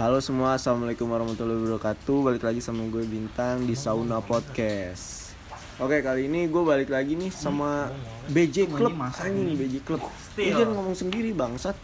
[0.00, 2.24] Halo semua, assalamualaikum warahmatullahi wabarakatuh.
[2.24, 5.36] Balik lagi sama gue Bintang di Sauna Podcast.
[5.76, 7.92] Oke kali ini gue balik lagi nih sama
[8.32, 8.96] BJ Club.
[8.96, 10.00] Anjing BJ Club.
[10.40, 11.76] Lu jangan ngomong sendiri bangsat.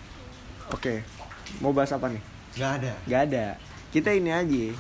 [0.73, 1.05] Oke,
[1.61, 2.25] mau bahas apa nih?
[2.57, 2.93] Gak ada.
[3.05, 3.47] Gak ada.
[3.93, 4.73] Kita ini aja.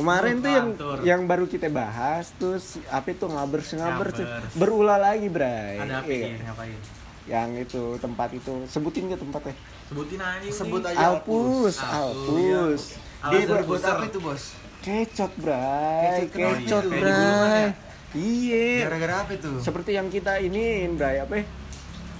[0.00, 0.68] Kemarin tuh yang
[1.04, 4.16] yang baru kita bahas terus apa itu ngabers ngabers
[4.56, 5.76] berulah lagi, Bray.
[5.76, 6.40] Ada apa nih?
[6.40, 6.80] Ngapain?
[7.28, 9.52] Yang itu tempat itu sebutin ke tempatnya.
[9.86, 10.48] Sebutin aja.
[10.50, 10.90] Sebut nih.
[10.92, 12.82] aja Alpus, Alpus, Alpus.
[13.26, 14.42] Dia berbuat apa itu bos?
[14.82, 16.30] Kecot, Bray.
[16.30, 17.00] Kecot Oh, iya.
[17.02, 17.64] Bray.
[17.66, 17.86] Kayak
[18.16, 18.66] Iya.
[18.86, 19.50] Gara-gara apa itu?
[19.60, 21.44] Seperti yang kita ini, Bray, apa ya?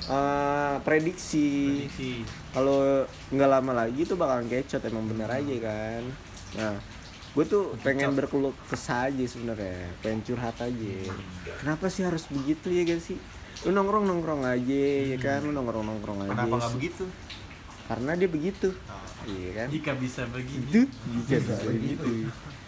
[0.06, 1.82] Eh, prediksi.
[1.90, 2.22] Prediksi.
[2.54, 3.02] Kalau
[3.34, 6.02] nggak lama lagi tuh bakalan kecot emang bener aja kan.
[6.56, 6.74] Nah,
[7.34, 10.96] gue tuh pengen berkeluh kesah aja sebenarnya, pengen curhat aja.
[11.58, 13.18] Kenapa sih harus begitu ya guys sih?
[13.66, 16.32] Lu nongkrong nongkrong aja ya kan, lu nongkrong nongkrong aja.
[16.32, 17.04] Kenapa nggak begitu?
[17.86, 18.74] Karena dia begitu,
[19.24, 19.68] iya kan?
[19.70, 20.66] Jika bisa begini.
[20.66, 20.80] Itu
[21.22, 22.06] jika bisa begitu.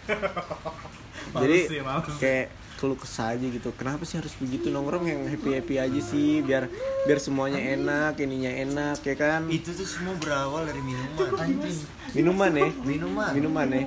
[1.29, 1.83] Jadi ya,
[2.17, 2.47] kayak
[2.79, 3.69] keluh kesah aja gitu.
[3.75, 6.71] Kenapa sih harus begitu nongkrong yang happy happy aja sih, biar
[7.03, 9.51] biar semuanya enak, ininya enak ya kan?
[9.51, 11.29] Itu tuh semua berawal dari minuman.
[11.35, 11.79] Anjing.
[12.15, 13.31] Minuman ya, Minuman.
[13.35, 13.83] minuman ya.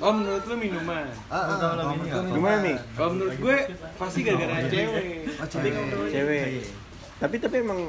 [0.00, 1.04] Oh menurut lu minuman?
[1.28, 1.72] Ah, ah, nggak?
[1.76, 1.82] lu
[2.40, 2.76] Gimana nih?
[2.80, 2.96] minuman.
[2.96, 3.56] Kalau menurut gue
[4.00, 5.04] pasti gara-gara cewek.
[5.38, 5.72] Oh, cewek.
[6.10, 6.46] Cewek.
[7.20, 7.80] Tapi tapi emang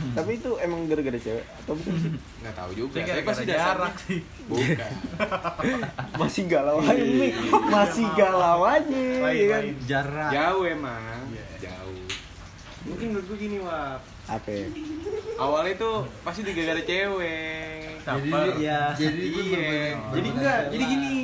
[0.16, 2.10] tapi itu emang gara-gara cewek atau bukan sih?
[2.42, 2.98] Nggak tahu juga.
[3.04, 4.20] Tapi pasti jarak sih.
[4.48, 4.92] bukan.
[6.20, 7.32] Masih galau aja nih,
[7.72, 9.00] masih galau aja
[9.32, 9.62] ya kan?
[9.88, 10.30] Jarak.
[10.30, 11.20] Jauh emang.
[11.58, 12.04] Jauh.
[12.84, 13.96] Mungkin menurut gue gini wah.
[14.28, 14.66] Apa ya?
[15.40, 18.04] Awalnya tuh pasti gara-gara cewek.
[18.04, 18.46] Caper.
[18.60, 18.80] Iya.
[18.96, 19.96] Jadi Iya.
[20.12, 20.60] Jadi enggak.
[20.72, 21.14] Jadi gini.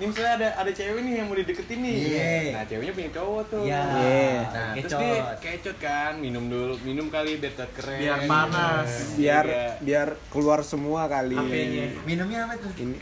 [0.00, 1.96] Ini misalnya ada ada cewek nih yang mau dideketin nih.
[2.00, 2.32] Iya.
[2.56, 3.62] Nah ceweknya punya cowok tuh.
[3.68, 3.82] Iya.
[3.84, 4.32] Iya.
[4.48, 5.00] Nah, terus Kecot.
[5.04, 8.00] dia kecot kan, minum dulu, minum kali biar keren.
[8.00, 8.90] Biar panas.
[9.12, 9.64] Biar Iya.
[9.84, 11.36] biar keluar semua kali.
[11.36, 11.84] HP-nya.
[12.08, 12.72] Minumnya apa tuh?
[12.80, 12.96] Ini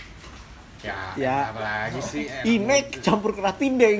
[0.78, 1.50] Ya, Ya.
[1.50, 2.30] apa lagi sih?
[2.30, 3.98] Eh, inek campur keratin deng.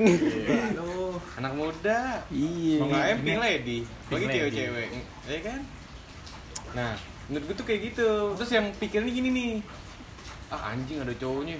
[0.71, 2.23] Aduh, anak muda.
[2.31, 2.79] Iya.
[2.79, 4.87] Mau nggak pink lady, bagi cewek-cewek,
[5.27, 5.59] ya kan?
[6.71, 6.95] Nah,
[7.27, 8.31] menurut gue tuh kayak gitu.
[8.35, 9.51] Terus yang pikirnya gini nih,
[10.47, 11.59] ah anjing ada cowoknya,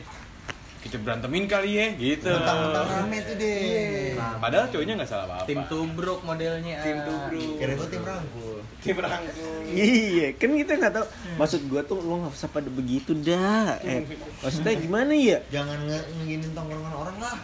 [0.79, 2.31] kita berantemin kali ya, gitu.
[2.31, 4.15] Mentang-mentang rame tuh deh.
[4.15, 5.45] Nah, padahal cowoknya nggak salah apa-apa.
[5.45, 6.77] Tim tubruk modelnya.
[6.79, 7.53] Tim tubruk.
[7.57, 8.57] Kira gue tim rangkul.
[8.79, 9.59] Tim rangkul.
[9.69, 11.05] Iya, kan kita nggak tahu.
[11.35, 13.75] Maksud gua tuh lo nggak usah pada begitu dah.
[13.81, 14.07] Eh,
[14.39, 15.43] maksudnya gimana ya?
[15.49, 15.77] Jangan
[16.17, 17.35] nginin tongkrongan orang lah.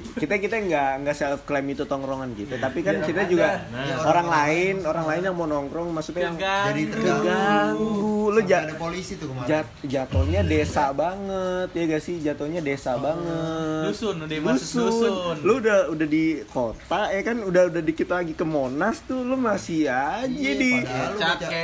[0.00, 3.28] Kita kita nggak nggak self claim itu tongkrongan kita, tapi kan Biar kita ada.
[3.28, 3.84] juga Nah.
[4.00, 6.66] orang Orang lain orang lain yang mau nongkrong, maksudnya yang Keganggu.
[6.66, 7.90] Jadi terganggu.
[8.22, 9.48] Lo Sampai ja- ada polisi tuh kemarin.
[9.50, 15.36] jat jatuhnya desa banget ya gak sih jatuhnya desa banget Dusun, udah masuk dusun.
[15.40, 19.34] lu udah udah di kota ya kan udah udah dikit lagi ke Monas tuh lu
[19.34, 20.70] masih aja Iya, di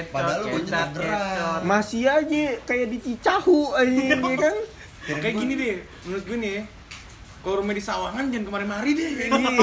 [0.09, 4.57] padahal lu padahal masih aja kayak di Cicahu aja ya kan
[5.07, 6.59] Kayak gini deh, menurut gue nih.
[7.39, 9.39] Kalau rumah di Sawangan jangan kemari-mari deh kayak Iya.
[9.39, 9.57] gini.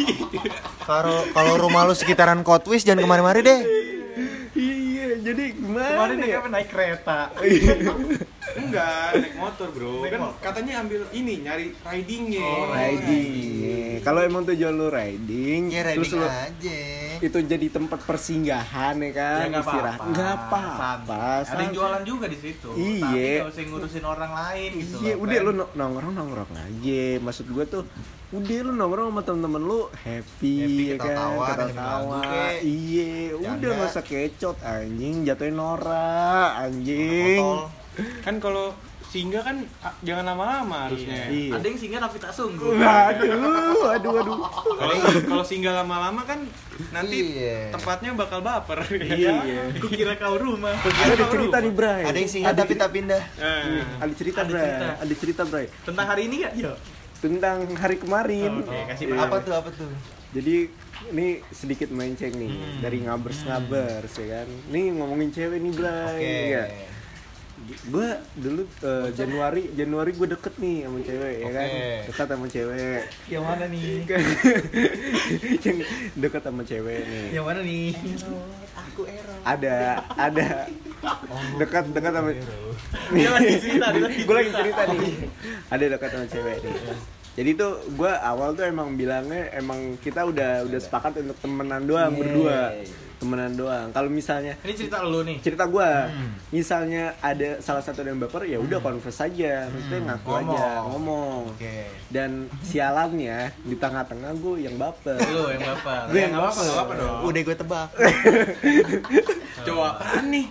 [0.88, 3.60] Kalau kalau rumah lu sekitaran Kotwis jangan kemari-mari deh.
[4.54, 7.20] iya jadi gimana Kemarin ya naik kereta.
[8.54, 10.04] Enggak, naik motor bro.
[10.04, 10.38] Naik kan motor.
[10.40, 12.44] katanya ambil ini nyari ridingnya.
[12.44, 13.54] Oh, riding
[14.04, 16.80] kalau emang tujuan lu riding Ya terus riding lu aja.
[17.24, 21.24] itu jadi tempat persinggahan ya kan Ya, nggak istirahat nggak apa-apa.
[21.40, 22.68] Ada yang jualan juga di situ.
[22.76, 23.00] Iya.
[23.00, 24.96] Tapi gak usah ngurusin orang lain gitu.
[25.00, 25.46] Iya, udah Pen.
[25.46, 27.04] lu no- nongkrong nongkrong aja.
[27.18, 27.82] Maksud gue tuh,
[28.30, 32.20] udah lu nongkrong sama temen-temen lu happy, Happy, ya kan, ketawa, ketawa.
[32.60, 37.40] Iya, udah nggak usah kecot anjing, jatuhin norak anjing.
[38.20, 38.74] Kan kalau
[39.04, 41.30] singgah kan ah, jangan lama-lama harusnya.
[41.30, 41.54] Iya.
[41.54, 42.74] Ada yang singgah tapi tak sungguh.
[42.74, 43.30] Waduh,
[43.80, 44.36] waduh, waduh.
[44.74, 46.42] Kalau kalau singgah lama-lama kan
[46.90, 47.70] nanti Iya.
[47.70, 48.82] tempatnya bakal baper.
[48.90, 49.38] Iya.
[49.78, 50.74] Aku kira kau rumah.
[50.74, 52.02] Ada cerita nih, Bray.
[52.02, 53.22] Ada yang singgah tapi tak pindah.
[53.38, 54.62] Nah, Ada cerita, Ada Bray.
[54.64, 54.86] cerita.
[54.98, 55.66] Ada cerita, Bray.
[55.84, 56.52] Tentang hari ini gak?
[56.56, 56.72] Iya.
[57.16, 58.52] Tentang hari kemarin.
[58.60, 59.18] Oke, kasih Iya.
[59.22, 59.88] Apa tuh apa tuh?
[60.34, 60.66] Jadi
[61.06, 62.78] ini sedikit melenceng nih Hmm.
[62.82, 64.48] dari ngabers ngabers ya kan.
[64.68, 66.18] Nih ngomongin cewek nih, Bray.
[66.18, 66.34] Oke.
[66.50, 66.64] Iya.
[67.64, 71.68] Gue dulu eh, Januari Januari gue deket nih sama cewek ya kan?
[72.04, 73.02] Dekat sama cewek.
[73.30, 73.88] Yang mana nih?
[75.64, 75.76] yang
[76.18, 77.26] dekat sama cewek nih.
[77.32, 77.86] Yang mana nih?
[79.44, 79.74] ada
[80.14, 80.48] ada.
[81.58, 82.30] Dekat dekat sama
[83.12, 84.82] Dia lagi cerita, gue lagi cerita.
[84.88, 85.14] nih.
[85.70, 86.74] Ada dekat sama cewek nih.
[87.34, 92.14] Jadi tuh gue awal tuh emang bilangnya emang kita udah udah sepakat untuk temenan doang
[92.14, 92.18] Iya.
[92.18, 92.58] berdua
[93.16, 95.38] temenan doang kalau misalnya Ini cerita lu nih.
[95.40, 96.30] cerita gue Hmm.
[96.50, 100.84] misalnya ada salah satu yang baper ya udah converse aja maksudnya ngaku aja Ngomong.
[100.90, 101.76] ngomong Oke.
[102.08, 102.30] dan
[102.60, 106.00] sialannya di tengah-tengah gue yang baper Lu yang baper.
[106.06, 107.18] Gue yang apa-apa, nggak apa-apa dong.
[107.24, 107.88] Udah gue tebak.
[109.64, 110.44] Cowok apaan nih?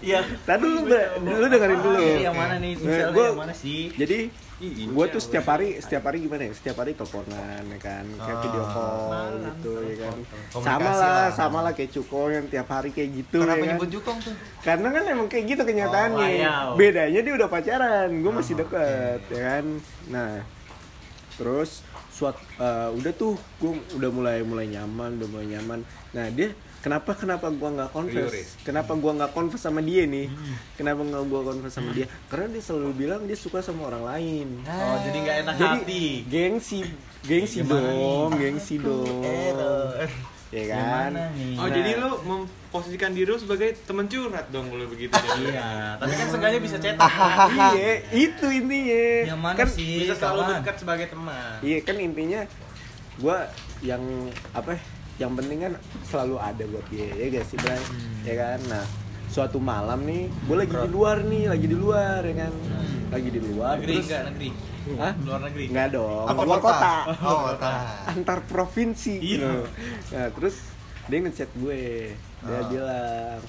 [0.00, 0.20] Iya.
[0.40, 1.02] Tadi dulu, Bre.
[1.18, 1.98] dulu dengerin dulu.
[1.98, 2.72] Ini yang mana nih?
[2.74, 3.80] Nah, Misalnya gua- yang mana sih?
[3.92, 4.18] Jadi
[4.56, 6.52] Ih, gue tuh Intel, setiap hari setiap hari gimana ya?
[6.56, 8.04] Setiap hari teleponan ya kan?
[8.08, 8.40] Kayak Ah.
[8.40, 10.16] video call Malam, gitu ya kan?
[10.56, 11.28] sama lah lah.
[11.30, 13.68] sama lah kayak cuko yang tiap hari kayak gitu Kenapa ya kan?
[13.70, 14.34] nyebut Jukong tuh?
[14.58, 16.24] karena kan emang kayak gitu kenyataannya.
[16.24, 16.54] Oh, iya.
[16.72, 19.64] bedanya dia udah pacaran gue masih deket ya kan?
[20.08, 20.32] Nah
[21.36, 21.70] terus
[22.08, 25.84] suat eh, udah tuh gue udah mulai mulai nyaman udah mulai nyaman.
[26.10, 26.56] Nah dia
[26.86, 30.30] kenapa kenapa gua nggak confess kenapa gua nggak confess sama dia nih
[30.78, 34.48] kenapa nggak gua confess sama dia karena dia selalu bilang dia suka sama orang lain
[34.62, 36.04] Oh, jadi nggak enak jadi hati.
[36.24, 36.80] gengsi
[37.22, 39.18] gengsi Gimana dong gengsi dong
[40.46, 41.58] ya kan nih?
[41.58, 41.74] Oh Nah.
[41.74, 45.42] jadi lu memposisikan diri lu sebagai teman curhat dong kalau begitu jadi.
[45.50, 45.68] Iya,
[45.98, 47.10] tapi kan seenggaknya bisa cetak.
[47.74, 50.06] iya itu intinya Yang mana kan sih?
[50.06, 51.58] Bisa selalu dekat sebagai teman.
[51.60, 52.40] iya kan intinya
[53.18, 53.50] gua
[53.82, 54.00] yang
[54.52, 54.80] apa ya,
[55.16, 55.72] yang penting kan
[56.04, 57.80] selalu ada buat dia ya guys sih Bray
[58.22, 58.84] ya kan nah
[59.26, 62.52] suatu malam nih gue lagi di luar nih lagi di luar ya kan
[63.08, 64.48] lagi di luar Negeri terus enggak negeri?
[64.86, 65.12] Hah?
[65.18, 65.64] Luar negeri.
[65.66, 67.72] nggak dong Apa luar kota, Oh, kota.
[68.12, 69.34] antar provinsi Iya.
[69.42, 69.52] gitu.
[70.10, 70.56] nah terus
[71.04, 71.80] dia ngechat gue
[72.40, 72.64] dia Ah.
[72.66, 73.40] bilang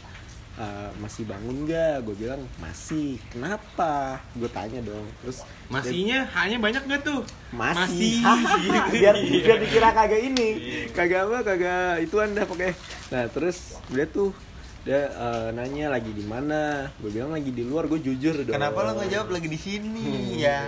[0.58, 2.02] "Eh, masih bangun gak?
[2.02, 3.22] Gue bilang masih.
[3.30, 4.18] Kenapa?
[4.34, 5.06] Gue tanya dong.
[5.22, 7.22] Terus dia- Masihnya hanya banyak nggak tuh?
[7.50, 8.66] masih, Masih.
[8.94, 10.50] biar biar dikira kagak ini
[10.90, 12.76] kagak apa kagak itu anda pakai
[13.08, 14.36] nah terus dia tuh
[14.82, 18.80] dia eh, nanya lagi di mana gue bilang lagi di luar gue jujur dong Kenapa
[18.82, 20.04] lo nggak jawab lagi di sini?
[20.38, 20.64] Ya.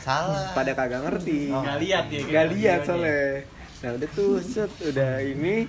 [0.00, 0.50] Salah.
[0.52, 1.60] pada kagak ngerti Oh.
[1.60, 2.20] Nggak lihat ya.
[2.24, 3.20] nggak lihat soalnya
[3.80, 5.64] nah udah tuh set udah ini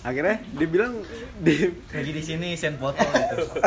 [0.00, 0.92] akhirnya dia bilang
[1.38, 3.44] dia Lagi di sini send foto gitu.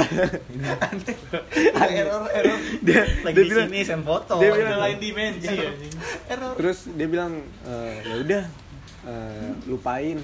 [1.92, 2.57] error error.
[2.80, 4.33] dia, Lagi dia di bilang sini send foto.
[4.38, 5.94] dia Ada bilang- lain dimensi anjing.
[6.28, 6.51] Error.
[6.56, 7.31] terus dia bilang
[7.62, 8.44] "Eh, ya udah
[9.04, 10.18] eh, lupain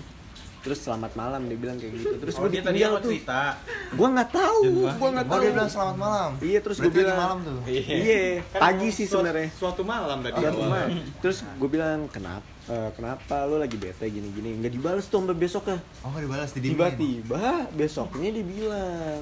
[0.58, 3.56] terus selamat malam dia bilang kayak gitu terus Oh, gue dia tadi tuh cerita.
[3.90, 4.58] gue nggak tahu
[4.90, 6.30] gue nggak Oh tahu dia bilang selamat malam.
[6.40, 7.58] Iya terus gue bilang malam tuh.
[7.68, 9.50] Iya, pagi sih sebenarnya.
[9.54, 10.38] Suatu malam tadi.
[10.38, 10.88] Suatu malam.
[11.20, 12.46] Terus gue bilang kenapa?
[12.68, 14.58] Eh, kenapa lo lagi bete gini-gini?
[14.58, 15.78] Nggak dibales tuh sampai besoknya.
[16.02, 19.22] Oh nggak dibalas di Tiba-tiba besoknya dia bilang,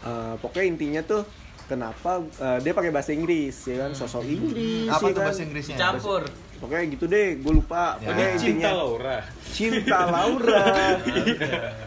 [0.00, 1.22] eh, pokoknya intinya tuh
[1.64, 5.26] kenapa eh, dia pakai bahasa Inggris ya kan sosok Inggris Apa ya tuh kan.
[5.26, 5.76] bahasa Inggrisnya?
[5.76, 6.22] Campur.
[6.58, 8.10] pokoknya gitu deh gue lupa Ya.
[8.10, 9.18] pokoknya Cinta intinya Laura.
[9.46, 10.64] cinta Laura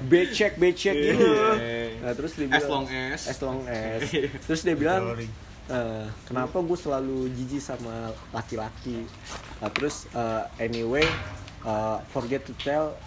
[0.02, 2.00] becek becek gitu Iya.
[2.00, 3.22] nah terus dia As bilang long as.
[3.26, 4.00] as long as
[4.42, 5.02] terus dia bilang
[5.68, 9.06] "Eh, kenapa gue selalu jijik sama laki-laki?
[9.58, 11.06] Nah, terus eh, anyway
[11.62, 12.98] eh, forget to tell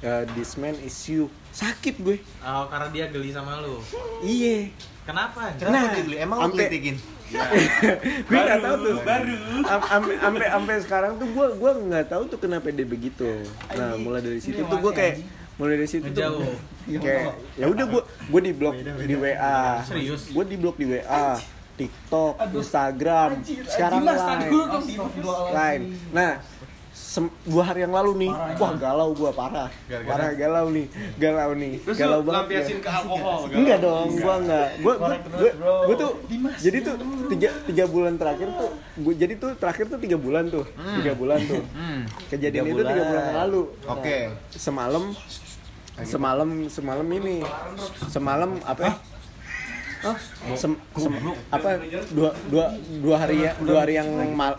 [0.00, 1.30] eh, this man is you.
[1.50, 2.18] Sakit gue.
[2.40, 3.78] Oh, karena dia geli sama lu.
[4.20, 4.74] iye
[5.04, 5.52] Kenapa?
[5.54, 6.16] Kenapa Nah, dia beli?
[6.18, 6.96] Emang sampai- kritikin?
[8.28, 8.96] gue nggak tahu tuh.
[9.00, 9.34] Baru.
[9.64, 13.26] Sampai sampai sampai sekarang tuh gue gue nggak tahu tuh kenapa dia begitu.
[13.70, 15.24] Nah mulai dari situ tuh gue kayak
[15.54, 17.00] mulai dari situ tuh Ngejauh.
[17.00, 18.74] kayak ya udah gue gue di blok
[19.06, 20.28] di WA Serius?
[20.28, 21.38] gue di blok di WA
[21.74, 23.30] TikTok Instagram
[23.68, 24.50] sekarang lain
[25.52, 25.80] lain
[26.14, 26.38] nah
[27.46, 28.32] dua hari yang lalu nih.
[28.58, 29.70] Wah galau gua parah.
[29.86, 30.86] Parah galau nih.
[31.18, 31.78] Galau nih.
[31.82, 32.84] Terus galau lu banget lampiasin gua.
[32.86, 33.38] ke alkohol.
[33.50, 34.68] Enggak dong, gua enggak.
[34.82, 35.50] Gua gua, gua,
[35.86, 36.12] gua tuh
[36.58, 36.94] jadi tuh
[37.30, 40.64] tiga, tiga bulan terakhir tuh gua jadi tuh terakhir tuh tiga bulan tuh.
[41.02, 41.62] Tiga bulan tuh.
[42.30, 43.22] Kejadian Tiga itu tiga bulan.
[43.22, 43.62] yang lalu.
[43.86, 44.16] Oke.
[44.30, 45.04] Nah, semalam
[46.02, 47.36] semalam semalam ini.
[48.10, 48.98] Semalam apa
[50.04, 50.12] ya?
[50.54, 51.16] Sem, sem-
[51.48, 51.68] apa
[52.10, 52.64] dua dua
[53.00, 54.54] dua hari ya dua hari yang mal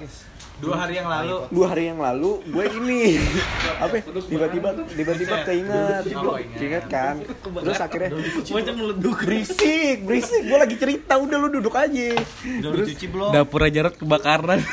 [0.56, 1.38] Dua hari yang lalu.
[1.52, 3.20] dua hari yang lalu gue ini.
[3.84, 6.04] Apa ya, tiba-tiba tiba-tiba keinget.
[6.16, 7.20] Oh, keinget kan?
[7.60, 9.20] Terus akhirnya Macam meleduk.
[9.20, 10.48] berisik berisik.
[10.48, 11.20] Gue lagi cerita.
[11.20, 12.16] Udah lu duduk aja.
[12.40, 12.88] Terus?
[13.36, 14.64] Dapur aja kebakaran.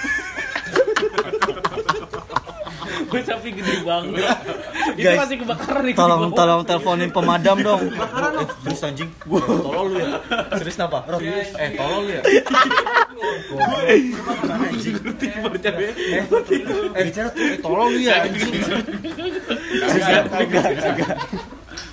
[3.13, 4.25] Gue tapi gede banget.
[4.97, 5.95] Itu Guys, masih kebakaran nih.
[5.95, 7.83] Tolong tolong teleponin pemadam dong.
[7.93, 9.11] Eh, serius anjing.
[9.29, 10.17] Tolol lu ya.
[10.57, 10.99] Serius kenapa?
[11.21, 12.23] Eh, tolol lu ya.
[16.93, 18.53] Eh, bicara tuh, eh, tolol lu ya anjing.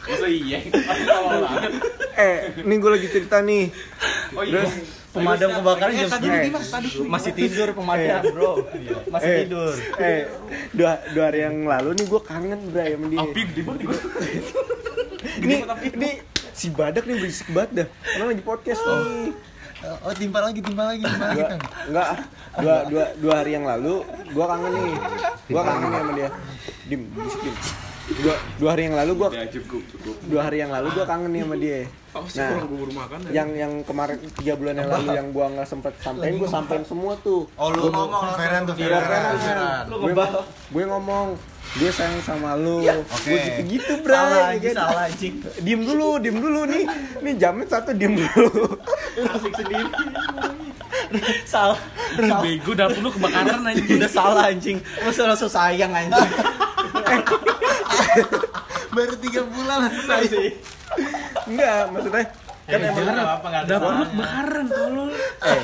[0.09, 0.59] Masa iya?
[2.17, 2.35] Eh
[2.65, 3.69] ini gue lagi cerita nih
[4.33, 4.65] Oh iya.
[4.65, 4.73] terus
[5.10, 6.39] Pemadam kebakaran jam tadi segini.
[6.46, 6.66] Dimas,
[7.04, 8.51] Masih tidur pemadam, Bro.
[9.10, 9.74] Masih eh, tidur.
[9.98, 10.22] eh
[10.72, 13.88] dua dua hari yang lalu nih gue kangen bray sama dia Api gede banget.
[15.39, 15.56] ini
[15.89, 16.10] ini
[16.51, 19.32] si badak nih berisik banget dah karena lagi podcast nih
[20.01, 21.60] Oh timpal lagi, timpal lagi, timpal lagi Enggak, kan?
[21.88, 22.08] enggak
[22.60, 23.94] dua, dua, dua hari yang lalu
[24.30, 24.94] gua kangen nih
[25.48, 26.30] gua kangen nih sama dia
[26.86, 27.56] dim berisik, dim
[28.20, 30.16] dua, dua hari yang lalu gua Ya cukup cukup.
[30.22, 33.20] dua hari yang lalu gua kangen nih sama dia Oh sih Nah, bubur makan.
[33.30, 37.13] yang yang kemarin tiga bulan yang lalu yang gua nggak sempet sampein gua sampein semua
[37.22, 37.46] tuh.
[37.54, 39.36] Oh lu ngomong Feren tuh Gua Feren.
[39.38, 40.13] Feran, gue,
[40.74, 41.25] gue ngomong
[41.71, 43.05] gue sayang sama lu Oke.
[43.23, 44.75] gue gitu gitu bro Salah, ya anjing, kan?
[44.81, 45.33] salah, anjing.
[45.59, 46.83] diem dulu diem dulu nih
[47.19, 48.73] nih jamnya satu diem dulu
[49.19, 49.85] Asik sendiri.
[51.45, 51.77] salah
[52.15, 52.41] salah.
[52.41, 53.81] Bego dapur lu kebakaran aja.
[53.85, 56.17] udah salah anjing lu langsung sayang anjing
[58.89, 60.49] Baru tiga bulan selesai sih.
[61.45, 62.25] enggak maksudnya
[62.65, 65.09] kan emang apa enggak ada Dapur lu kebakaran tolol.
[65.43, 65.61] eh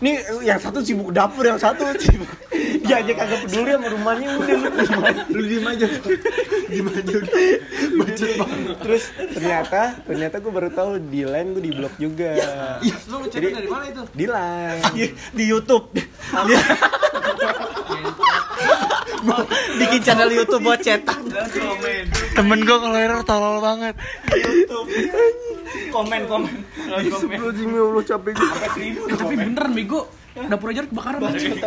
[0.00, 2.28] nih yang satu sibuk dapur yang satu sibuk.
[2.80, 4.70] Dia aja kagak peduli sama rumahnya udah lu
[5.36, 5.86] Lu diem aja.
[6.72, 7.34] Diem aja udah.
[8.80, 9.02] Terus
[9.36, 12.32] ternyata ternyata gue baru tahu di line gue di blok juga.
[12.80, 14.02] Iya, lu ngecek dari mana itu?
[14.16, 14.80] di line.
[14.96, 15.04] Di,
[15.36, 15.86] di YouTube.
[19.76, 21.18] Bikin channel YouTube buat cetak.
[22.32, 23.94] Temen gua kalau error tolol banget.
[25.90, 26.54] Komen komen.
[26.90, 28.48] Astagfirullahaladzim ya Allah capek gue
[29.10, 30.00] Eh, tapi beneran bego.
[30.30, 31.58] Dapur aja kebakaran banget.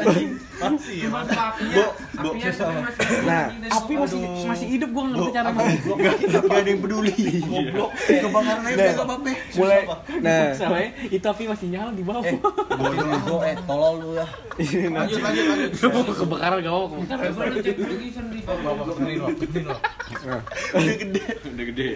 [3.28, 7.12] nah Api masih masih hidup gua nggak ngerti cara ada yang peduli.
[7.44, 7.90] Goblok.
[8.08, 9.82] Kebakaran aja Nah, gak apa-apa mulai
[10.24, 10.56] nah.
[11.12, 12.24] Itu api masih nyala di bawah.
[12.74, 14.28] bodoh lu eh tolol lu ya.
[14.88, 16.16] Lanjut lanjut lanjut.
[16.24, 17.32] kebakaran gak mau kebakaran.
[20.72, 21.88] Udah gede.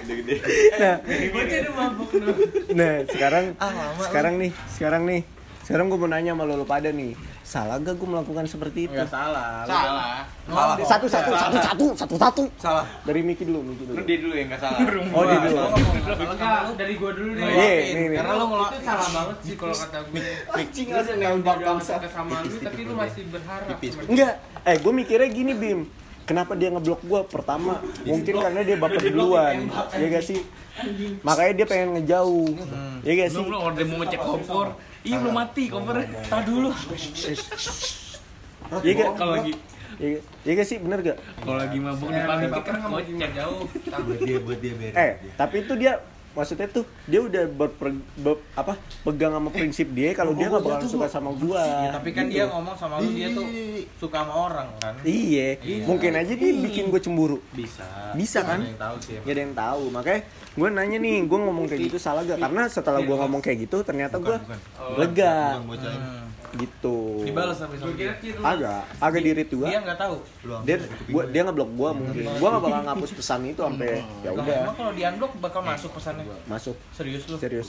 [0.00, 0.36] Udah gede.
[0.80, 0.96] nah.
[2.72, 3.44] Nah sekarang
[4.00, 5.22] sekarang nih sekarang nih
[5.72, 9.00] sekarang gue mau nanya sama lo, lo pada nih salah gak gue melakukan seperti itu
[9.08, 9.64] salah.
[9.64, 10.28] Salah.
[10.44, 10.76] Salah.
[10.84, 12.84] satu satu satu satu satu satu Salah.
[13.08, 14.78] dari Miki dulu Miki Lu dulu dia dulu yang enggak salah.
[15.16, 15.56] oh dia dulu
[16.28, 17.44] Enggak, dari gua dulu deh.
[17.48, 18.18] Iya, nih, nih.
[18.20, 20.20] Karena lu itu salah banget sih kalau kata gue.
[20.60, 23.76] Miki Lu udah nembak bangsa sama lu tapi lu masih berharap.
[24.12, 24.32] enggak
[24.68, 25.80] eh gue mikirnya gini Bim
[26.22, 27.20] Kenapa dia ngeblok gue?
[27.26, 30.38] Pertama, mungkin karena dia baper duluan, ya gak sih?
[31.26, 32.46] Makanya dia pengen ngejauh,
[33.02, 33.42] ya gak sih?
[33.42, 34.78] Lu order mau ngecek kompor.
[35.02, 36.06] Iya belum mati kompornya.
[36.30, 36.70] Tadi dulu.
[38.82, 39.10] Ya gak?
[39.18, 39.52] Kalau lagi
[40.00, 40.18] Ya,
[40.48, 41.18] ya gak sih, bener gak?
[41.44, 43.62] kalau lagi mabuk Ya, itu baper kan mau jauh.
[43.68, 44.94] Buat dia buat dia beres.
[44.96, 45.92] Eh, tapi itu dia
[46.32, 50.88] maksudnya tuh dia udah berper, ber- apa pegang sama prinsip dia kalau dia nggak bakal
[50.88, 51.60] suka sama gua.
[51.60, 53.46] Ya, tapi kan dia ngomong sama lu dia tuh
[53.96, 54.94] suka sama orang kan.
[55.02, 57.38] Iya, mungkin aja dia bikin gue cemburu.
[57.52, 57.84] Bisa.
[58.12, 58.60] Bisa kan?
[58.60, 59.14] Ada yang tahu sih.
[59.18, 59.82] Gak ada yang tahu.
[59.90, 60.20] Makanya
[60.52, 62.38] gue nanya nih, gue ngomong kayak gitu salah gak?
[62.38, 64.36] Karena setelah gue ngomong kayak gitu, ternyata gue
[64.96, 65.78] lega Bukan.
[65.92, 66.31] Hmm.
[66.54, 67.24] Gitu.
[67.24, 68.12] Dibalas tapi sama dia.
[68.20, 69.66] sih lu Agak, agak dirit juga.
[69.72, 70.16] Dia nggak tahu.
[70.62, 70.76] Dia,
[71.08, 72.22] gua, dia ngeblok gue mungkin.
[72.28, 73.90] Gue gak bakal ngapus pesan itu sampai
[74.20, 76.24] ya udah emang kalau di unblock bakal masuk pesannya.
[76.44, 77.36] masuk Serius lu?
[77.40, 77.68] serius.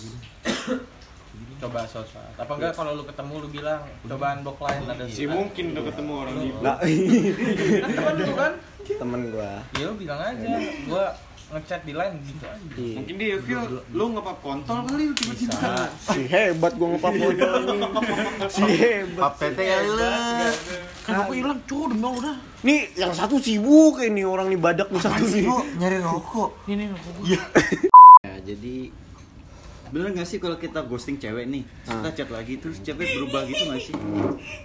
[1.58, 2.08] Coba saat.
[2.36, 6.12] Apa enggak kalau lu ketemu lu bilang coba unblock lain ada Si mungkin udah ketemu
[6.14, 6.78] orang di Nah,
[7.80, 8.54] Kan teman lu kan?
[8.84, 9.52] temen gue.
[9.80, 10.48] Ya lu bilang aja.
[10.86, 11.06] Gua
[11.50, 12.60] ngechat di line gitu aja.
[12.98, 15.54] Mungkin dia feel lu ngepap kontol kali lu tiba-tiba.
[15.54, 15.74] Bisa.
[16.08, 17.28] Si hebat gue ngepap ini.
[18.50, 19.22] Si hebat.
[19.22, 20.08] Pap tete kali lu.
[21.04, 21.60] Kenapa hilang?
[21.68, 22.38] Cuy, demi Allah dah.
[22.64, 25.44] Nih yang satu sibuk ini orang nih badak nih satu nih.
[25.78, 26.50] nyari rokok.
[26.66, 27.28] Ini nih rokok gua.
[28.24, 28.88] Ya, jadi
[29.92, 33.68] bener gak sih kalau kita ghosting cewek nih kita chat lagi terus cewek berubah gitu
[33.68, 33.94] gak sih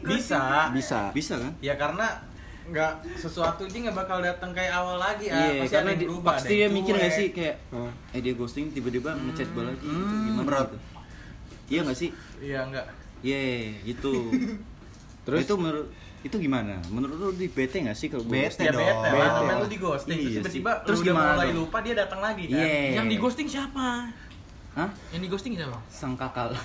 [0.00, 0.70] Bisa.
[0.73, 1.11] Bisa.
[1.12, 2.23] bisa kan Ya karena
[2.68, 5.40] nggak sesuatu ini nggak bakal datang kayak awal lagi ah.
[5.42, 7.14] iya Pasti karena ada yang di- berubah, pasti dia mikir gak cuek.
[7.14, 7.92] sih kayak Hmm.
[8.10, 9.96] eh dia ghosting tiba-tiba ngechat gue lagi gitu.
[9.98, 10.66] Hmm, gimana berat.
[10.66, 10.76] gitu
[11.68, 12.87] iya gak sih Iya enggak.
[13.20, 13.38] iya
[13.82, 14.12] gitu
[15.25, 18.64] terus itu menurut itu gimana menurut lu di bete gak sih kalau Bete ghosting?
[18.64, 18.82] Ya dong.
[18.82, 19.52] bete, Bete.
[19.54, 20.18] lu di ghosting.
[20.18, 21.58] Iya tiba-tiba Terus lu udah gimana mulai dong?
[21.62, 22.58] lupa dia datang lagi kan.
[22.58, 22.76] Iya.
[22.94, 23.87] Yang di ghosting siapa?
[24.75, 24.90] Hah?
[25.08, 25.78] Yang di ghosting siapa?
[25.88, 26.64] sang kakak lah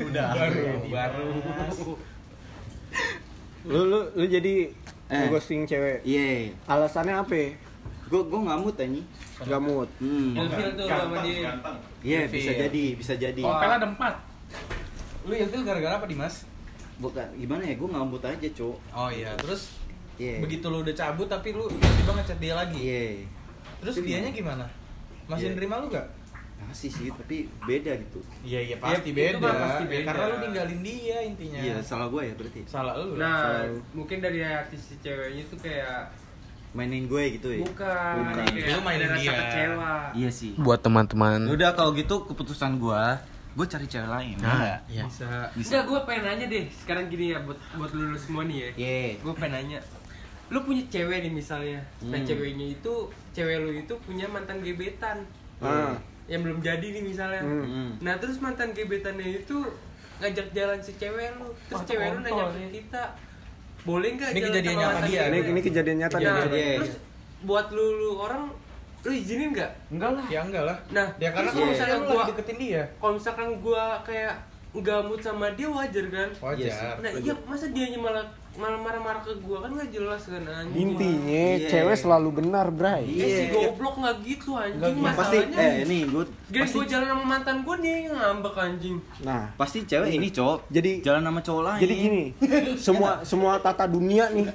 [0.00, 0.28] Udah.
[0.88, 1.28] Baru.
[3.62, 4.72] Lu lu lu jadi
[5.14, 5.28] Eh.
[5.28, 6.00] ghosting cewek.
[6.02, 7.36] iya Alasannya apa?
[8.08, 9.06] gue gue nggak mood anjing
[9.38, 9.88] Gak mood.
[9.98, 10.36] hmm.
[10.36, 11.48] ilfil tuh sama dia.
[12.00, 14.14] iya bisa jadi bisa jadi Kompel ada empat.
[15.22, 16.44] Lu ilfil gara-gara apa Dimas?
[16.94, 19.74] bukan gimana ya gue nggak mood aja cok Oh iya, terus
[20.14, 22.78] iya begitu lu udah cabut tapi lu tiba-tiba ngechat dia lagi.
[22.78, 23.04] iya
[23.80, 24.64] Terus Itu dianya gimana?
[25.26, 25.56] Masih Iya.
[25.56, 26.06] nerima lu gak?
[26.72, 29.50] Masih sih tapi beda gitu Iya iya pasti pasti beda.
[29.54, 30.06] pasti beda.
[30.08, 31.60] Karena lu ninggalin dia intinya.
[31.60, 33.14] iya salah gue ya berarti Salah lu.
[33.14, 33.60] Nah,
[33.92, 36.08] mungkin dari hati si ceweknya tuh kayak
[36.72, 38.44] mainin gue gitu ya bukan, Bukan.
[38.48, 39.32] kayak Lu mainin ada rasa dia.
[39.38, 39.94] kecewa.
[40.14, 41.44] iya sih Buat teman-teman.
[41.46, 43.20] Udah kalau gitu keputusan gua,
[43.52, 44.36] gua cari cewek lain.
[44.40, 45.04] nah Iya.
[45.04, 45.52] Bisa.
[45.52, 46.64] Enggak, gue pengen nanya deh.
[46.72, 48.70] Sekarang gini ya buat buat lu semua nih ya.
[48.74, 49.80] iya Gue pengen nanya.
[50.48, 51.80] Lu punya cewek nih misalnya.
[52.02, 52.24] Nah, Hmm.
[52.24, 52.92] ceweknya itu
[53.30, 55.20] cewek lu itu punya mantan gebetan.
[55.60, 55.92] Ah.
[56.32, 57.42] Yang belum jadi nih misalnya.
[57.44, 57.64] Hmm.
[57.68, 57.90] Hmm.
[58.00, 59.56] Nah, terus mantan gebetannya itu
[60.16, 61.52] ngajak jalan si cewek lu.
[61.68, 63.02] Terus Wah, cewek lu nanya ke kita,
[63.84, 65.20] boleh nggak Ini jalan kejadian nyata dia.
[65.20, 66.16] Ini gebetan?" ini kejadian nyata.
[66.16, 66.76] Nah, Iya.
[66.80, 66.94] terus
[67.44, 68.42] buat lu, lu orang
[69.02, 69.70] lu izinin nggak?
[69.92, 70.24] Enggak lah.
[70.32, 70.76] Ya enggak lah.
[70.94, 74.34] Nah, Ya karena terus kalau misalnya gua deketin dia, kalau misalkan gua kayak
[74.72, 76.28] nggak mood sama dia wajar kan?
[76.40, 76.94] Wajar.
[77.04, 80.76] Nah iya masa dia malah malah marah-marah ke gua kan nggak jelas kan anjing.
[80.76, 81.68] Intinya Iya.
[81.72, 83.08] cewek selalu benar, Bray.
[83.08, 84.96] Eh si goblok nggak gitu anjing.
[85.00, 88.96] Pasti masalahnya eh ini gue Gak pasti gue jalan sama mantan gue nih ngambek anjing.
[89.20, 91.80] Nah, pasti cewek ini cowok jadi jalan sama cowok lain.
[91.80, 92.24] jadi gini,
[92.76, 94.52] semua semua tata dunia nih,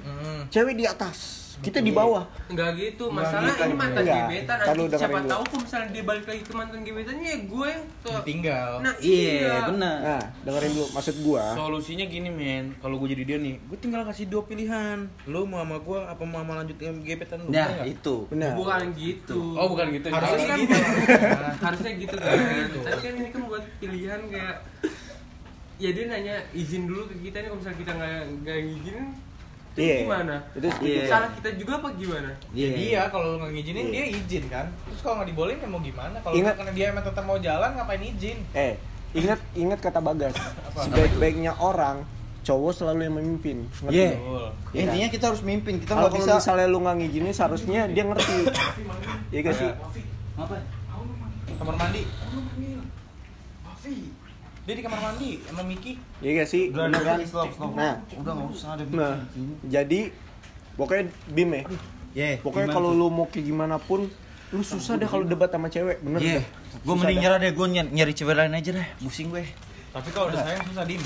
[0.48, 2.24] cewek di atas, kita di bawah.
[2.54, 6.54] Nggak gitu, masalah ini mantan gebetan dengerin Siapa tahu kalau misalnya dia balik lagi ke
[6.54, 9.96] mantan gebetannya ya gue yang ke tinggal Nah iya benar.
[10.00, 11.44] Nah, dengerin dulu maksud gua.
[11.58, 15.10] Solusinya gini men, kalau gue jadi dia nih, gue tinggal kasih dua pilihan.
[15.26, 17.50] Lu mau sama gue apa mau sama lanjut dengan gebetan lu?
[17.50, 18.16] nah itu.
[18.30, 18.54] Benar.
[18.54, 19.42] Bukan gitu.
[19.58, 20.08] Oh bukan gitu.
[20.14, 20.78] Harusnya kan gitu.
[21.66, 22.36] Harusnya gitu kan
[22.70, 24.56] Tapi kan ini kan buat pilihan kayak
[25.78, 29.08] Ya dia nanya izin dulu ke kita nih kalau misalnya kita nggak nggak ngizinin
[29.78, 29.98] itu Iya.
[30.02, 30.36] gimana?
[30.52, 31.02] Itu Iya.
[31.06, 32.30] Salah kita juga apa gimana?
[32.50, 33.94] Ya iya dia kalau lu nggak ngizinin Iya.
[33.94, 34.66] dia izin kan.
[34.84, 36.18] Terus kalau nggak dibolehin ya mau gimana?
[36.18, 38.38] Kalau Ingat- karena dia emang tetap mau jalan ngapain izin?
[38.52, 38.74] Eh,
[39.14, 40.34] ingat ingat kata Bagas.
[40.84, 42.02] Sebaik-baiknya orang,
[42.42, 43.58] cowok selalu yang memimpin.
[43.80, 44.12] Ngerti Iya.
[44.12, 44.46] Betul.
[44.74, 48.38] Ya, intinya kita harus mimpin kita Kalau bisa misalnya lu nggak ngizinin, seharusnya dia ngerti.
[49.30, 49.70] Iya gak sih?
[50.36, 50.56] apa
[51.58, 52.02] Kamar mandi.
[54.68, 55.96] Dia di kamar mandi sama Miki.
[56.20, 56.68] Iya gak sih?
[56.76, 57.24] Bener kan?
[57.24, 59.16] stop stop Nah, udah nggak usah ada nah,
[59.64, 60.12] jadi
[60.76, 61.64] pokoknya bim ya.
[62.12, 64.12] ya Pokoknya kalau lu mau kayak gimana pun,
[64.52, 66.44] lu susah deh kalau debat sama cewek, bener deh.
[66.44, 69.48] gue Susah mending nyerah deh, gue nyari cewek lain aja deh, pusing gue.
[69.96, 71.04] Tapi kalau udah sayang susah dim.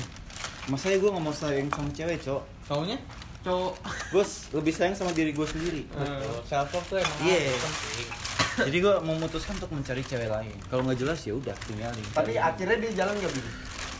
[0.66, 2.42] Masanya gue gak mau sayang sama cewek, cowok.
[2.66, 2.98] Taunya?
[3.46, 3.74] Cowok
[4.10, 4.24] Gue
[4.58, 5.86] lebih sayang sama diri gue sendiri.
[5.86, 6.42] Betul.
[6.50, 8.10] Self love tuh emang penting.
[8.58, 10.56] Jadi gue memutuskan untuk mencari cewek lain.
[10.66, 12.04] Kalau nggak jelas ya udah tinggalin.
[12.12, 13.46] Tapi akhirnya dia jalan gak bim?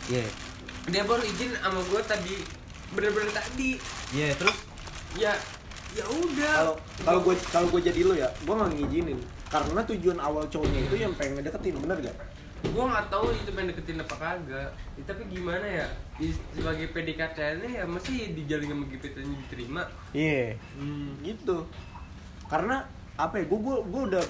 [0.03, 0.25] Iya,
[0.83, 2.35] dia baru izin sama gue tadi
[2.93, 3.79] bener-bener tadi
[4.13, 4.53] iya terus
[5.15, 5.33] ya
[5.95, 9.19] ya udah Kalau kalau gue kalau gue jadi lu ya, gue nggak ngizinin.
[9.47, 12.17] Karena tujuan awal cowoknya itu yang pengen ngedeketin, bener gak?
[12.63, 17.37] gue nggak tahu itu pengen deketin apa kagak Ya, tapi gimana ya Di- sebagai PDKT
[17.59, 19.83] nya ya masih dijalin sama gebetannya diterima
[20.15, 20.55] Iya.
[20.79, 21.19] hmm.
[21.27, 21.67] gitu
[22.47, 24.23] karena apa ya gue gue gue udah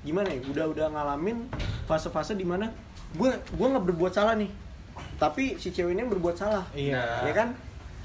[0.00, 1.50] gimana ya udah udah ngalamin
[1.84, 2.70] fase-fase di mana
[3.10, 4.50] gue gue nggak berbuat salah nih
[5.16, 7.02] tapi si cewek ini yang berbuat salah Iya.
[7.24, 7.48] ya kan?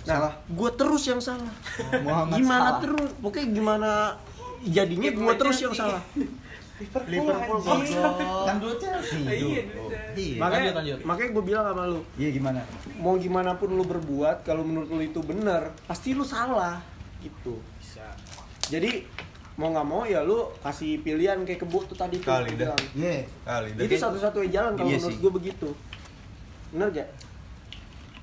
[0.04, 1.48] Nah gue terus yang salah.
[2.06, 2.82] Muhammad gimana salah.
[2.82, 3.10] terus?
[3.18, 3.90] Pokoknya gimana
[4.62, 6.02] jadinya gue terus yang salah.
[7.06, 7.60] Liverpool
[8.44, 9.22] kan dulu Chelsea.
[9.24, 9.64] Iya.
[9.72, 10.02] Udah.
[10.14, 10.38] Iya.
[10.38, 12.60] makanya lanjut, makanya gue bilang sama lu Iya gimana?
[12.96, 16.82] mau gimana pun lu berbuat kalau menurut lu itu benar pasti lu salah
[17.22, 17.62] gitu.
[18.64, 19.06] Jadi
[19.54, 22.74] mau nggak mau ya lu kasih pilihan kayak kebo tuh tadi tuh Kali gua dah.
[22.74, 22.82] bilang.
[22.96, 23.18] Iya.
[23.44, 25.22] Kali itu satu-satunya jalan kalau Iya menurut sih.
[25.22, 25.70] gue begitu
[26.70, 27.10] bener gak?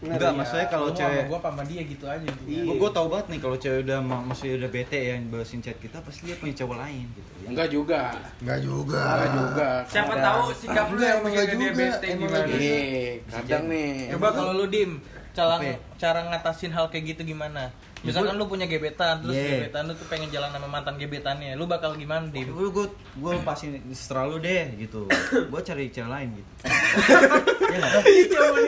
[0.00, 0.38] Bener Enggak, ya?
[0.40, 2.42] maksudnya kalau Lu cewek gua sama dia gitu aja gitu.
[2.48, 2.62] Iya.
[2.64, 5.76] Gue gue tau banget nih kalau cewek udah ma- maksudnya udah bete yang balesin chat
[5.76, 7.30] kita pasti dia punya cowok lain gitu.
[7.36, 7.46] Ya.
[7.46, 8.00] Enggak juga.
[8.40, 9.02] Enggak juga.
[9.04, 9.68] Enggak juga.
[9.86, 13.92] siapa tahu sikap lu yang nggak dia juga, bete gimana Eh, kadang nih.
[14.10, 14.90] Coba kalau lu dim,
[15.30, 15.76] cara ya?
[16.00, 17.70] cara ngatasin hal kayak gitu gimana?
[18.00, 19.68] Misalkan lu punya gebetan, terus Yeah.
[19.68, 22.48] gebetan lu tuh pengen jalan sama mantan gebetannya, lu bakal gimana dim?
[22.48, 22.86] Gue gue
[23.20, 25.04] gue lepasin setelah lu deh gitu.
[25.52, 26.50] Gue cari cewek lain gitu.
[27.70, 28.02] Iya nggak?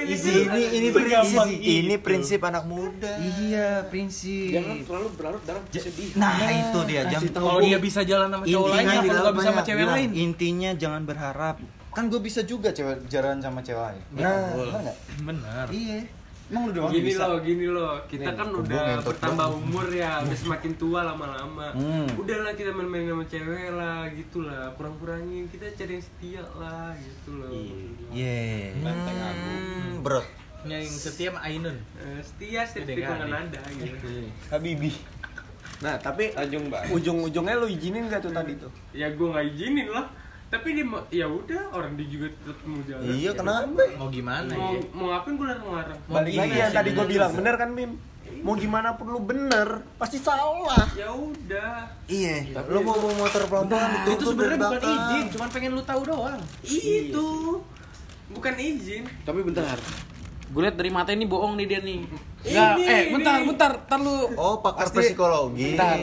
[0.06, 3.18] Ini ini ini prinsip ini prinsip anak muda.
[3.18, 4.54] Iya prinsip.
[4.54, 7.20] jangan terlalu berlarut dalam sedih Nah itu dia jam.
[7.26, 10.08] Kalau dia bisa jalan sama cowok lain, bilang gak bisa sama cewek lain?
[10.14, 11.56] Intinya jangan berharap.
[11.90, 14.02] Kan gue bisa juga cewek jalan sama cewek lain.
[14.14, 14.54] Nah?
[15.26, 15.66] Benar.
[15.74, 16.21] Iya.
[16.52, 17.24] Emang lu doang gini bisa?
[17.24, 22.04] loh gini loh kita Nih, kan udah bertambah umur ya udah semakin tua lama-lama Hmm.
[22.14, 27.30] udahlah kita main-main sama cewek lah gitu lah kurang-kurangin kita cari yang setia lah gitu
[27.34, 27.48] loh
[28.12, 28.76] Iya.
[28.76, 30.20] Hmm, bro.
[30.62, 31.76] Yang setia sama Ainun.
[31.96, 32.62] Eh, setia
[33.18, 33.32] kali.
[33.32, 34.06] ada gitu
[34.46, 34.92] Habibi.
[35.80, 36.30] nah tapi
[36.92, 40.06] ujung-ujungnya lu izinin gak tuh tadi tuh ya gue nggak izinin lah
[40.52, 43.02] tapi dia mau- ya udah orang dia juga tetap mau jalan.
[43.02, 43.82] Iya, Ya kenapa?
[43.96, 44.80] Mau gimana mau ya?
[44.92, 45.98] mau ngapain gue larang-larang?
[46.06, 47.92] Balik Iya lagi yang tadi gue bener bilang bener kan Bim?
[48.42, 50.84] Mau gimana pun lu bener pasti salah.
[50.92, 51.88] Ya udah.
[52.04, 52.58] Iya.
[52.64, 56.40] Lu mau mau motor pelan-pelan Itu sebenarnya bukan izin, cuma pengen lu tahu doang.
[56.62, 57.28] itu.
[58.28, 59.02] Bukan izin.
[59.22, 59.76] Tapi bentar.
[60.52, 62.04] Gue liat dari mata ini bohong nih dia nih.
[62.42, 63.46] Ini, Enggak, eh bentar, ini.
[63.48, 64.16] bentar, bentar lu.
[64.34, 65.72] Oh, pakar Pasti- psikologi.
[65.72, 65.96] Bentar.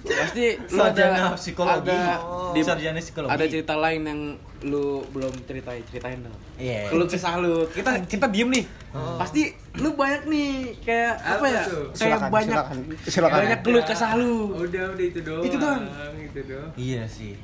[0.00, 1.92] Pasti lu ada psikologi.
[1.92, 2.50] Ada, Oh.
[2.50, 3.28] di, Sarjana psikologi.
[3.28, 4.20] ada cerita lain yang
[4.64, 6.32] lu belum ceritain, ceritain dong.
[6.56, 6.88] Iya.
[6.90, 7.68] Lu kesah lu.
[7.68, 8.64] Kita kita diem nih.
[9.20, 10.48] Pasti lu banyak nih
[10.80, 11.62] kayak apa, Apa ya?
[11.64, 11.84] tuh?
[11.90, 12.76] Kayak Silakan, banyak silakan.
[13.04, 13.36] Silakan.
[13.36, 14.34] banyak keluh kesah lu.
[14.56, 15.82] udah udah itu doang Itu doang.
[16.16, 17.34] itu doang Iya sih.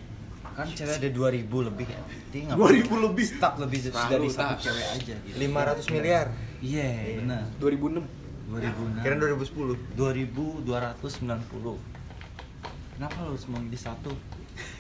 [0.61, 2.01] Kan cewek ada 2000 lebih ya.
[2.29, 4.61] Dia nggak 2000 lebih stuck lebih dari satu tak.
[4.69, 5.37] cewek aja gitu.
[5.41, 6.27] 500 miliar.
[6.61, 7.45] Iya, benar.
[7.57, 8.05] 2006.
[8.53, 9.01] 2006.
[9.01, 9.77] Kira 2010.
[9.97, 11.81] 2290.
[13.01, 14.13] kenapa lu harus memilih satu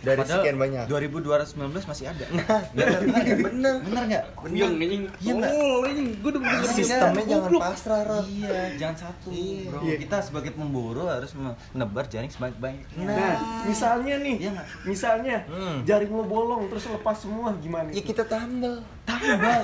[0.00, 0.84] Dari Padahal sekian banyak.
[0.88, 2.24] 2219 masih ada
[2.76, 3.00] Bener,
[3.36, 3.74] bener.
[3.82, 5.02] bener nggak Yang anjing.
[5.18, 5.50] Iya nggak?
[5.52, 6.08] Oh, anjing.
[6.18, 8.24] Gua udah bener Sistemnya jangan pasrah, Rod.
[8.26, 9.28] Iya, jangan satu,
[9.66, 9.78] bro.
[9.84, 13.04] Kita sebagai pemburu harus menebar jaring sebaik-baiknya.
[13.04, 15.84] Nah, misalnya nih, Iya misalnya Hmm.
[15.84, 17.88] jaring lo bolong terus lepas semua gimana?
[17.90, 18.80] Ya kita tambal.
[19.04, 19.60] tambah.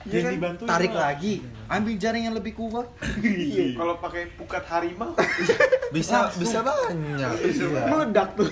[0.00, 0.54] Iya Jadi kan?
[0.64, 2.90] tarik lagi, ambil jaring yang lebih kuat.
[3.72, 5.14] Kalau pakai pukat harimau.
[5.90, 7.30] Bisa bisa banyak.
[7.40, 7.86] Iya.
[7.86, 8.50] Meledak tuh.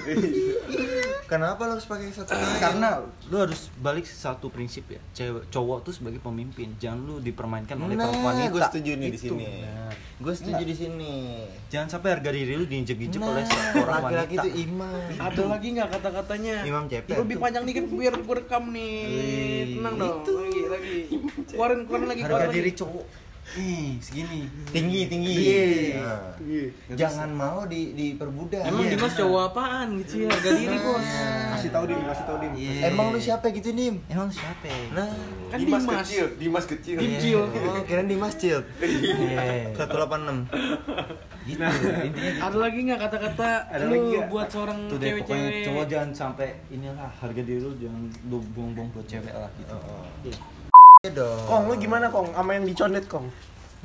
[1.26, 2.32] Kenapa lo harus pakai satu?
[2.56, 4.96] Karena lu harus balik satu prinsip ya.
[5.12, 8.48] Cewek cowok tuh sebagai pemimpin, jangan lu dipermainkan oleh Nah, para wanita.
[8.48, 9.26] gue setuju nih di Itu.
[9.28, 9.44] sini.
[9.60, 9.92] Benar.
[10.18, 11.14] Gue setuju di sini.
[11.68, 14.46] Jangan sampai harga diri lu diinjek-injek oleh Nah, seorang laki-laki wanita.
[14.46, 15.00] itu iman.
[15.20, 16.54] Ada lagi nggak kata-katanya?
[16.64, 17.16] Imam Cepet.
[17.18, 18.96] Lebih panjang dikit biar gue rekam nih.
[19.76, 20.18] Tenang dong.
[20.24, 20.96] Lagi lagi.
[21.44, 23.04] Keluarin keluarin lagi Harga keluarin diri cowok.
[23.56, 24.44] Eh, segini.
[24.68, 25.32] Tinggi tinggi.
[25.32, 25.64] Iya.
[25.96, 26.36] Nah.
[26.92, 28.60] Jangan mau di diperbudak.
[28.60, 28.92] Emang Iya.
[28.92, 30.28] Dimas cowok apaan gitu ya?
[30.28, 31.06] Harga diri bos.
[31.56, 32.52] Kasih tahu dim, kasih tahu dim.
[32.52, 32.72] Iya.
[32.92, 33.94] Emang lu siapa gitu nim?
[34.06, 34.68] Emang lu siapa?
[34.92, 35.08] Nah,
[35.48, 36.04] Kan Dimas Dimas.
[36.04, 36.96] kecil, Dimas kecil.
[37.00, 37.40] Dimcil.
[37.40, 38.60] oh kirain di masjid.
[38.84, 39.72] Iya.
[39.72, 40.44] 186.
[41.48, 41.64] Gitu.
[41.64, 42.44] Intinya gitu.
[42.44, 43.96] Ada lagi nggak kata-kata Ada lu
[44.28, 45.64] buat seorang cewek-cewek?
[45.64, 49.76] cowok jangan sampai inilah harga diri lu jangan lu buang-buang buat cewek lah gitu.
[50.28, 50.36] Iya
[51.06, 51.46] dong.
[51.46, 52.26] Kong, lu gimana Kong?
[52.34, 53.30] Sama yang dicondet Kong?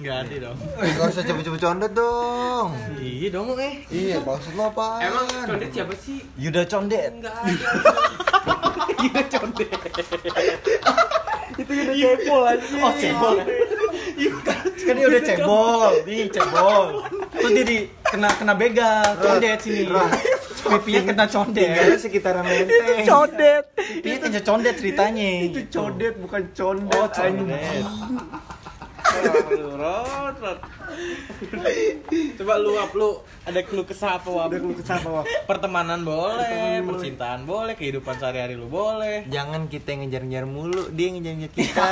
[0.02, 0.58] Nggak ada dong.
[0.82, 2.74] Gak usah cepet-cepet condet dong.
[2.98, 3.86] Iya dong eh.
[3.94, 4.98] Iya, maksud lo apa?
[5.06, 6.26] Emang condet siapa sih?
[6.42, 7.14] Yuda condet.
[7.14, 7.70] Enggak ada.
[11.54, 12.66] Itu udah cebol aja.
[12.82, 13.38] Oh, cebol.
[14.84, 16.86] kan dia udah cebol, nih cebol.
[17.30, 17.78] Terus dia di
[18.10, 19.86] kena kena begal, condet sini.
[20.54, 21.98] Pipinya kena Tinggalnya condet.
[21.98, 23.06] sekitaran menteng.
[23.06, 23.64] Condet.
[23.76, 25.30] Pipinya kena condet ceritanya.
[25.50, 26.94] Itu condet bukan condet.
[26.94, 27.84] Oh, condet.
[29.74, 30.60] Rod, Rod.
[32.38, 33.10] Coba lu up lu
[33.44, 34.50] ada keluh kesah apa wap?
[34.50, 35.26] Udah lu kesapa Wak?
[35.46, 39.28] Pertemanan boleh, percintaan boleh, kehidupan sehari-hari lu boleh.
[39.28, 41.92] Jangan kita ngejar-ngejar mulu, dia ngejar-ngejar kita.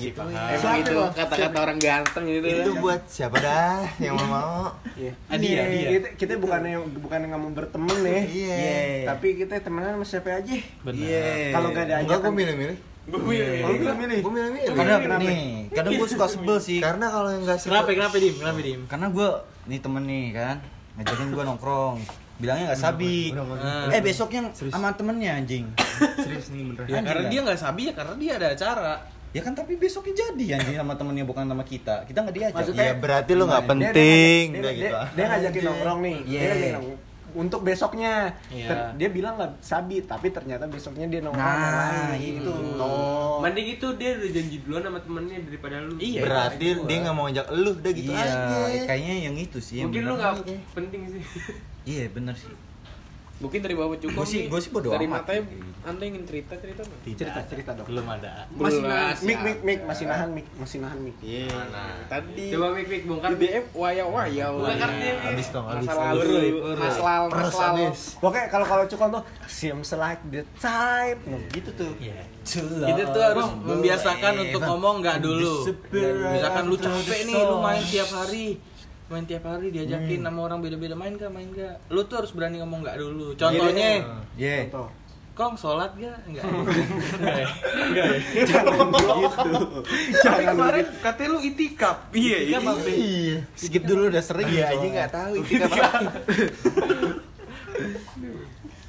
[0.00, 0.20] gitu.
[0.24, 2.46] Emang itu kata-kata orang ganteng gitu.
[2.48, 4.62] Itu buat siapa dah yang mau mau?
[4.96, 5.12] Iya.
[5.28, 5.90] Hadiah, hadiah.
[5.92, 8.22] Kita, kita bukannya bukannya nggak mau berteman nih.
[8.26, 8.58] Iya.
[9.12, 10.56] Tapi kita temenan sama siapa aja.
[10.82, 11.52] Benar.
[11.52, 12.76] Kalau nggak ada Enggak, ajakan.
[13.06, 13.62] Gue milih-milih.
[13.62, 14.18] Oh, lu milih.
[14.20, 14.68] Gue milih-milih.
[14.72, 15.22] Kadang Kenapa?
[15.22, 15.38] nih,
[15.70, 16.78] kadang gue suka sebel sih.
[16.78, 17.88] Karena kalau yang nggak Kenapa?
[17.88, 18.34] Kenapa dim?
[18.34, 18.80] Kenapa dim?
[18.86, 19.28] Karena gue
[19.66, 20.56] nih temen nih kan
[20.96, 21.98] ngajakin gue nongkrong
[22.36, 23.88] bilangnya nggak sabi Ah.
[23.88, 25.64] eh besoknya sama temennya anjing
[26.18, 26.84] serius nih bener.
[26.86, 28.94] Ya karena dia nggak sabi ya karena dia ada acara.
[29.28, 32.86] ya kan tapi besoknya jadi anjing sama temennya bukan sama kita kita nggak diajak Maksudnya-
[32.86, 34.44] Iya berarti lo nggak Dia- dia- penting.
[34.46, 34.96] Dia, Udah dia, gitu.
[35.12, 36.16] dia, ngajakin nongkrong nih.
[36.18, 36.40] Dia Iya.
[36.46, 37.00] ngajakin nongkrong.
[37.36, 38.66] Untuk besoknya, Iya.
[38.66, 42.40] Ter- dia bilang nggak sabi, tapi ternyata besoknya dia nongkrong Nah, sama lain.
[42.40, 42.52] itu.
[42.76, 43.38] Oh.
[43.38, 45.94] Mending itu dia udah janji duluan sama temennya daripada lu.
[45.96, 46.20] Iya.
[46.22, 48.84] Berarti dia nggak mau ngajak lu udah gitu iya aja.
[48.86, 50.34] kayaknya yang itu sih yang Mungkin lu nggak
[50.72, 51.22] penting sih.
[51.86, 52.50] iya bener sih
[53.36, 54.16] Mungkin dari bawah cukup.
[54.16, 55.28] Gua sih- gua sih bodo Dari amat.
[55.28, 55.42] matanya
[55.86, 57.00] anda ingin cerita cerita nggak?
[57.14, 57.86] cerita cerita dong.
[57.86, 58.48] Belum ada.
[58.50, 59.22] Masih nahan, ada.
[59.22, 61.16] mik mik mik masih nahan mik masih nahan mik.
[61.22, 61.58] Iya.
[62.10, 63.28] Tadi Coba mik mik bongkar.
[63.30, 64.46] BBM waya waya.
[64.50, 65.14] Bongkar dia.
[65.22, 65.86] Habis dong, habis.
[65.86, 66.26] Masa lalu,
[66.74, 67.74] mas lal, mas lal.
[68.18, 71.92] Oke, kalau kalau cukon tuh seems like the type, no, gitu tuh.
[72.82, 75.70] Kita tuh harus membiasakan untuk ngomong nggak dulu.
[76.34, 78.58] Misalkan lu capek nih, lu main tiap hari
[79.06, 80.94] main tiap hari diajakin sama orang beda-beda.
[80.94, 83.32] Main gak main gak lu tuh harus berani ngomong nggak dulu.
[83.34, 84.02] Contohnya
[84.34, 84.66] Iya.
[84.66, 84.88] Contoh.
[85.32, 86.48] kong sholat gak enggak
[88.42, 89.50] Jangan begitu.
[90.18, 91.02] Jangan kemarin begitu.
[91.02, 91.96] katanya lu itikaf.
[92.10, 93.38] Iya iya.
[93.52, 96.00] skip dulu udah sering Iya aja nggak tahu apa.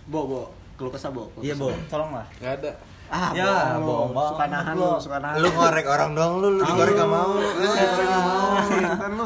[0.07, 0.41] Bo, bo.
[0.77, 1.27] Kalau kesah bo.
[1.41, 1.67] iya bo.
[1.87, 2.25] Tolonglah.
[2.39, 2.71] Nggak ada
[3.07, 4.91] Ah, Ya, bohong Suka nahan lu.
[4.97, 5.39] suka nahan.
[5.39, 7.31] Lu ngorek orang dong lu, lu dikorek nggak mau.
[7.33, 7.47] lu.
[7.55, 8.47] Dikorek nggak mau,
[8.95, 9.25] kan lu.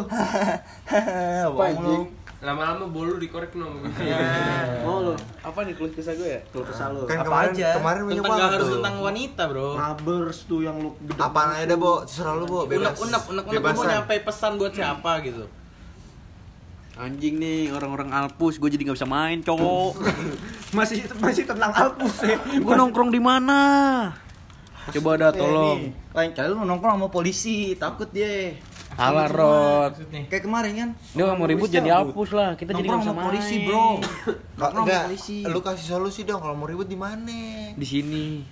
[1.52, 1.98] bohong lu
[2.42, 3.70] Lama-lama bolu dikorek no.
[4.82, 5.14] Mau lu.
[5.42, 7.06] apa nih keluh kesah gue ya Kalau kesah lu.
[7.06, 7.70] Kan Apa kemarin aja?
[7.76, 11.18] kemarin banyak banget harus tentang wanita bro Mabers tuh yang lu gede.
[11.20, 11.94] Apaan aja dah, Bo?
[12.02, 12.60] Terserah lu, Bo.
[12.60, 12.98] unek Bebas.
[13.00, 15.46] unek unek unek lu mau nyampe pesan buat siapa gitu
[17.02, 19.98] Anjing nih orang-orang Alpus, gue jadi nggak bisa main, cowok.
[20.78, 22.38] Masih masih tentang Alpus ya.
[22.38, 23.60] gue nongkrong di mana?
[24.94, 25.82] Coba tolong.
[25.82, 28.54] Eh, nih, lain kali lu nongkrong sama polisi takut dia
[28.96, 29.94] Alah Rod.
[30.30, 32.54] kayak kemarin kan Dia nggak mau ribut jadi Alpus lah.
[32.54, 33.26] Kita jadi nggak sama main.
[33.34, 33.98] polisi bro
[34.56, 37.74] Nongkrong sama polisi Lu kasih solusi dong kalau mau ribut di mana?
[37.74, 38.46] Di sini.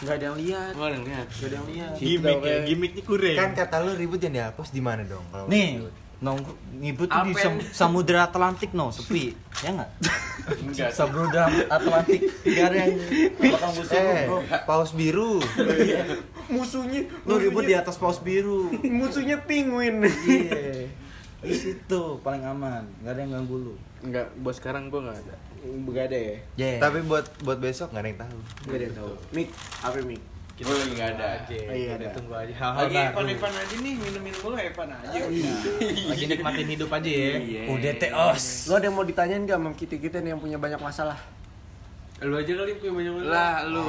[0.00, 0.72] Enggak ada yang lihat.
[0.72, 1.92] Gua ada yang lihat Enggak ada yang lihat.
[2.00, 5.24] gimmick ya gimmicknya kurang Kan kata lu ribut yang dihapus di mana dong?
[5.28, 5.94] Kalau nih ribut?
[6.20, 9.90] Nongkrong ngibut tuh di sam- samudra Atlantik no sepi ya nggak
[10.92, 12.92] samudra Atlantik gak ada yang
[13.40, 15.32] bakal musuh Eh, bro paus biru.
[16.46, 18.68] Musuhnya lu ribut di atas paus biru
[19.00, 20.04] musuhnya penguin.
[20.26, 20.84] iya
[21.40, 23.74] Di situ paling aman, nggak ada yang ganggu lu.
[24.04, 25.34] Enggak, buat sekarang gua enggak ada.
[25.62, 26.36] Enggak ada ya?
[26.58, 26.78] Yeah.
[26.78, 28.38] Tapi buat buat besok nggak ada yang tahu.
[28.60, 29.12] Enggak ada yang tahu.
[29.32, 29.48] Mik,
[29.80, 30.20] apa Mik?
[30.60, 31.56] Kita lagi nggak ada aja.
[31.56, 32.08] Oh, iya, Kita ada.
[32.12, 33.08] tunggu aja hal-hal Lagi baru.
[33.08, 35.18] Evan-Evan aja nih, minum-minum dulu Evan aja.
[36.06, 37.32] Lagi nikmatin hidup aja ya.
[37.66, 38.44] Udah teos.
[38.66, 41.16] Lo ada yang mau ditanyain gak sama kita-kita nih yang punya banyak masalah?
[42.20, 43.32] Lu aja kali punya banyak banget.
[43.32, 43.84] Lah lu.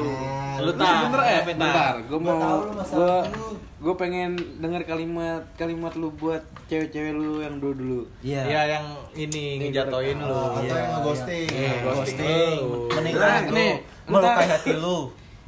[0.62, 3.48] Lu tak bener ya, Bentar, gua mau tahu lu gua masalah lu.
[3.78, 8.02] gua pengen dengar kalimat kalimat lu buat cewek-cewek lu yang dulu dulu.
[8.24, 8.42] Iya.
[8.48, 10.32] Iya yang ini ngejatoin lu.
[10.32, 10.76] Atau Iya.
[10.80, 11.48] yang ghosting.
[11.52, 12.56] Iya, Ghosting,
[12.90, 13.72] meninggal Nah, lu, nih,
[14.08, 15.00] melukai hati lu.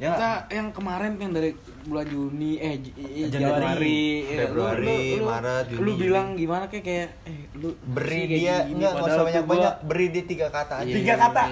[0.04, 0.12] Ya?
[0.12, 1.50] Kita yang kemarin yang dari
[1.82, 7.08] bulan Juni eh eh, Januari, Januari, eh, Februari, Maret, Juni, Lu bilang gimana kayak kayak
[7.24, 10.46] eh lu Beri dia gini, enggak nggak padahal usah tuh banyak-banyak, gua- beri dia tiga
[10.52, 10.92] kata aja.
[10.92, 11.42] Tiga kata.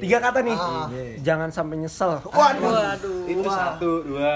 [0.00, 0.56] Tiga kata nih.
[0.56, 0.86] Ah.
[1.20, 2.12] Jangan sampai nyesel.
[2.24, 3.20] Waduh, waduh.
[3.28, 4.34] Itu satu, dua.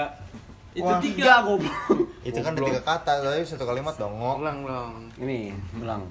[0.73, 1.33] Itu Wah, tiga.
[1.41, 1.73] goblok.
[2.21, 4.13] Itu kan ada tiga kata, tapi satu kalimat dong.
[4.13, 4.35] ngok.
[4.41, 4.91] Ulang dong.
[5.17, 6.05] Ini, bilang.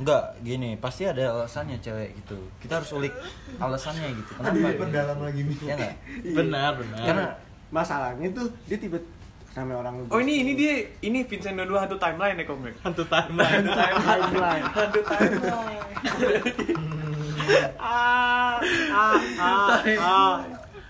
[0.00, 2.40] Enggak, gini, pasti ada alasannya cewek gitu.
[2.58, 3.12] Kita harus ulik
[3.60, 4.32] alasannya gitu.
[4.40, 4.56] Kenapa?
[4.56, 4.80] gitu?
[4.80, 5.56] Perdalam lagi nih.
[5.60, 5.94] Ya enggak?
[6.40, 7.04] Benar, benar.
[7.04, 7.26] Karena
[7.70, 8.98] Masalahnya tuh dia tiba
[9.54, 10.74] namanya orang Oh ini ini dia
[11.06, 12.74] ini Vincent Dua hantu timeline ya komik.
[12.82, 13.62] hantu timeline.
[13.62, 14.64] timeline.
[14.74, 15.78] Hantu timeline.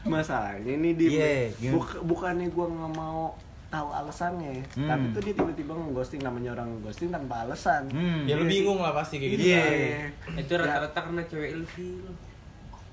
[0.09, 3.37] Masalahnya ini dia Iya, buk- bukannya gua nggak mau
[3.71, 4.85] tahu alasannya, Hmm.
[4.85, 7.87] tapi tuh dia tiba-tiba nge-ghosting namanya orang ghosting tanpa alasan.
[7.87, 9.43] hmm, Ya lu bingung lah pasti kayak gitu.
[9.49, 9.63] Iya.
[10.19, 10.35] kan.
[10.37, 12.03] Itu rata-rata karena cewek ilfil.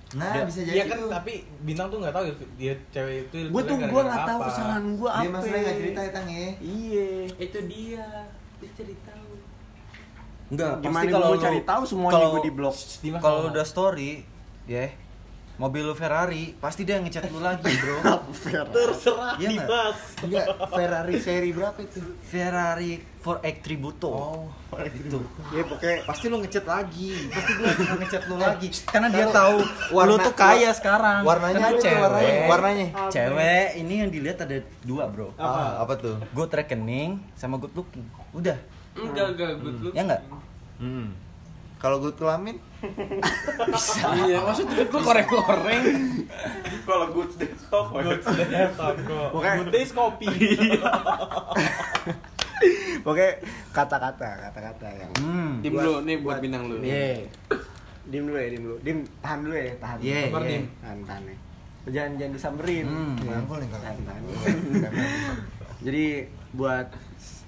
[0.10, 2.24] Nah, Ya, bisa jadi Iya kan, tapi bintang tuh nggak tahu
[2.56, 3.38] dia cewek itu.
[3.50, 5.20] Gue tuh gara-gara nggak tahu kesalahan gua apa.
[5.20, 6.48] Dia masalah nggak cerita ya, Tang ya.
[6.58, 7.10] Iya.
[7.36, 8.06] Itu dia.
[8.58, 9.36] Dia cerita lu.
[10.48, 12.52] Enggak, Gimana pasti kalau mau lu- cari tahu semuanya kalau- gua di.
[13.04, 14.12] Dimas Kalau udah story,
[14.64, 14.86] ya
[15.58, 17.98] mobil lu Ferrari, pasti dia ngechat lu lagi, Bro.
[18.74, 19.68] terserah Iya nggak?
[19.68, 19.98] Dimas.
[20.22, 22.00] Enggak, Ferrari seri berapa itu?
[22.22, 22.92] Ferrari
[23.26, 24.14] 4X Tributo.
[24.14, 25.20] Oh, itu.
[25.52, 27.28] Ya pokoknya Pasti lu ngechat lagi.
[27.28, 28.68] Pasti dia akan ngechat lu lagi.
[28.86, 29.58] Karena dia Tahu.
[29.92, 31.22] Warna- lu tuh kaya sekarang.
[31.26, 32.00] warnanya cewek.
[32.00, 32.34] warnanya?
[32.48, 32.88] Warnanya.
[33.10, 35.34] Cewek ini yang dilihat ada dua, Bro.
[35.36, 35.84] Apa?
[35.84, 36.16] Apa tuh?
[36.32, 38.06] Good reckoning sama good looking.
[38.32, 38.56] Udah.
[38.94, 39.94] Enggak, enggak good look.
[39.98, 40.22] Ya enggak?
[40.78, 41.18] Hmm.
[41.78, 42.58] Kalau gue kelamin,
[44.28, 45.84] Iya, maksudnya lu koreng-koreng.
[46.86, 47.90] Kalau good deh kok.
[49.34, 50.30] Pokoknya Good days kopi.
[53.06, 53.32] pokoknya
[53.74, 55.62] kata-kata, kata-kata yang Hmm.
[55.62, 56.82] Tim lu nih buat bintang lu.
[56.82, 57.26] Iya.
[58.08, 58.78] Dim dulu ya, dim dulu.
[58.86, 59.98] Dim tahan dulu ya, tahan.
[60.00, 60.40] Iya, iya.
[60.40, 60.64] Dim.
[60.80, 61.38] Tahan, tahan ya.
[61.88, 62.86] Jangan jangan disamperin.
[62.88, 63.16] Hmm.
[63.26, 63.38] Ya.
[63.42, 63.84] Nih kalau.
[63.84, 64.22] Tahan, tahan.
[65.82, 66.06] Jadi
[66.54, 66.88] buat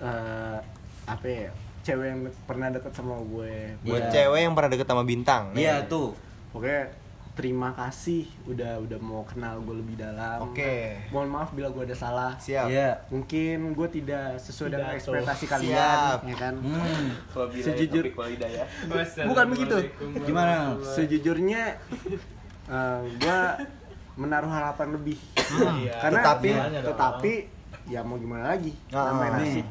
[0.02, 0.58] eh,
[1.06, 1.50] apa ya?
[1.82, 3.80] Cewek yang pernah deket sama gue.
[3.82, 4.12] buat Iya.
[4.12, 5.44] cewek yang pernah deket sama bintang.
[5.54, 6.12] Iya tuh.
[6.50, 6.92] Pokoknya
[7.34, 10.44] terima kasih udah udah mau kenal gue lebih dalam.
[10.44, 11.00] Oke.
[11.10, 12.36] Mohon maaf bila gue ada salah.
[12.36, 12.68] Siap.
[12.68, 13.00] Iya.
[13.08, 15.54] Mungkin gue tidak sesuai dengan Tidak, ekspektasi Siap.
[15.56, 16.54] kalian, ya kan?
[16.60, 17.08] Hmm.
[17.56, 18.66] Sejujur ya.
[19.24, 19.78] Bukan begitu.
[20.22, 20.76] Gimana?
[20.84, 21.80] Sejujurnya
[22.68, 23.40] eh, gua
[24.14, 25.18] menaruh harapan lebih.
[25.96, 27.34] Karena Tetapi- ya, tetapi
[27.88, 28.76] ya mau gimana lagi?
[28.92, 29.64] Ah, namanya nih.
[29.64, 29.68] nasib.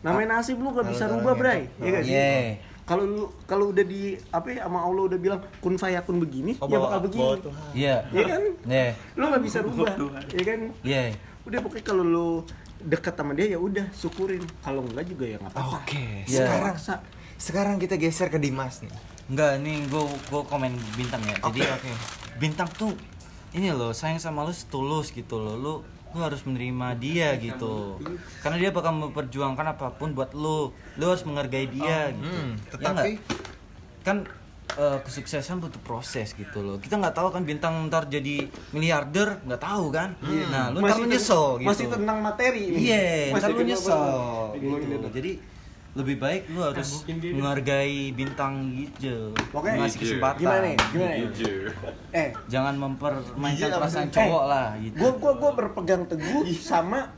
[0.00, 1.68] Namanya nasib lu gak bisa rubah, Bray.
[1.68, 2.12] yang- Iya gak sih?
[2.12, 2.34] Iya.
[2.82, 6.66] Kalau lu kalau udah di apa ya sama Allah udah bilang kun fayakun begini, Oh,
[6.66, 7.22] ya bakal begini.
[7.70, 7.96] Iya.
[8.08, 8.42] Iya kan?
[8.66, 8.88] Iya.
[9.14, 9.92] Lu gak bisa rubah.
[10.26, 10.60] Iya kan?
[10.82, 11.02] Iya.
[11.40, 12.28] Udah pokoknya kalau lu
[12.80, 14.42] deket sama dia ya udah syukurin.
[14.58, 15.78] Kalau enggak juga ya nggak apa-apa.
[15.78, 16.74] Oke, sekarang
[17.36, 18.92] sekarang kita geser ke Dimas nih.
[19.28, 21.36] Enggak, nih gue gue komen bintang ya.
[21.38, 21.90] Jadi Oke, oke.
[22.36, 22.96] bintang tuh
[23.50, 25.54] ini loh sayang sama lu setulus gitu loh.
[25.54, 25.74] Lu
[26.10, 27.98] lu harus menerima dia gitu.
[28.40, 30.74] Karena dia bakal memperjuangkan apa pun buat lu.
[30.96, 32.26] Lu harus menghargai dia gitu.
[32.26, 33.38] Hmm, Ya tetapi nggak?
[34.00, 34.16] kan
[34.70, 36.76] eh, kesuksesan butuh proses gitu loh.
[36.78, 40.14] Kita nggak tahu kan bintang ntar jadi miliarder, nggak tahu kan.
[40.50, 41.68] Nah, lu ntar lu nyesel gitu.
[41.70, 42.78] Masih tentang materi ini.
[42.86, 44.02] Iya, Masih ntar lu nyesel
[44.58, 45.08] gitu.
[45.14, 45.32] Jadi
[45.90, 49.34] lebih baik lu harus menghargai bintang gitu.
[49.50, 50.38] Pokoknya ngasih kesempatan.
[50.38, 50.76] Gimana nih?
[50.94, 51.26] Gimana nih?
[52.14, 54.94] Eh, Jangan mempermainkan apa perasaan cowok lah gitu.
[54.98, 57.10] gua gua gua berpegang teguh sama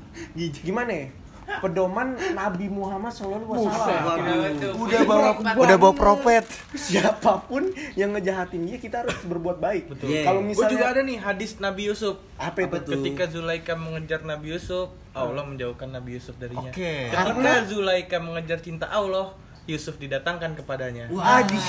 [0.64, 1.06] gimana ya?
[1.42, 5.28] Pedoman Nabi Muhammad Shallallahu Alaihi udah bawa
[5.58, 6.46] udah bawa profet.
[6.74, 9.90] Siapa pun yang ngejahatin dia kita harus berbuat baik.
[10.02, 10.26] Iya.
[10.26, 12.18] Kalau Gue juga misalnya ada nih hadis Nabi Yusuf.
[12.38, 12.78] apa itu?
[12.82, 16.70] Ketika Zulaika mengejar Nabi Yusuf, Allah menjauhkan Nabi Yusuf darinya.
[16.70, 17.10] Oke.
[17.10, 19.34] Ketika Zulaika mengejar cinta Allah,
[19.66, 21.06] Yusuf didatangkan kepadanya.
[21.12, 21.62] Aduh.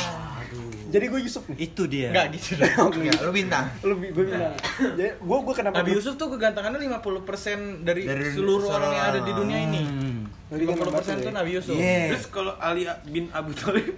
[0.93, 1.57] Jadi gue Yusuf nih.
[1.73, 2.13] Itu dia.
[2.13, 2.93] Enggak gitu dong.
[3.01, 3.65] Enggak, lu bintang.
[3.81, 4.53] Lebih gue bilang.
[4.77, 9.19] Jadi gue gue kenapa Nabi Yusuf tuh kegantengannya 50% dari, Dari seluruh orang yang ada
[9.25, 9.81] di dunia ini.
[9.81, 10.19] Hmm.
[10.53, 11.73] 50% tuh Nabi Yusuf.
[11.73, 12.13] Iya.
[12.13, 13.89] Terus kalau Ali bin Abu Thalib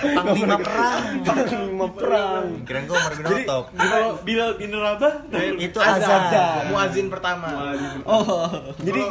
[0.00, 1.04] Panglima perang.
[1.20, 2.44] Panglima perang.
[2.64, 3.64] Kirain gua Umar bin Khattab.
[3.76, 5.14] Bilal Bilal bin Rabah
[5.60, 6.72] Itu Azan.
[6.72, 7.76] Muazin pertama.
[8.08, 8.48] Oh.
[8.80, 9.02] Jadi?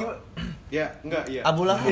[0.74, 1.46] Ya, enggak, iya.
[1.46, 1.86] Abu Lahab.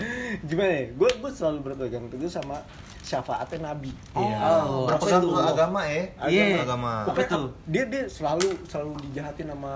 [0.48, 2.64] gimana ya gue gue selalu berpegang teguh sama
[3.02, 5.28] syafaatnya nabi Oh, Berapa berpegang itu?
[5.28, 6.02] teguh agama ya?
[6.24, 6.44] Iya.
[6.58, 6.92] Agama.
[7.04, 7.44] Pokoknya Betul.
[7.68, 9.74] dia dia selalu selalu dijahatin sama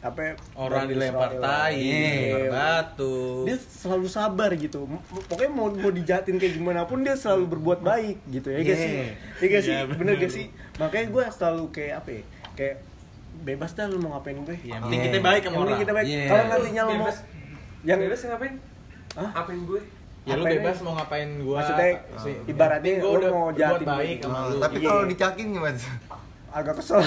[0.00, 2.48] apa ya, Orang dilempar tai, Iya.
[2.48, 3.44] batu.
[3.44, 4.88] dia selalu sabar gitu
[5.28, 8.92] pokoknya mau mau dijahatin kayak gimana pun dia selalu berbuat baik gitu ya guys sih
[9.36, 12.22] ya guys sih bener gak sih makanya gue selalu kayak apa ya
[12.54, 12.76] kayak
[13.42, 15.82] bebas dah lu mau ngapain gue Yang penting kita baik sama yang penting orang.
[15.82, 16.24] kita baik Iya.
[16.26, 17.10] kalau nantinya lu mau.
[17.82, 18.54] Yang bebas ngapain?
[19.12, 19.30] Hah?
[19.36, 19.82] Apain gue?
[20.20, 20.84] Ya lu bebas ini?
[20.84, 21.56] mau ngapain gua.
[21.58, 21.88] maksudnya
[22.18, 22.34] sih.
[22.44, 24.24] ibaratnya Gua lu udah mau jahatin baik gue.
[24.26, 24.58] sama Oh, lu.
[24.58, 24.86] tapi Iya.
[24.86, 25.80] kalau dicakin gimana?
[26.50, 26.98] agak kesel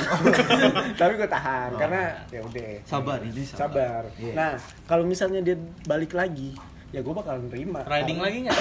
[1.00, 3.60] tapi gue tahan karena ya udah Sabar ini sabar.
[3.60, 4.32] sabar Iya.
[4.34, 4.52] nah
[4.88, 6.56] kalau misalnya dia balik lagi
[6.90, 8.60] ya gue bakal nerima Riding lagi nggak?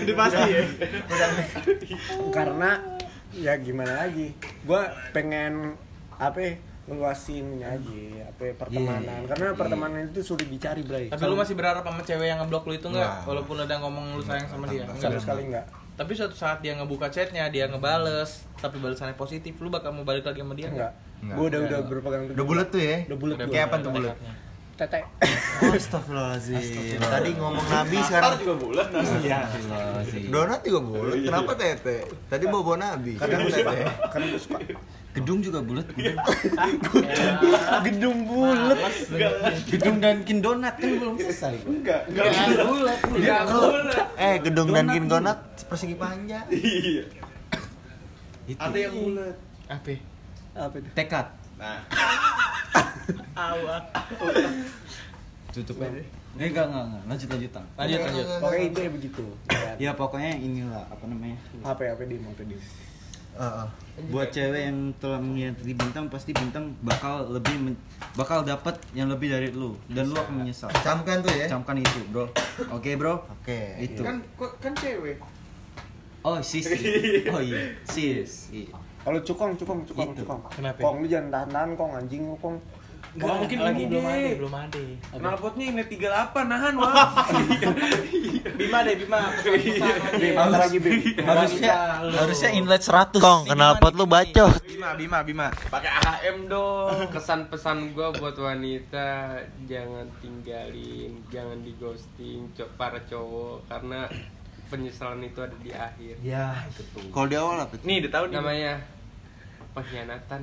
[0.00, 0.64] Udah pasti ya.
[2.32, 2.70] karena
[3.30, 4.32] ya gimana lagi
[4.64, 5.76] gue pengen
[6.16, 6.52] apa ya,
[6.86, 9.28] ngeluasin ini aja apa ya, pertemanan Iya.
[9.28, 12.72] karena pertemanan itu sulit dicari bray Tapi lu masih berharap sama cewek yang ngeblok lu
[12.72, 13.02] itu Nggak.
[13.02, 13.26] enggak?
[13.26, 14.84] Walaupun udah ngomong lu sayang sama dia.
[14.84, 15.18] sama Enggak.
[15.18, 19.90] sekali enggak Tapi suatu saat dia ngebuka chatnya, dia ngebales, tapi balasannya positif, lu bakal
[19.90, 21.34] mau balik lagi sama dia enggak Enggak.
[21.34, 22.96] gue udah udah berpegang teguh Udah bulat tuh ya?
[23.04, 23.46] udah bulat gua.
[23.48, 24.16] Kayak apa tuh bulat?
[24.76, 25.00] tete
[25.56, 27.00] Oh, Astagfirullahaladzim.
[27.00, 29.40] Tadi ngomong Nabi sekarang juga bulat iya
[30.28, 31.16] donat juga bulat.
[31.18, 31.96] Kenapa tete?
[32.28, 33.12] Tadi bawa Nabi.
[33.16, 33.84] suka tete.
[34.06, 34.58] karena gue suka
[35.16, 36.20] Gedung juga bulat, gedung.
[37.88, 38.76] gedung bulat
[39.64, 41.56] gedung dan Donat kan belum selesai.
[41.64, 42.04] enggak
[42.68, 43.00] bulat.
[43.16, 43.96] Ya boleh.
[44.20, 45.40] Eh, gedung dan kin donat
[45.72, 46.44] persegi panjang.
[48.44, 48.60] Itu.
[48.60, 49.36] Ada yang bulat.
[49.72, 49.96] Apa?
[50.56, 51.26] apa itu tekad.
[51.56, 51.80] Nah,
[55.56, 56.00] Tutup aja.
[56.36, 57.02] Eh enggak enggak enggak.
[57.08, 57.66] Lanjut lanjut tang.
[57.80, 58.26] Lanjut, lanjut.
[58.44, 59.24] pokoknya itu ya begitu
[59.76, 61.36] ya pokoknya inilah apa namanya?
[61.60, 62.56] apa ya apa dia mau tadi
[63.36, 63.66] Heeh.
[63.96, 67.80] Buat cewek yang telah mengkhianati bintang pasti bintang bakal lebih men-
[68.12, 70.68] bakal dapat yang lebih dari lu dan lu akan menyesal.
[70.84, 71.48] Camkan tuh ya.
[71.48, 72.28] Camkan itu, Bro.
[72.70, 73.24] Oke, Bro.
[73.24, 73.80] Oke.
[73.80, 74.04] Itu.
[74.04, 74.20] kan
[74.60, 75.16] kan cewek.
[76.20, 76.66] Oh, sis.
[77.32, 78.52] Oh iya, sis.
[78.52, 78.74] Iya.
[79.00, 80.26] kalau cukong cukong cukong Itu.
[80.26, 80.82] cukong Kenapa?
[80.82, 82.58] kong lu jangan tahan tahan kong anjing lu kong
[83.16, 84.82] Enggak, mungkin lagi belum ada, belum ada.
[85.16, 87.08] Knalpotnya ini 38 nahan wah.
[88.60, 89.20] Bima deh, Bima.
[90.20, 91.00] Bim, apa lagi Bim?
[91.24, 91.72] Harusnya
[92.04, 93.16] harusnya inlet 100.
[93.16, 94.60] Kong, knalpot lu bacot.
[94.68, 95.48] Bima, Bima, Bima.
[95.72, 97.08] Pakai AHM dong.
[97.08, 104.04] Kesan pesan gua buat wanita jangan tinggalin, jangan di ghosting para cowok karena
[104.68, 106.14] penyesalan itu ada di akhir.
[106.20, 107.08] Ya, betul.
[107.08, 107.80] Kalau di awal apa?
[107.80, 108.76] Nih, udah tahu nih.
[109.76, 110.42] Namanya pengkhianatan.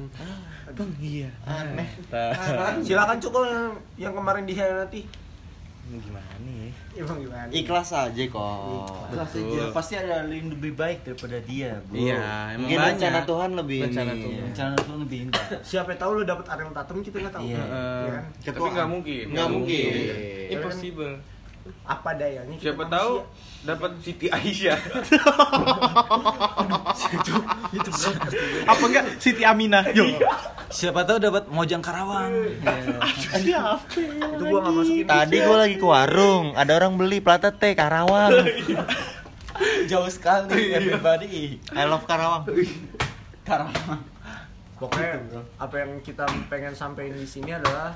[1.41, 1.89] Aneh.
[2.85, 3.45] silakan cukong
[3.97, 5.01] yang, kemarin dihianati
[5.83, 6.71] Gimana nih?
[6.95, 8.55] emang gimana Ikhlas aja kok.
[9.11, 9.61] Ikhlas aja.
[9.75, 11.99] Pasti ada yang lebih baik daripada dia, Bro.
[11.99, 12.23] Iya,
[12.55, 12.93] emang Mungkin banyak.
[12.95, 14.23] rencana Tuhan lebih Rencana ini.
[14.23, 14.41] Tuhan.
[14.47, 15.45] Rencana tuh lebih indah.
[15.59, 17.59] siapa tahu lu dapat Ariel Tatum kita nggak tahu Iya.
[17.59, 18.23] Iya kan?
[18.47, 19.25] Tapi nggak mungkin.
[19.35, 19.91] Nggak mungkin.
[20.55, 21.13] Impossible.
[21.83, 22.95] Apa dayanya Siapa manusia.
[22.95, 23.11] tahu
[23.63, 24.79] dapat Siti Aisyah.
[28.67, 29.83] Apa enggak Siti Aminah?
[29.95, 30.07] Yo.
[30.67, 32.31] Siapa tahu dapat Mojang Karawang.
[33.43, 33.79] Ya.
[34.35, 38.31] itu gua nggak masukin Tadi gua lagi ke warung, ada orang beli plata teh Karawang.
[39.89, 41.59] Jauh sekali everybody.
[41.71, 42.47] I love Karawang.
[43.47, 44.01] Karawang.
[44.73, 47.95] pokoknya apa yang kita pengen sampaikan di sini adalah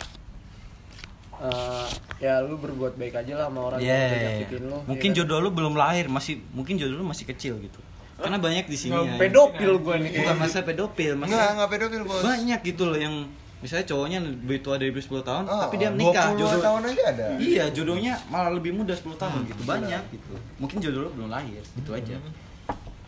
[1.39, 1.88] eh,
[2.19, 4.26] ya lu berbuat baik aja lah sama orang yang udah Yeah.
[4.32, 5.19] nyakitin lu Mungkin ya kan?
[5.21, 7.80] jodoh lu belum lahir, masih mungkin jodoh lu masih kecil gitu.
[8.15, 9.13] Karena banyak di sini ya.
[9.15, 12.21] pedofil gua nih Bukan masa pedofil, Enggak, masa enggak pedofil, Bos.
[12.21, 13.15] banyak gitu loh yang
[13.58, 16.30] misalnya cowoknya lebih tua dari 10 tahun, Oh, tapi dia menikah.
[16.32, 17.26] 20 Jodoh, tahun aja ada.
[17.38, 19.62] Iya, jodohnya malah lebih muda 10 tahun gitu.
[19.63, 20.34] Banyak gitu.
[20.58, 22.17] Mungkin jodoh lu belum lahir, gitu aja.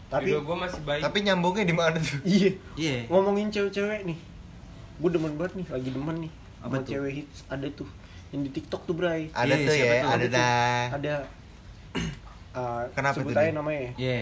[0.07, 1.01] tapi Jodoh gua masih baik.
[1.01, 2.17] Tapi nyambungnya di mana tuh?
[2.23, 2.97] iya Iya.
[3.07, 4.17] ngomongin cewek-cewek nih
[4.99, 6.89] gue demen banget nih lagi demen nih Apa sama tuh?
[6.91, 7.87] cewek hits ada tuh
[8.29, 10.09] yang di TikTok tuh Bray Ada Iya, tuh ya, tuh?
[10.09, 10.31] ada tuh.
[10.31, 10.83] dah.
[10.91, 11.13] ada
[12.51, 14.19] uh, Kenapa sebut aja namanya Iya.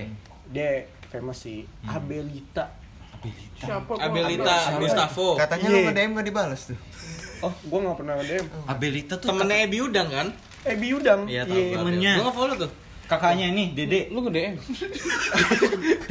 [0.48, 0.72] dia
[1.06, 2.66] famous sih Abelita
[3.58, 3.90] Siapa?
[3.90, 4.80] gua Abelita Siapa?
[4.80, 5.28] Gustavo.
[5.36, 5.74] Katanya Iya.
[5.74, 6.78] lu nge-DM gak dibalas tuh.
[7.40, 10.28] oh gue nggak pernah nge-DM Abelita tuh Temennya Ebi Udang kan?
[10.64, 11.56] eh Biudang Iya, tahu.
[11.56, 11.76] tahu.
[11.78, 12.14] temennya.
[12.14, 12.72] Gua nge-follow tuh.
[13.08, 14.00] Kakaknya nih, Dede.
[14.12, 14.60] Lu gede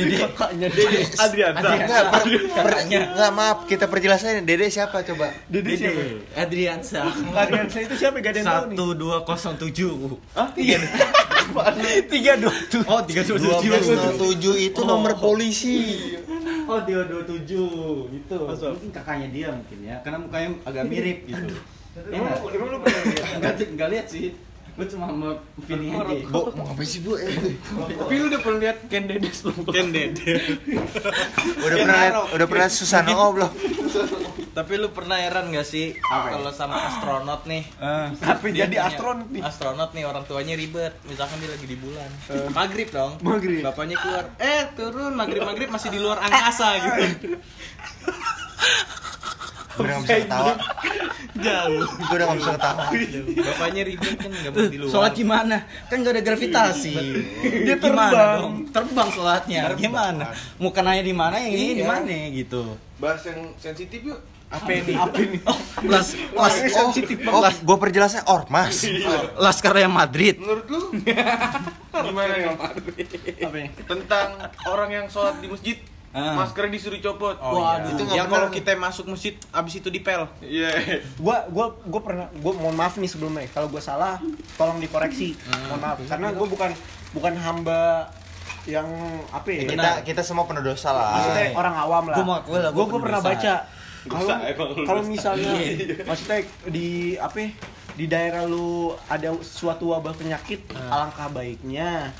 [0.00, 0.16] Dede.
[0.16, 1.68] kakaknya Dede Adriansa.
[1.76, 2.22] Enggak, per,
[2.56, 4.40] per, enggak maaf, kita perjelas aja.
[4.40, 5.28] Dede siapa coba?
[5.46, 6.24] Dede siapa Dede.
[6.34, 7.00] Adriansa.
[7.12, 9.92] Kalian saya itu siapa gak ada yang tahu nih Satu dua kosong tujuh.
[10.34, 10.80] ah tiga
[12.10, 13.70] tiga dua tuh Oh tiga dua tujuh.
[14.56, 15.78] 1207 itu nomor polisi.
[16.66, 17.68] Oh tiga dua tujuh
[18.10, 18.36] itu.
[18.40, 21.54] Mungkin kakaknya dia mungkin ya, karena mukanya agak mirip gitu.
[22.12, 24.26] emang lu emang lu pernah lihat Enggak enggak lihat sih.
[24.76, 25.32] Gue cuma mau
[25.64, 26.28] feeling aja.
[26.28, 27.16] Bo, mau ngapain sih bu?
[27.16, 27.56] Eh,
[27.96, 29.64] Tapi lu udah pernah lihat Ken Dedes belum?
[29.72, 30.36] Ken Dede.
[31.64, 33.52] udah pernah liat, udah pernah Susano belum?
[34.52, 37.64] Tapi lu pernah heran gak sih kalau sama astronot nih?
[38.20, 39.40] Tapi Dia jadi astronot nih.
[39.40, 40.92] Astronot nih orang tuanya ribet.
[41.08, 42.08] Misalkan dia lagi di bulan.
[42.52, 43.16] maghrib dong.
[43.24, 43.64] Maghrib.
[43.64, 44.24] Bapaknya keluar.
[44.36, 47.00] Eh turun maghrib maghrib masih di luar angkasa gitu.
[49.76, 50.52] Gue udah gak bisa ketawa.
[51.36, 51.84] Jauh.
[51.84, 52.84] Gue udah gak bisa ketawa.
[53.36, 54.88] Bapaknya ribet kan nggak mau di luar.
[54.88, 55.56] Sholat gimana?
[55.92, 56.94] Kan gak ada gravitasi.
[57.44, 58.54] Dia Gimana dong?
[58.72, 59.62] Terbang sholatnya.
[59.76, 60.32] Gimana?
[60.56, 62.80] Mau kenanya di mana yang ini di mana gitu.
[62.96, 64.20] Bahas yang sensitif yuk.
[64.46, 64.94] Apa ini?
[65.04, 65.38] Apa ini?
[65.90, 68.86] Las las sensitif Oh, gue perjelasnya ormas.
[69.36, 70.40] Laskar yang Madrid.
[70.40, 70.80] Menurut lu
[72.06, 72.56] gimana ya?
[72.56, 73.68] Apa ini?
[73.84, 74.28] Tentang
[74.64, 75.76] orang yang sholat di masjid
[76.16, 76.32] Ah.
[76.34, 77.36] maskernya disuruh copot.
[77.36, 80.24] Oh, Waduh, itu nggak bener kalau kita masuk masjid abis itu dipel.
[80.40, 80.72] Iya.
[81.20, 84.16] gua gua gua pernah gua mohon maaf nih sebelumnya kalau gua salah
[84.56, 85.36] tolong dikoreksi
[85.68, 86.70] mohon maaf karena gua bukan
[87.12, 88.08] bukan hamba
[88.64, 88.88] yang
[89.28, 91.20] apa ya Kita kita semua penuh dosa lah.
[91.20, 93.30] maksudnya orang awam lah Gua gua gua gua pernah pernah dosa.
[93.30, 93.54] baca
[94.06, 94.26] kalau
[94.82, 95.52] kalau misalnya
[96.02, 97.48] maksudnya di apa ya,
[97.92, 102.14] di daerah lu ada suatu wabah penyakit alangkah baiknya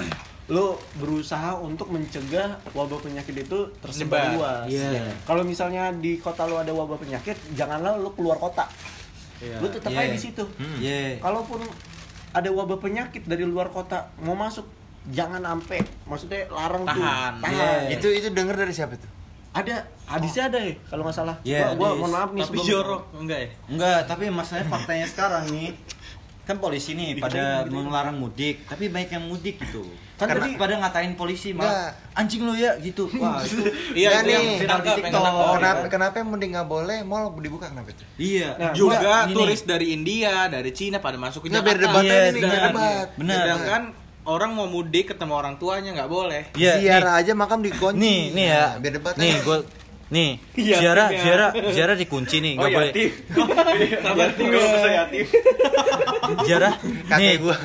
[0.46, 4.66] lu berusaha untuk mencegah wabah penyakit itu tersebar luas.
[4.66, 5.10] Iya.
[5.22, 8.70] Kalau misalnya di kota lu ada wabah penyakit, janganlah lu keluar kota.
[9.58, 10.00] Lu tetap Iya.
[10.00, 10.44] aja di situ.
[10.78, 11.18] Iya.
[11.18, 11.66] Kalaupun
[12.30, 14.64] ada wabah penyakit dari luar kota mau masuk,
[15.08, 15.82] jangan ampe.
[16.04, 16.94] Maksudnya larang tuh.
[16.94, 17.32] Tahan.
[17.42, 17.52] Tahan.
[17.90, 17.98] Iya.
[17.98, 19.10] Itu itu denger dari siapa tuh?
[19.50, 19.72] Ada,
[20.04, 21.36] hadisnya ada ya kalau nggak salah.
[21.40, 23.48] Iya, gua, gua mohon maaf nih Tapi sebelum- jorok enggak ya?
[23.66, 25.72] Enggak, tapi masalahnya faktanya sekarang nih
[26.46, 29.82] kan polisi nih pada melarang mudik, tapi banyak yang mudik gitu.
[30.14, 33.10] Kan Karena- tadi pada ngatain polisi malah anjing lu ya gitu.
[33.18, 34.58] Wah, itu Iya itu yang nih.
[34.62, 35.22] viral di TikTok.
[35.52, 36.98] kenapa kenapa yang mudik nggak boleh?
[37.02, 38.04] Mall dibuka kenapa itu?
[38.16, 38.48] Iya.
[38.56, 41.74] Nah, juga ini turis dari India, dari Cina pada masuk ke Nggak, Jakarta.
[41.74, 42.62] biar debat Iya, biar benar.
[42.64, 43.06] debat.
[43.18, 43.36] Benar.
[43.36, 43.82] Sedangkan
[44.24, 46.42] orang mau mudik ketemu orang tuanya nggak boleh.
[46.54, 46.72] Iya.
[46.78, 47.98] Ziarah aja makam dikunci.
[47.98, 48.62] Nih, nih ya.
[48.62, 49.58] Nah, biar debat Nih, aja.
[50.08, 51.18] Nih, Iya, ziarah, iya.
[51.18, 52.90] ziarah, ziarah dikunci nih, Oh nggak boleh.
[52.90, 53.10] yatim.
[54.16, 55.24] Yatim kalau bisa yatim.
[56.46, 57.56] Kakek nih, gua.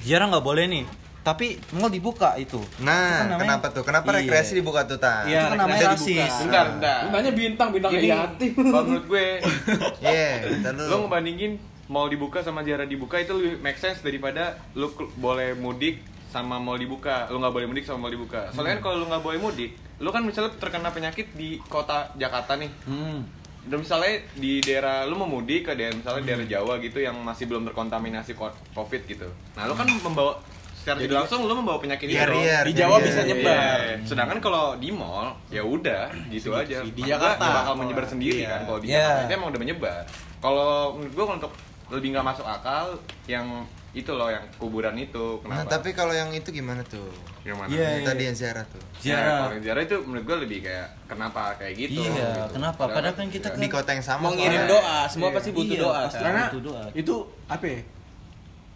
[0.00, 0.84] ziarah nggak boleh nih.
[1.22, 2.58] Tapi mall dibuka itu.
[2.58, 2.98] Itu Nah, kan
[3.28, 3.82] namanya- kenapa tuh?
[3.84, 4.18] Kenapa Iya.
[4.18, 5.22] rekreasi dibuka tuh, Ta?
[5.22, 6.34] Itu kan namanya rekreasi rasis.
[6.42, 7.00] Bentar, bentar.
[7.08, 8.52] Nanya bintang, bintang Ini yatim.
[8.58, 9.26] kalau menurut gue
[10.02, 11.52] Iya, bentar lo ngebandingin
[11.86, 16.02] mau dibuka sama jarang dibuka itu lebih make sense daripada lo ke- boleh mudik
[16.32, 19.20] sama mau dibuka lo nggak boleh mudik sama mau dibuka soalnya kan kalau lo nggak
[19.20, 23.20] boleh mudik lo kan misalnya terkena penyakit di kota Jakarta nih Hmm.
[23.62, 27.44] dan misalnya di daerah lu mau mudik ke daerah misalnya daerah Jawa gitu yang masih
[27.46, 30.40] belum terkontaminasi ko- covid gitu nah lu kan membawa
[30.72, 32.26] secara tidak langsung lu membawa penyakit itu dong.
[32.34, 33.06] Carrier, Di Jawa carrier.
[33.06, 33.28] bisa Iya.
[33.30, 33.78] nyebar.
[34.02, 36.82] Sedangkan kalau di mall ya udah gitu aja.
[36.82, 37.38] Di Jakarta.
[37.38, 38.50] bakal menyebar sendiri Iya.
[38.50, 38.98] kan kalau di Iya.
[38.98, 40.02] Jakarta itu emang udah menyebar.
[40.42, 41.52] Kalau menurut gua kalau untuk
[41.88, 43.46] lebih nggak masuk akal yang
[43.92, 45.68] itu loh yang kuburan itu Nah, kenapa?
[45.70, 47.12] tapi kalau yang itu gimana tuh?
[47.42, 47.68] yang mana?
[47.68, 48.80] Iya, Yang tadi yang ziarah tuh.
[48.80, 49.32] Nah, Ziarah.
[49.36, 52.00] kalau yang ziarah itu menurut gua lebih kayak kenapa kayak gitu.
[52.00, 52.52] Iya, gitu.
[52.54, 52.82] kenapa?
[52.88, 54.72] Padahal kan kita Di kota yang sama Mau ngirim soalnya.
[54.72, 55.36] doa, semua Iya.
[55.36, 56.00] pasti butuh Iya, doa.
[56.02, 56.14] pasti.
[56.14, 56.24] kan?
[56.24, 56.84] Karena Itu doa.
[56.94, 57.14] itu
[57.46, 57.80] apa ya?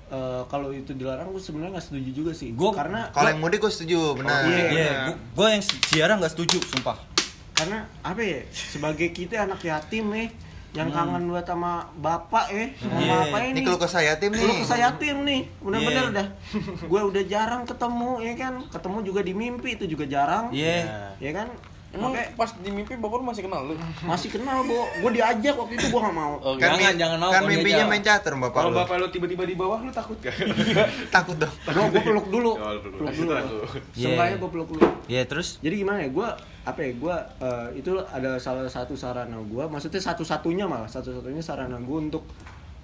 [0.06, 2.48] Eh, kalau itu dilarang gue sebenarnya nggak setuju juga sih.
[2.52, 4.44] Gua- karena Kalau yang mudik gue setuju, benar.
[4.44, 4.66] Iya.
[4.68, 6.98] Iya, gua, gua yang ziarah nggak setuju, sumpah.
[7.52, 10.28] karena apa ya sebagai kita anak yatim nih
[10.76, 13.14] yang kangen buat sama bapak ya sama Iya.
[13.24, 14.44] bapak Ini ini kalau ke saya tim nih.
[14.44, 16.14] Lu kesah yatim nih bener-bener Iya.
[16.14, 16.26] dah
[16.84, 21.16] gue udah jarang ketemu ya kan ketemu juga di mimpi itu juga jarang Iya.
[21.16, 21.48] ya kan
[21.96, 23.72] Emang Makanya pas di mimpi bapak lu masih kenal lu?
[24.04, 27.30] masih kenal bo gue diajak waktu itu gue gak mau Oh, Kan, Jangan, jangan mau
[27.30, 28.76] kan mimpinya main catur bapak Kalau lu.
[28.76, 30.36] bapak lu tiba-tiba di bawah lu takut gak?
[31.16, 31.54] Takut dong.
[31.66, 32.96] Aduh, gue peluk dulu Oh, lu peluk.
[33.00, 33.80] peluk dulu Takut.
[33.92, 36.28] seenggaknya gue peluk dulu Iya, terus jadi gimana ya gue
[36.62, 41.78] apa ya gue eh, itu ada salah satu sarana gue maksudnya satu-satunya malah satu-satunya sarana
[41.78, 42.26] gue untuk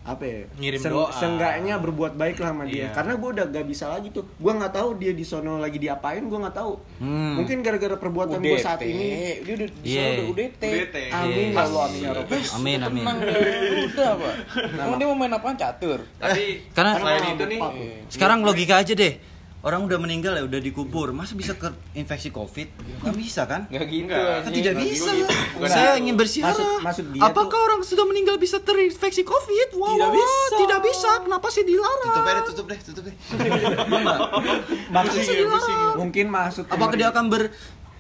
[0.03, 1.14] apa ya Ngirim doa.
[1.14, 2.88] seenggaknya berbuat baik lah sama dia Iya.
[2.90, 6.18] karena gue udah gak bisa lagi tuh gue nggak tahu dia di sono lagi diapain
[6.20, 7.38] gue nggak tahu Hmm.
[7.38, 10.03] mungkin gara-gara perbuatan gue saat ini Dia udah di Iya.
[10.03, 10.62] sana udah UDT.
[10.64, 10.96] UDT.
[11.09, 11.46] amin Iya.
[11.48, 12.40] ya Allah amin ya Rabbal.
[12.53, 13.05] Amin, amin.
[13.84, 14.34] Udah pak.
[14.72, 15.98] Emang dia mau main apaan catur?
[16.16, 17.61] Tapi Karena- selain itu nih
[18.09, 19.14] Sekarang logika aja deh.
[19.63, 22.67] Orang udah meninggal ya udah dikubur, masa bisa ke infeksi Covid?
[22.99, 23.71] Nggak bisa kan?
[23.71, 24.43] Nggak gitu Enggak.
[24.43, 25.11] Kan tidak bisa.
[25.15, 25.31] gitu.
[25.65, 26.51] Saya ingin bersiarah.
[26.51, 29.79] Maksud- maksud dia Apakah orang sudah meninggal bisa terinfeksi Covid?
[29.79, 30.55] Wah, Tidak bisa.
[30.59, 31.11] Tidak bisa.
[31.23, 32.11] Kenapa sih dilarang?
[32.11, 33.15] Tutup aja, tutup deh, tutup deh.
[34.91, 35.23] maksud
[35.95, 37.31] mungkin maksud Apakah dia akan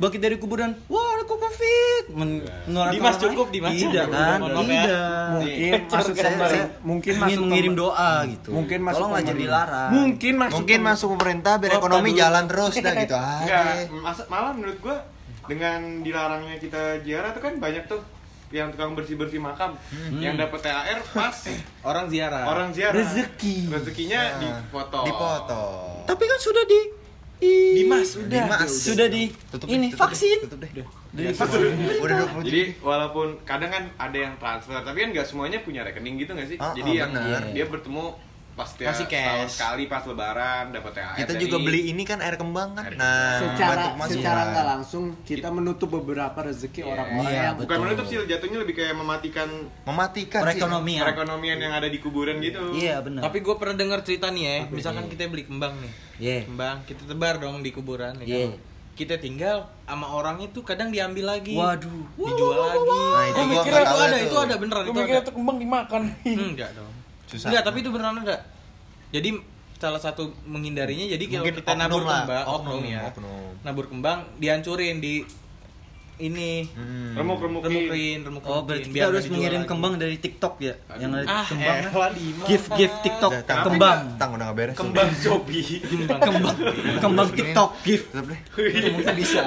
[0.02, 0.74] berbangkit dari kuburan?
[0.90, 2.04] Wah, aku Covid.
[2.10, 2.30] Men
[2.66, 3.46] menularkan Dimas orang cukup?
[3.48, 3.70] Dimas.
[3.72, 4.38] Tidak kan?
[4.42, 4.50] Ya.
[4.58, 5.22] Tidak.
[5.32, 8.50] mungkin maksud Saya, mungkin maksud mengirim doa gitu.
[8.50, 9.38] mungkin masuk jangan pemerintah.
[9.38, 9.90] dilarang.
[9.94, 13.94] mungkin masuk Mungkin masuk pemerintah biar ekonomi jalan terus dah gitu Enggak, aja.
[13.94, 14.96] mas- malah menurut gua
[15.42, 18.02] dengan dilarangnya kita ziarah tuh kan banyak tuh
[18.50, 19.78] yang tukang bersih-bersih makam
[20.12, 21.36] yang dapat THR pas
[21.88, 22.44] Orang ziarah.
[22.44, 22.92] orang ziarah.
[22.92, 23.70] Rezeki.
[23.70, 25.00] Rezekinya Nah, dipoto.
[25.02, 25.64] Dipoto.
[26.04, 26.80] Tapi kan sudah di,
[27.42, 28.14] di Dimas.
[28.14, 28.70] Dimas.
[28.70, 29.34] sudah di
[29.66, 35.58] ini vaksin Udah 20 Jadi walaupun kadang kan ada yang transfer, tapi kan nggak semuanya
[35.60, 36.58] punya rekening gitu nggak sih?
[36.62, 37.42] Ah, Jadi ah, yang benar.
[37.52, 38.04] dia bertemu
[38.52, 39.52] pas dia Kasih setahun cash.
[39.54, 42.84] sekali pas lebaran dapat THR Kita dari- juga beli ini kan air kembang kan.
[42.84, 48.04] Air Nah, secara secara nggak langsung kita menutup beberapa rezeki orang-orang Iya, yang bukan menutup
[48.04, 49.48] sih jatuhnya lebih kayak mematikan
[49.82, 50.46] mematikan sih.
[50.52, 52.60] perekonomian perekonomian yang ada di kuburan gitu.
[52.72, 56.38] iya benar Tapi gue pernah dengar cerita nih ya, misalkan kita beli kembang nih, Iya.
[56.44, 58.46] kembang kita tebar dong di kuburan, ya Iya.
[58.46, 58.70] kan?
[58.92, 62.84] Kita tinggal sama orang itu kadang diambil lagi, waduh dijual lagi.
[62.84, 65.30] Nah, itu Gua gua mikir itu ada, itu ada beneran itu ada.
[65.32, 66.02] kembang dimakan.
[66.22, 66.92] Enggak dong.
[67.32, 67.48] Susah.
[67.48, 68.44] Enggak, tapi itu beneran ada.
[69.08, 69.28] Jadi
[69.76, 73.00] salah satu menghindarinya jadi kalau Mungkin kita nabur lah, kembang, oknum, oknum ya.
[73.08, 73.50] oknum.
[73.60, 75.14] Nabur kembang dihancurin di
[76.14, 77.18] ini Hmm.
[77.18, 77.66] Remuk-remukin.
[77.66, 78.46] remukin, remukin.
[78.46, 79.70] oh berarti kita harus mengirim lagi.
[79.72, 82.46] kembang dari TikTok ya yang ada Ah, kembang elah, Dimas.
[82.46, 84.76] gift gift TikTok tang, kembang Tang udah nggak beres.
[84.76, 85.82] Kembang Shopee.
[85.98, 86.56] kembang
[87.00, 89.40] kembang TikTok gift mungkin bisa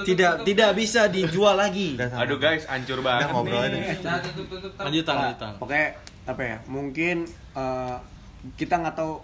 [0.00, 1.98] tidak tidak bisa dijual lagi.
[1.98, 3.68] Aduh guys, hancur Udah banget ngobrol aja.
[3.68, 3.82] nih.
[4.00, 4.18] Nah,
[4.80, 5.52] Lanjutan, lanjutan.
[5.58, 5.86] pokoknya
[6.24, 6.56] apa ya?
[6.66, 7.96] Mungkin eh,
[8.54, 9.20] kita nggak tahu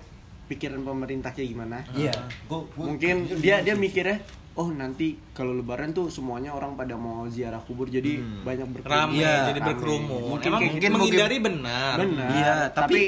[0.47, 1.79] pikiran pemerintah kayak gimana.
[1.93, 2.13] Iya.
[2.45, 4.19] Gua, mungkin dia dia mikirnya
[4.53, 9.35] oh nanti kalau lebaran tuh semuanya orang pada mau ziarah kubur jadi banyak berkerumun Iya,
[9.47, 10.21] jadi berkerumun.
[10.29, 10.97] mungkin Emang mungkin gitu.
[10.99, 11.95] menghindari benar.
[11.97, 12.29] benar.
[12.31, 13.01] Iya tapi, tapi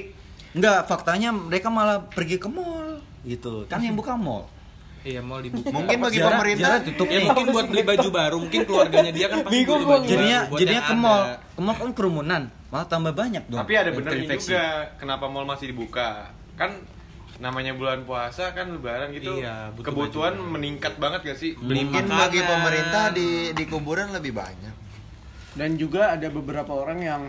[0.55, 3.67] enggak faktanya mereka malah pergi ke mall gitu.
[3.67, 4.47] Kan yang buka mall.
[5.03, 5.67] Iya, mau dibuka.
[5.67, 7.25] Mungkin bagi Ziarah- pemerintah ziarah tutup Ya nih.
[7.27, 10.83] mungkin buat beli baju baru, mungkin keluarganya dia kan pasti beli baju jadinya baru jadinya
[10.87, 11.23] ke mall.
[11.35, 14.65] ke mall kan kerumunan malah tambah banyak dong Tapi ada benernya juga
[14.97, 16.33] kenapa mall masih dibuka.
[16.57, 16.73] Kan
[17.37, 19.37] namanya bulan puasa kan lebaran gitu.
[19.37, 21.53] Iya, butuh kebutuhan meningkat banget gak sih?
[21.55, 22.21] Beli mungkin makanan.
[22.23, 24.75] bagi pemerintah di di kuburan lebih banyak.
[25.53, 27.23] dan juga ada beberapa orang yang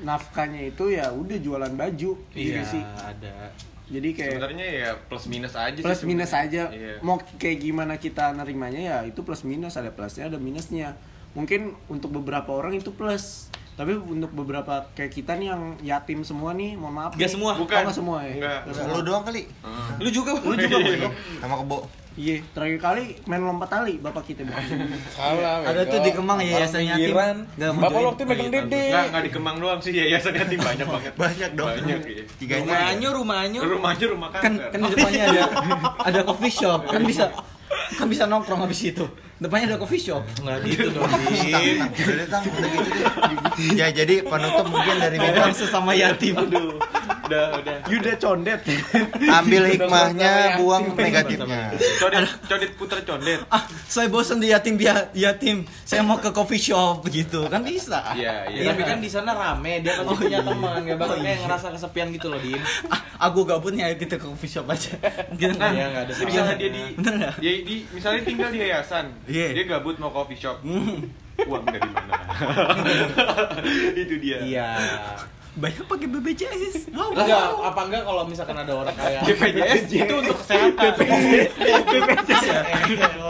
[0.00, 3.52] nafkahnya itu ya udah jualan baju Iya, gitu sih ada.
[3.84, 6.64] jadi kayak Sebenarnya ya plus minus aja sih plus minus sebenarnya.
[6.64, 6.94] aja Iya.
[6.98, 10.96] mau kayak gimana kita nerimanya ya itu plus minus ada plusnya ada minusnya
[11.34, 16.54] mungkin untuk beberapa orang itu plus tapi untuk beberapa kayak kita nih yang yatim semua
[16.54, 17.34] nih mohon maaf Nggak nih.
[17.34, 17.50] semua?
[17.52, 17.82] Oh, Bukan.
[17.82, 18.58] nggak semua ya Enggak.
[18.62, 18.94] Nggak semua.
[18.94, 19.42] Lu doang kali.
[19.98, 20.96] Lu juga, lu juga boy
[21.42, 21.78] Sama kebo.
[22.14, 24.46] iya terakhir kali main lompat tali bapak kita
[25.10, 25.66] Salah.
[25.66, 28.82] ada tuh di Kemang ya yayasan yatim nggak mau Bapak waktu megang dede.
[28.86, 31.12] Enggak, enggak di Kemang doang sih yayasan yatim banyak banget.
[31.18, 31.74] Banyak dong.
[31.74, 32.22] Banyak iya.
[32.38, 32.70] Tiganya.
[32.70, 33.60] rumahnya, rumahnya.
[33.66, 35.42] Rumahnya rumah kan kan di depannya ada
[36.06, 37.34] ada coffee shop kan bisa
[37.98, 39.02] kan bisa nongkrong habis itu
[39.36, 40.22] depannya ada coffee shop.
[40.40, 41.20] Enggak gitu dong, udah
[42.40, 43.02] gitu.
[43.74, 45.50] Ya jadi penutup mungkin dari kita.
[45.52, 46.34] sesama yatim.
[47.24, 47.76] Udah, udah.
[47.88, 48.60] Yuda condet.
[49.24, 51.72] Ambil hikmahnya, buang negatifnya.
[51.96, 53.40] Codet, codet putra condet.
[53.48, 55.64] ah saya bosan di yatim dia yatim.
[55.84, 57.48] Saya mau ke coffee shop gitu.
[57.48, 58.12] Kan bisa.
[58.12, 58.60] Iya, iya.
[58.60, 62.08] Ya, tapi kan di sana rame, dia pasti punya teman, enggak bakal kayak ngerasa kesepian
[62.12, 62.60] gitu loh, Dim.
[62.88, 64.92] ah, aku gabutnya ayo kita ke coffee shop aja.
[65.32, 67.34] Mungkin Nah, Iya, nggak ada misalnya dia di, Bener nggak?
[67.38, 69.56] dia di, misalnya tinggal di yayasan, Iya.
[69.56, 70.60] dia gabut mau coffee shop,
[71.48, 72.14] uang dari mana?
[74.04, 74.38] Itu dia.
[74.44, 74.68] Iya.
[75.54, 80.36] Banyak pakai BPJS wow Enggak, apa enggak kalau misalkan ada orang kayak BPJS itu untuk
[80.36, 80.90] kesehatan.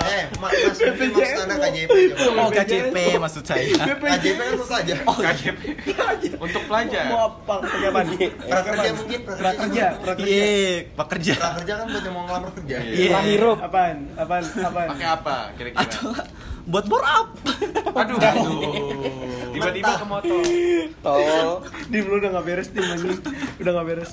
[0.05, 1.95] Eh, ma- mas mungkin maksud anda KJP
[2.33, 3.65] oh KCP maksud saya.
[3.65, 4.95] KJP kan tentu saja.
[5.05, 5.61] KJP
[6.41, 7.05] untuk pelajar.
[7.07, 7.55] mau apa?
[8.05, 8.29] Nih?
[8.33, 9.45] Prakerja mungkin, prakerja.
[9.45, 10.25] prakerja prakerja.
[10.25, 10.49] Iya.
[10.95, 11.73] Pekerja Prakerja.
[11.75, 12.77] Kan buat yang mau ngelamar kerja.
[12.81, 13.19] Iya.
[13.23, 13.97] hirup apaan?
[14.15, 14.45] Apaan?
[14.45, 14.89] Apaan?
[14.93, 15.81] Pakai apa kira-kira?
[15.83, 16.09] atau
[16.65, 17.29] buat bore up
[17.95, 18.19] Aduh.
[19.55, 20.41] Tiba-tiba ke motor.
[20.99, 23.21] tol dim lu udah nggak beres dim anjing
[23.57, 24.13] udah nggak beres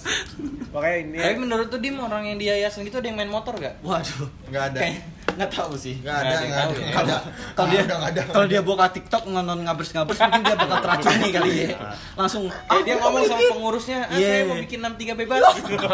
[0.70, 3.56] makanya ini Tapi menurut tuh Dim orang yang di yayasan gitu ada yang main motor
[3.56, 3.80] gak?
[3.82, 4.80] waduh Enggak ada.
[4.80, 5.02] kayak
[5.34, 6.72] nggak tahu sih Enggak ada, Nggak ada yang enggak ada.
[6.72, 6.82] tahu.
[6.82, 7.18] Nggak ada.
[7.52, 8.22] kalau dia Udah nggak ada.
[8.28, 11.68] kalau dia buka TikTok nonton ngabers-ngabers mungkin dia bakal teracuni kali ya
[12.14, 14.28] langsung Eh dia ngomong sama pengurusnya, ah, Iya.
[14.28, 15.76] saya mau bikin 63 bebas gitu.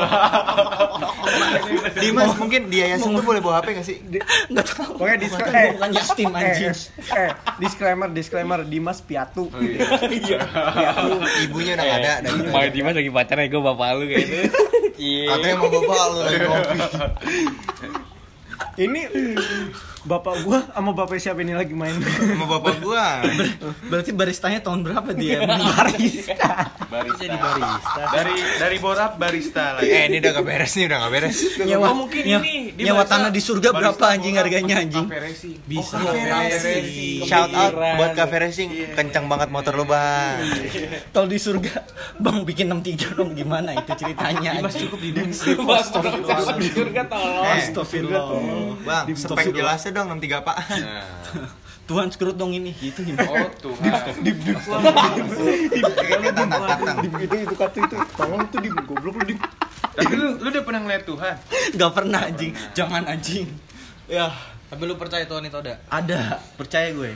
[1.97, 3.97] Dimas mungkin di yayasan tuh boleh bawa HP nggak sih?
[4.47, 6.75] nggak tahu Pokoknya disclaimer, gua bukan yatim anjing eh,
[7.17, 9.49] eh, disclaimer, disclaimer, Dimas piatu.
[11.39, 12.13] Ibunya udah ada.
[12.21, 12.33] dan.
[12.47, 14.41] Pak Dimas lagi pacaran gue bapak lu kayaknya.
[14.97, 15.25] Iya.
[15.31, 16.77] Katanya mau bapak lu lagi ngopi.
[18.77, 19.01] Ini
[20.07, 21.99] bapak gua sama bapak siapa ini lagi main?
[21.99, 23.19] Sama bapak gua.
[23.85, 25.43] berarti baristanya tahun berapa dia
[25.75, 27.19] barista Barista.
[27.19, 28.01] Jadi barista.
[28.09, 29.85] Dari dari borap barista lagi.
[29.85, 31.37] Eh ini udah gak beres nih, udah gak beres.
[31.59, 35.05] nyewa Oh, mungkin nyewa- ini, di nyewa barista- tanah di surga berapa anjing harganya anjing
[35.05, 35.55] Cafe racing.
[35.61, 35.97] Bisa.
[37.23, 40.39] Shout out buat Cafe Racing, kencang banget motor lu bang.
[41.11, 41.83] kalau di surga
[42.17, 44.81] bang bikin 63 dong gimana itu ceritanya Dimas anjing.
[44.87, 45.39] cukup di Dimas.
[46.57, 47.43] Di surga tolong.
[47.43, 48.23] Eh, Astagfirullah
[48.79, 50.55] bang, spek jelasnya dong 63 pak.
[50.77, 51.05] Nah.
[51.87, 53.91] Tuhan screwed dong ini gitu Oh Tuhan.
[56.27, 56.97] Tantang, tantang.
[56.99, 57.95] Dim, itu itu kartu itu.
[58.13, 59.39] Tolong itu dim, goblok lu dim.
[59.93, 61.35] Tapi lu lu udah pernah ngeliat Tuhan?
[61.73, 63.47] nggak pernah anjing jangan anjing
[64.05, 64.29] Ya,
[64.67, 65.79] Tapi lu percaya Tuhan itu ada?
[65.87, 66.21] ada,
[66.53, 67.11] percaya gue.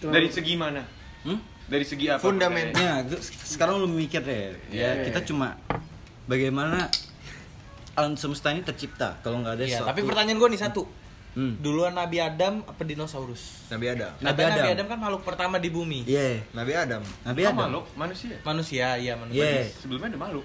[0.00, 0.82] Dari segi mana?
[1.22, 1.38] Hmm?
[1.64, 2.18] Dari segi apa?
[2.18, 2.70] Fundament.
[2.70, 2.82] percaya?
[2.98, 4.58] Ya, gue- sekarang lu mikir deh.
[4.68, 5.58] Ya, kita cuma
[6.24, 6.86] bagaimana
[7.94, 10.82] alam semesta ini tercipta kalau nggak ada Iya, suatu- tapi pertanyaan gue nih satu.
[11.38, 11.54] Hmm.
[11.56, 13.70] Duluan Nabi Adam apa dinosaurus?
[13.70, 14.10] Nabi Adam.
[14.18, 14.74] Nabi Katanya Nabi Adam.
[14.74, 16.02] Adam kan makhluk pertama di bumi.
[16.02, 17.02] Iya, Nabi Adam.
[17.22, 17.58] Nabi Oh, Adam.
[17.60, 18.36] makhluk, manusia.
[18.42, 19.38] Manusia, iya manusia.
[19.38, 20.42] Iya, Sebelumnya ada makhluk.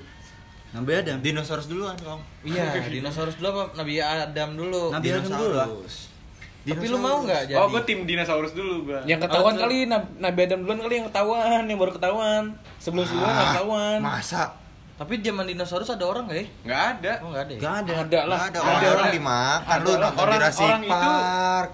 [0.72, 1.18] Nabi Adam.
[1.20, 2.22] Dinosaurus duluan, Om.
[2.44, 4.82] Iya, dinosaurus dulu apa Nabi Adam dulu?
[4.94, 5.68] Nabi Adam dulu lah.
[6.64, 7.58] Tapi lu mau nggak jadi?
[7.58, 9.02] Oh, gue tim dinosaurus dulu gua.
[9.04, 12.44] Yang ketahuan Oh, kali Nab- Nabi Adam duluan kali yang ketahuan, yang baru ketahuan.
[12.78, 14.00] Sebelum sebelumnya nggak ketahuan.
[14.00, 14.44] Masa?
[15.04, 16.45] Tapi zaman dinosaurus ada orang nggak ya?
[16.64, 17.12] Nggak ada.
[17.20, 17.51] Oh nggak ada.
[17.51, 17.60] ya?
[17.60, 17.93] Gak ada.
[17.99, 18.38] Ada lah.
[18.39, 21.72] Nggak ada orang, orang dimakan lu nonton Orang- Jurassic orang itu- Park.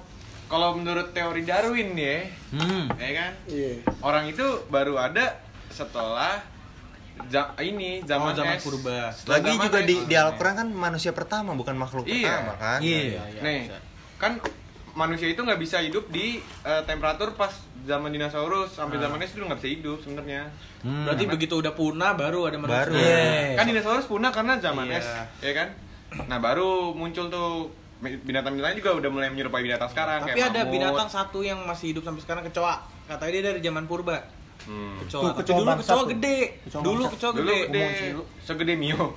[0.50, 2.18] Kalau menurut teori Darwin ya,
[2.50, 2.90] Hmm.
[2.98, 3.32] ya kan?
[3.46, 3.74] Iya.
[4.02, 5.38] Orang itu baru ada
[5.70, 6.42] setelah
[7.28, 8.66] ja- ini zaman, Oh, zaman es.
[8.66, 9.14] purba.
[9.14, 9.86] Setelah Lagi zaman juga es.
[9.86, 12.34] di di Al-Qur'an kan manusia pertama bukan makhluk Iya.
[12.34, 12.80] pertama kan?
[12.82, 13.22] Iya.
[13.40, 13.62] Nih,
[14.18, 14.42] kan
[14.96, 19.42] manusia itu nggak bisa hidup di eh, temperatur pas zaman dinosaurus sampai zaman es itu
[19.42, 20.50] nggak bisa hidup sebenarnya.
[20.80, 21.04] Hmm.
[21.04, 22.80] Berarti begitu udah punah baru ada manusia.
[22.82, 22.94] Baru.
[22.94, 23.56] Iya.
[23.56, 24.98] Kan dinosaurus punah karena zaman Iya.
[24.98, 25.08] es,
[25.40, 25.68] ya kan?
[26.26, 27.70] Nah baru muncul tuh
[28.00, 30.24] binatang-binatang juga udah mulai menyerupai binatang sekarang.
[30.24, 30.74] Tapi kayak ada mamut.
[30.74, 32.76] binatang satu yang masih hidup sampai sekarang kecoa.
[33.06, 34.18] Katanya dia dari zaman purba.
[34.60, 35.00] Hmm.
[35.02, 35.22] Kecoa.
[35.22, 36.38] Tuh, kecoa dulu kecoa gede.
[36.64, 37.60] Kecoa dulu kecoa Dulu gede.
[37.66, 37.86] gede,
[38.42, 39.16] segede Mio.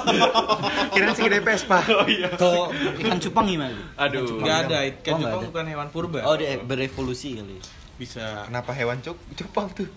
[0.94, 1.78] Kira segede Vespa.
[2.00, 2.28] oh iya.
[2.34, 3.78] Kalau ikan cupang gimana?
[3.96, 4.40] Aduh.
[4.40, 5.48] Enggak ada, Oh, ikan nggak cupang ada.
[5.50, 6.20] bukan hewan purba.
[6.24, 7.58] Oh, dia berevolusi kali.
[7.96, 8.44] Bisa.
[8.44, 9.88] Kenapa hewan cuk cupang tuh?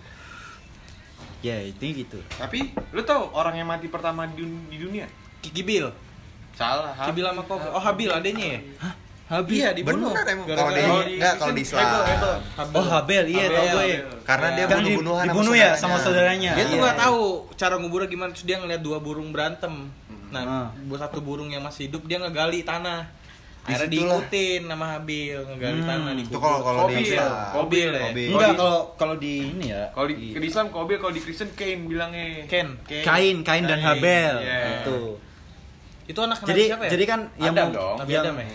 [1.38, 2.18] Ya, itu gitu.
[2.32, 5.06] Tapi lu tau orang yang mati pertama di, dun- di dunia?
[5.38, 5.86] Kiki Bill.
[6.50, 6.90] Salah.
[6.98, 7.70] Kibil sama Kobe.
[7.70, 8.60] Oh, Habil adanya ya?
[9.28, 9.60] Habis.
[9.60, 10.10] Iya, dibunuh.
[10.10, 11.84] Bener emang kalau di enggak kalau di Islam.
[11.84, 12.34] Hebel, Hebel.
[12.74, 13.88] Oh, Habel, iya tau gue.
[14.24, 15.78] Karena dia Kan di- bunuh-bunuhan sama dibunuh ya saudaranya.
[15.78, 16.50] sama saudaranya.
[16.56, 16.82] Dia tuh Iya.
[16.82, 17.20] nggak tahu
[17.54, 19.74] cara nguburnya gimana terus dia ngeliat dua burung berantem.
[20.28, 20.66] Nah, Ah.
[20.82, 23.06] buat satu burung yang masih hidup dia ngegali tanah.
[23.68, 25.86] Akhirnya diikutin nama Habil ngegali Hmm.
[25.86, 26.94] tanah di Itu kalau kalau di.
[26.98, 27.32] Islam.
[27.52, 28.00] Kobil ya.
[28.02, 28.28] Kobil.
[28.30, 29.82] Enggak kalau kalau di ini ya.
[29.90, 32.24] Kalau di, di Islam Kobil, kalau di Kristen Cain bilangnya.
[32.46, 32.68] Ken.
[32.82, 34.34] Kain, Kain dan Habel.
[34.40, 34.60] Iya.
[34.80, 34.96] Itu.
[36.06, 36.90] Itu anak Jadi Nabi siapa ya?
[36.90, 37.96] jadi kan yang Adam dong.
[38.00, 38.46] Nabi yang Adam ya?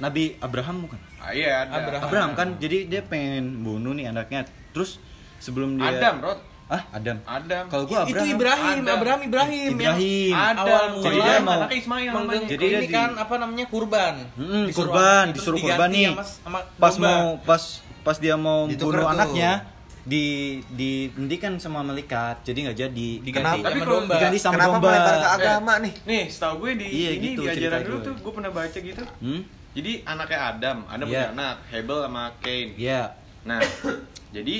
[0.00, 0.98] Nabi Abraham bukan?
[1.16, 1.78] Ah, iya ada.
[1.78, 2.02] Abraham.
[2.02, 4.42] Abraham kan jadi dia pengen bunuh nih anaknya.
[4.74, 4.98] Terus
[5.38, 6.38] sebelum dia Adam, Rod.
[6.72, 7.16] Ah, Adam.
[7.22, 7.64] Adam.
[7.68, 8.32] Kalau gua itu Abraham.
[8.32, 8.94] Ibrahim, Adam.
[8.96, 9.70] Abraham Ibrahim.
[9.70, 10.32] Ibrahim.
[10.32, 10.64] Yang Adam.
[10.64, 12.46] awal Jadi mulai dia mau- anaknya Ismail namanya.
[12.48, 14.14] Jadi ini di- kan apa namanya kurban.
[14.32, 16.06] Hmm, Disuruh kurban, disuruh terus kurban diganti nih.
[16.08, 17.04] sama- sama Pas domba.
[17.06, 17.62] mau pas
[18.02, 19.04] pas dia mau bunuh tuh.
[19.06, 19.50] anaknya
[20.02, 20.24] di
[20.66, 22.40] dihentikan sama malaikat.
[22.42, 23.08] Jadi nggak jadi.
[23.20, 23.62] diganti Kenapa?
[23.62, 24.14] Tapi sama kalau domba.
[24.16, 24.88] diganti sama Kenapa domba.
[24.88, 25.94] melebar ke agama nih?
[26.02, 28.02] Nih, setahu gue di Iya, ini gitu di ajaran dulu gue.
[28.02, 29.02] tuh gue pernah baca gitu.
[29.20, 29.40] Hmm?
[29.72, 31.12] Jadi anaknya Adam, Adam Iya.
[31.14, 32.68] punya anak, Hebel sama Cain.
[32.74, 33.02] Iya.
[33.42, 33.60] Nah,
[34.30, 34.56] jadi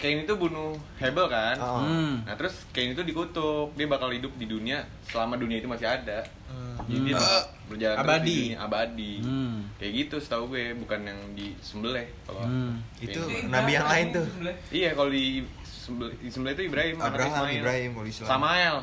[0.00, 1.56] Cain itu bunuh Hebel kan.
[1.56, 1.78] Oh.
[1.80, 2.24] Hmm.
[2.24, 6.24] Nah terus Cain itu dikutuk, dia bakal hidup di dunia selama dunia itu masih ada.
[6.80, 8.26] Jadi dia bakal berjalan terus Abadi.
[8.26, 9.12] di dunia abadi.
[9.20, 9.56] Hmm.
[9.76, 12.80] Kayak gitu setahu gue, bukan yang di sembelih kalau Hmm.
[12.98, 14.26] Itu nabi yang lain tuh.
[14.70, 17.60] Iya, kalau di sembelih, di sembelih itu Ibrahim, Abraham, Ismail.
[17.60, 18.26] Ibrahim kalau Islam.
[18.26, 18.76] Samael.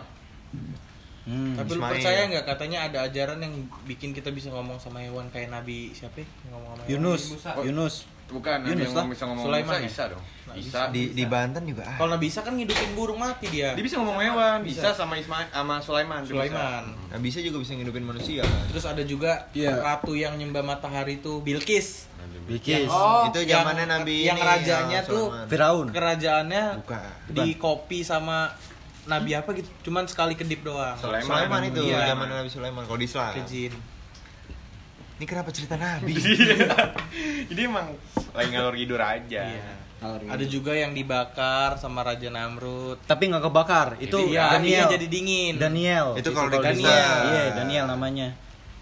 [1.28, 1.60] Hmm.
[1.60, 1.92] Tapi lu Ismail.
[1.92, 3.54] percaya nggak katanya ada ajaran yang
[3.84, 6.28] bikin kita bisa ngomong sama hewan kayak Nabi siapa ya?
[6.48, 6.92] Ngomong sama hewan?
[6.94, 7.64] Yunus, Oh.
[7.66, 7.96] Yunus.
[8.28, 9.08] Bukan, yang Yunus lah.
[9.08, 9.88] bisa ngomong Sulaiman ya?
[9.88, 10.24] Isa dong.
[10.44, 10.82] Nah, Isa.
[10.90, 11.96] Di di Banten juga ah.
[11.96, 13.72] Kalau Nabi Isa kan ngidupin burung mati dia.
[13.72, 14.84] Dia bisa ngomong hewan, Bisa.
[14.84, 16.20] bisa, sama Ismail sama Sulaiman.
[16.22, 16.36] dia bisa.
[16.36, 16.84] Sulaiman.
[17.08, 18.44] Nah, bisa juga bisa ngidupin manusia.
[18.68, 19.76] Terus ada juga Iya.
[19.78, 22.08] ratu yang nyembah matahari itu Bilqis.
[22.44, 22.88] Bilqis.
[22.88, 25.48] Oh, itu yang- zamannya Nabi yang ini, rajanya ya, tuh Sulaiman.
[25.48, 25.88] Firaun.
[25.92, 27.10] Kerajaannya Bukan.
[27.30, 28.52] di kopi sama
[29.06, 30.96] Nabi apa gitu, cuman sekali kedip doang.
[30.96, 31.24] Sulaiman.
[31.26, 32.12] Sulaiman itu Iya.
[32.12, 33.32] zaman Nabi Sulaiman kalau di Islam.
[33.34, 33.72] Ke jin.
[35.18, 36.14] Ini kenapa cerita Nabi?
[37.50, 37.90] Jadi emang
[38.32, 39.42] lagi ngalor tidur aja.
[39.50, 39.70] Iya.
[40.30, 43.02] Ada juga yang dibakar sama Raja Namrud.
[43.02, 43.88] Tapi nggak kebakar.
[43.98, 44.94] Itu Iya, Daniel.
[44.94, 45.58] jadi dingin.
[45.58, 46.14] Daniel.
[46.14, 46.86] Itu kalau di Daniel.
[46.86, 47.22] Kristen.
[47.34, 48.30] Iya, Daniel namanya.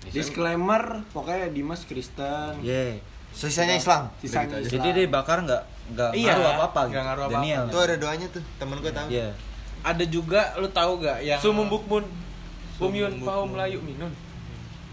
[0.05, 2.59] Disclaimer, pokoknya Dimas Kristen.
[2.59, 2.99] Iya.
[3.31, 4.11] Sisanya Islam.
[4.19, 4.75] Sisanya gitu.
[4.75, 5.63] Jadi dia bakar nggak
[5.95, 7.39] nggak Iya, ngaruh apa-apa nggak ngaruh apa-apa.
[7.39, 7.63] Daniel.
[7.67, 9.07] Itu ada doanya tuh, temen gue tahu.
[9.07, 9.29] Iya.
[9.85, 12.03] Ada juga lu tahu gak yang Sumum bukmun.
[12.75, 14.11] Bumyun Sumum paum layu minun.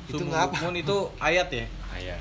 [0.07, 0.53] Itu Sumum nggak apa?
[0.53, 1.67] Bukmun itu ayat ya.
[1.93, 2.19] Ayah.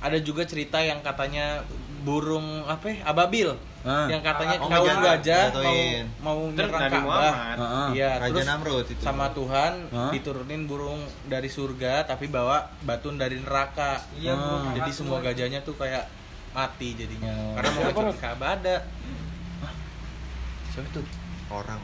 [0.00, 1.60] Ada juga cerita yang katanya
[2.00, 2.96] burung apa ya?
[3.04, 3.48] Ababil.
[3.80, 4.04] Ah.
[4.08, 5.72] Yang katanya Oh, kaum gajah mau
[6.20, 7.32] mau nyerang Ka'bah.
[7.56, 7.88] Heeh.
[7.96, 9.00] Iya, Raja terus Namrud itu.
[9.00, 10.12] sama Tuhan Hah?
[10.12, 14.04] diturunin burung dari surga tapi bawa batu dari neraka.
[14.14, 16.04] Iya, burung Jadi semua gajahnya tuh kayak
[16.52, 17.32] mati jadinya.
[17.32, 17.52] Oh.
[17.56, 18.76] Karena mau ngecek Ka'bah ada.
[20.70, 21.04] Siapa tuh?
[21.50, 21.80] orang.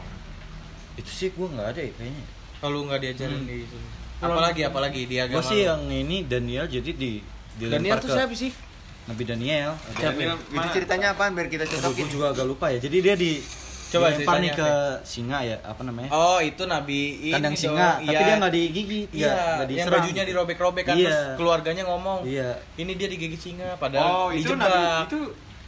[0.95, 2.25] Itu sih gua nggak ada ya kayaknya.
[2.57, 3.49] Kalau nggak diajarin Hmm.
[3.49, 3.77] di itu.
[4.17, 5.37] Apalagi apalagi di agama.
[5.37, 7.21] Gua sih yang ini Daniel jadi di
[7.55, 8.51] dilempar Daniel tuh siapa sih?
[9.07, 9.71] Nabi Daniel.
[9.93, 10.73] Daniel Itu mana?
[10.73, 11.93] ceritanya apaan biar kita cocokin?
[11.95, 12.79] gua juga agak lupa ya.
[12.79, 13.31] Jadi dia di
[13.87, 14.69] Coba dilempar nih ke
[15.07, 17.63] singa ya apa namanya Oh, itu Nabi ini kandang dong.
[17.71, 18.19] singa tapi Iya.
[18.19, 21.07] dia nggak digigit Iya, nggak- nggak yang bajunya dirobek-robek kan Iya.
[21.07, 22.19] terus keluarganya ngomong.
[22.27, 24.59] iya Ini dia digigit singa Oh, padahal itu dijebak.
[24.59, 25.19] Nabi itu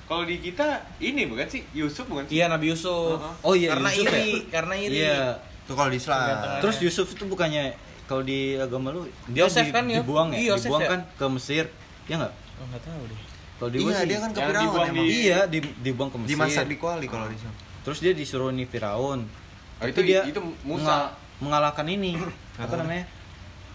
[0.04, 0.68] kalau di kita
[1.00, 2.34] ini bukan sih Yusuf bukan sih?
[2.36, 3.16] Iya Nabi Yusuf.
[3.16, 3.34] Uh-huh.
[3.40, 4.40] oh iya karena Yusuf iri, ya?
[4.52, 4.96] karena iri.
[5.00, 5.20] iya
[5.64, 6.26] Itu kalau di Islam.
[6.60, 7.64] Terus Yusuf itu bukannya
[8.10, 10.02] kalau di agama lu dia Yosef di- kan ya?
[10.02, 10.90] dibuang ya Iya, Yosef dibuang ya?
[10.90, 11.66] kan ke Mesir
[12.04, 13.20] ya nggak Oh, enggak tahu deh.
[13.56, 15.06] kalau di gua Iya, sih dia kan ke Firaun dibuang emang.
[15.06, 17.54] di- iya di, dibuang ke Mesir Dimasak di kuali kalau di Islam.
[17.80, 20.84] terus dia disuruh nih Firaun Oh, Tapi itu- dia itu Musa.
[20.84, 22.12] mengal- mengalahkan ini
[22.60, 23.06] apa namanya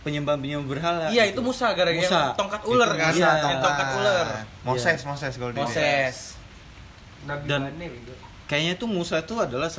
[0.03, 2.13] penyembah penyembah berhala Iya, itu Musa gara-gara Musa.
[2.21, 3.13] yang tongkat ular Itu kan.
[3.15, 3.63] Yang tongkat.
[3.63, 4.27] tongkat ular.
[4.63, 6.15] Moses, Moses kalau di Moses.
[7.25, 8.13] Nabi Dan- mana itu?
[8.45, 9.73] kayaknya tuh Musa itu adalah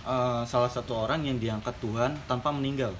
[0.00, 2.96] eh, salah satu orang yang diangkat Tuhan tanpa meninggal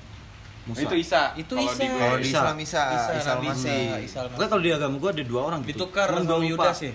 [0.60, 1.22] Musa Itu Isa.
[1.34, 1.80] Itu Kalau Isa.
[1.80, 2.36] di- Kalau di Isa.
[2.36, 3.80] Islam Isa, Isa, Isa Nabi masih.
[3.80, 5.72] Isa, Isa Enggak kalau di agama gua ada dua orang gitu.
[5.74, 6.42] Ditukar sama.
[6.42, 6.94] Yudas ya.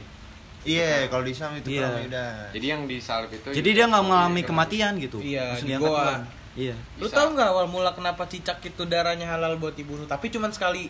[0.66, 1.86] Iya, kalau di Islam itu Iya.
[1.86, 2.48] sama Yudas.
[2.52, 5.18] Jadi yang di salib itu Jadi dia nggak mengalami kematian gitu.
[5.20, 5.90] Iya, di goa.
[5.92, 6.22] Tuhan.
[6.56, 6.76] Iya.
[6.96, 10.06] Lu tahu nggak awal mula kenapa cicak itu darahnya halal buat dibunuh?
[10.06, 10.90] Tapi cuman sekali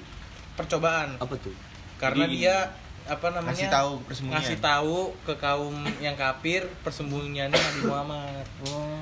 [0.53, 1.17] percobaan.
[1.17, 1.51] Apa tuh?
[1.95, 2.55] Karena Jadi- dia
[3.05, 3.51] apa namanya?
[3.51, 4.35] Ngasih tahu persembunyian.
[4.41, 8.45] ngasih tahu ke kaum yang kafir persembunyiannya Nabi Muhammad.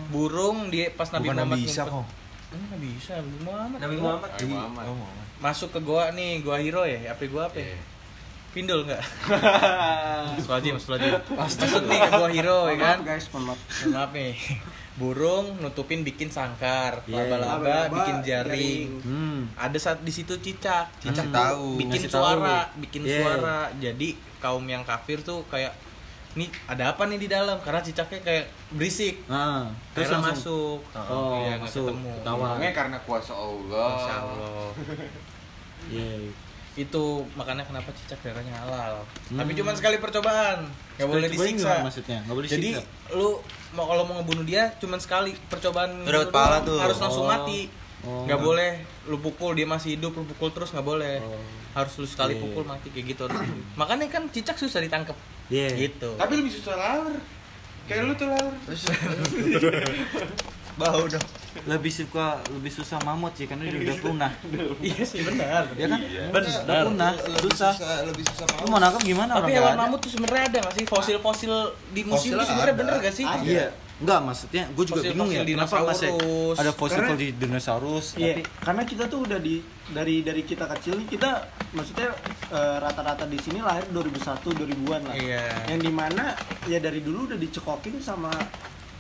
[0.07, 2.22] Burung dia pas Nabi Bukan Muhammad Nabi Isa ngumpet- kok.
[2.53, 3.79] Hmm, Nabi Isa, Nabi Muhammad.
[3.79, 4.29] Nabi Muhammad.
[4.31, 4.83] Nabi Muhammad.
[4.85, 5.25] Oh, Muhammad.
[5.39, 6.99] Masuk ke goa nih, goa hero ya.
[7.09, 7.57] Apa gua apa?
[7.57, 7.65] ya?
[7.67, 7.79] Iya.
[8.53, 9.01] Pindul nggak?
[10.37, 11.33] Astagfirullahaladzim, astagfirullahaladzim.
[11.35, 12.97] Masuk nih ke goa hero ya kan?
[12.99, 13.59] Maaf guys, maaf.
[13.87, 14.33] Maaf nih.
[14.93, 17.25] Burung nutupin bikin sangkar, Iya.
[17.25, 18.89] laba-laba bikin jaring.
[19.01, 19.39] Hmm.
[19.57, 21.65] Ada saat di situ cicak, cicak Ngasih tuh tahu.
[21.81, 22.21] bikin Ngasih tahu.
[22.21, 23.17] suara, bikin Iya.
[23.17, 23.59] suara.
[23.73, 25.73] Jadi kaum yang kafir tuh kayak
[26.33, 27.57] nih ada apa nih di dalam?
[27.59, 29.21] Karena cicaknya kayak berisik.
[29.25, 30.79] Nah, Terus langsung masuk.
[30.93, 31.85] Oh, Iya, nggak masuk.
[31.87, 32.11] ketemu.
[32.17, 32.45] Ketawa.
[32.49, 33.89] Makanya karena kuasa Allah.
[33.91, 34.69] Masya Allah.
[35.85, 36.31] Iya.
[36.73, 37.03] Itu
[37.35, 39.05] makanya kenapa cicak darahnya halal.
[39.29, 39.37] Hmm.
[39.37, 40.65] Tapi cuma sekali percobaan,
[40.95, 41.69] nggak boleh disiksa.
[41.69, 42.17] gimana maksudnya?
[42.23, 43.13] Nggak boleh Jadi disiksa.
[43.13, 43.29] lu
[43.71, 46.79] mau kalau mau ngebunuh dia cuma sekali percobaan Udah tuh.
[46.79, 47.29] harus langsung Oh.
[47.29, 47.69] mati.
[48.03, 48.27] Oh.
[48.27, 48.71] Nggak boleh
[49.07, 51.23] lu pukul dia masih hidup lu pukul terus nggak boleh.
[51.23, 51.39] Oh.
[51.73, 52.43] Harus lu sekali Iya.
[52.43, 53.21] pukul mati kayak gitu.
[53.25, 53.39] harus.
[53.73, 55.15] Makanya kan cicak susah ditangkap.
[55.47, 55.71] Iya.
[55.73, 56.09] Gitu.
[56.19, 57.15] Tapi lebih susah laur.
[57.83, 58.53] Kayak lu tuh laur.
[60.73, 61.25] Bau dong.
[61.69, 64.31] Lebih suka lebih susah mamut sih karena dia udah punah.
[64.81, 65.69] iya sih benar.
[65.77, 65.99] Ya kan?
[66.33, 66.59] Benar.
[66.65, 67.73] Udah punah, Lebih susah.
[68.09, 70.85] lebih susah Lu mau nangkep gimana Tapi orang hewan mamut tuh sebenarnya ada nggak sih
[70.89, 71.53] fosil-fosil
[71.93, 73.25] di museum tuh sebenarnya bener gak sih?
[73.45, 73.69] Iya.
[74.03, 76.09] Enggak, maksudnya gue juga Fosil-fosil bingung ya kenapa masih
[76.53, 79.55] ada fosil Karena- di dinosaurus Iya, tapi karena kita tuh udah di
[79.89, 81.29] dari dari kita kecil nih kita
[81.71, 82.11] maksudnya
[82.49, 85.15] eh, rata-rata di sini lahir 2001 2000-an lah.
[85.15, 85.43] Iya.
[85.67, 86.23] Yang di mana
[86.65, 88.29] ya dari dulu udah dicekokin sama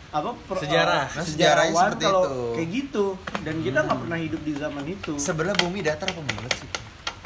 [0.09, 1.03] apa per- Sejarah.
[1.05, 2.41] eh, Nah, sejarahnya seperti kalau itu.
[2.53, 3.05] kayak gitu
[3.41, 5.13] dan kita nggak pernah hidup di zaman itu.
[5.17, 6.69] Sebenarnya bumi datar apa bulat sih?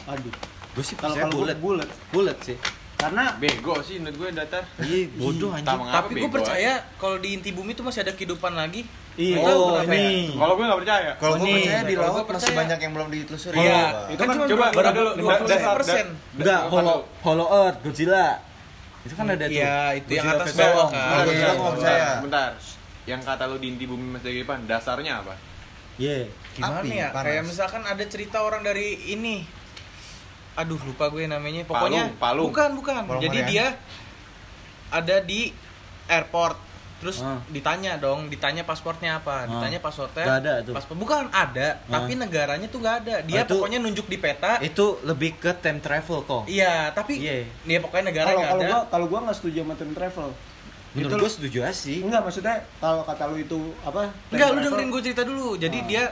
[0.07, 0.34] Aduh.
[0.73, 1.57] gue sih kalau bulat.
[1.57, 2.57] bulat Bulat sih.
[2.97, 4.65] Karena Bego sih menurut gue datar.
[4.81, 5.77] Iya, bodoh anjing.
[5.77, 8.89] mengapa Tapi gue percaya kalau di inti bumi tuh masih ada kehidupan lagi.
[9.17, 9.37] Iya.
[9.45, 9.85] Oh, ya.
[9.85, 10.33] ini.
[10.33, 10.37] aja.
[10.41, 11.11] Kalau gue nggak percaya.
[11.17, 12.57] Kalau Oh, gue percaya di laut masih percaya.
[12.57, 13.57] banyak yang belum ditelusuri.
[13.61, 13.77] Iya.
[13.77, 14.13] Pak.
[14.13, 15.09] itu kan coba berapa dulu,
[15.77, 16.05] persen.
[16.37, 18.27] Enggak, Hollow Hollow Earth, Godzilla.
[19.05, 19.53] Itu kan ada tuh.
[19.53, 20.97] Iya, itu yang atas bawah kan.
[20.97, 22.09] Kalau Bentar, Godzilla bentar, percaya.
[22.25, 22.51] Bentar.
[23.07, 25.33] Yang kata lu di inti bumi masih ada kehidupan, dasarnya apa?
[26.01, 26.29] Iya.
[26.57, 27.07] Gimana Api, ya?
[27.13, 29.45] Kayak misalkan ada cerita orang dari ini.
[30.58, 31.62] Aduh, lupa gue namanya.
[31.64, 32.49] Pokoknya palung.
[32.49, 33.01] bukan, bukan.
[33.05, 33.51] Palung Jadi Mariana.
[33.53, 33.66] dia
[34.89, 35.53] ada di
[36.08, 36.58] airport.
[36.97, 37.38] Terus Ah.
[37.47, 39.45] ditanya dong, ditanya pasportnya apa?
[39.45, 39.53] Ah.
[39.53, 40.26] Ditanya pasportnya.
[40.26, 40.74] Nggak ada tuh.
[40.74, 41.93] Paspor bukan ada, Ah.
[41.93, 43.16] tapi negaranya tuh nggak ada.
[43.22, 44.58] Dia Oh, itu- pokoknya nunjuk di peta.
[44.60, 46.49] Itu lebih ke time travel kok.
[46.49, 47.45] Iya, tapi Iya.
[47.64, 48.72] dia pokoknya negara kalau nggak kalau ada.
[48.74, 50.30] gua kalau gua nggak setuju sama time travel.
[50.89, 52.01] Menurut Itu- gue setuju aja sih.
[52.01, 54.10] Enggak maksudnya kalau kata lu itu apa?
[54.34, 55.53] Enggak, lu dengerin gue cerita dulu.
[55.53, 55.86] Jadi Ah.
[55.86, 56.03] dia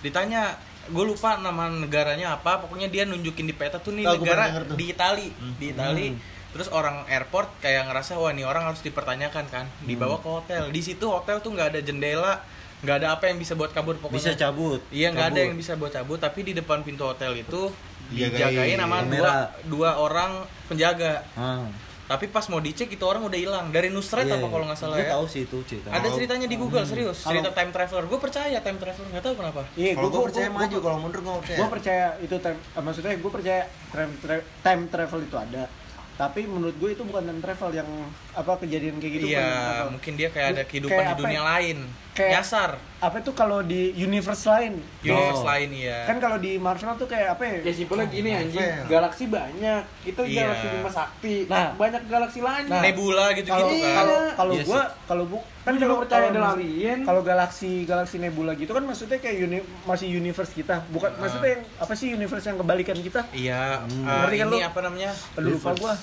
[0.00, 0.42] ditanya,
[0.90, 2.60] gue lupa nama negaranya apa.
[2.66, 4.76] Pokoknya dia nunjukin di peta tuh nih gua negara tuh.
[4.76, 6.06] di Itali, di Itali.
[6.50, 10.62] Terus orang airport kayak ngerasa wah nih orang harus dipertanyakan kan, dibawa ke hotel.
[10.74, 12.42] Di situ hotel tuh nggak ada jendela,
[12.82, 14.18] nggak ada apa yang bisa buat kabur pokoknya.
[14.18, 14.82] Bisa cabut.
[14.90, 16.18] Iya nggak ada yang bisa buat cabut.
[16.18, 17.70] Tapi di depan pintu hotel itu
[18.10, 18.74] Dijagain.
[18.74, 21.22] sama dua, dua orang penjaga.
[21.38, 21.70] Ah.
[22.10, 24.34] Tapi pas mau dicek itu orang udah hilang dari Nusret Iya.
[24.34, 25.14] apa kalau nggak salah Gua ya.
[25.14, 25.94] tahu sih itu cerita.
[25.94, 28.04] Ada ceritanya di Google serius, Kalau- cerita time traveler.
[28.04, 29.60] Gue percaya time traveler, nggak tahu kenapa.
[29.78, 31.56] Iya, gua, gue percaya maju, kalau mundur gue percaya.
[31.56, 35.64] gue percaya itu time, eh, maksudnya gue percaya time, tra- time travel itu ada
[36.12, 37.88] tapi menurut gue itu bukan time travel yang
[38.32, 39.90] apa kejadian kayak gitu Iya, apa.
[39.90, 41.42] mungkin dia kayak ada kehidupan Kayak di apa dunia ya?
[41.48, 41.78] lain.
[42.10, 42.70] Kayak- Nyasar.
[43.00, 45.48] apa itu kalau di universe lain Universe Oh.
[45.48, 46.04] lain iya.
[46.04, 49.82] kan kalau di Marvel tuh kayak apa ya Ya simpelnya gini anjing, galaksi banyak.
[50.04, 50.42] Itu Iya.
[50.44, 51.36] galaksi Bima Sakti.
[51.48, 51.72] Nah.
[51.72, 52.64] banyak galaksi lain.
[52.66, 52.82] Nah.
[52.82, 53.94] Nebula gitu-gitu kalau kan.
[53.96, 56.98] kalau kalau Iya gue kalau bu kan juga kalau percaya alien.
[57.00, 61.20] kalau galaksi galaksi nebula gitu kan maksudnya kayak uni- masih universe kita bukan Ah.
[61.20, 64.04] maksudnya yang apa sih universe yang kebalikan kita Iya, Hmm.
[64.04, 64.58] kan ini lu?
[64.60, 65.10] apa namanya?
[65.36, 65.94] Lupa gue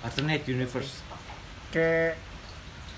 [0.00, 1.00] Alternate universe.
[1.74, 2.12] Kayak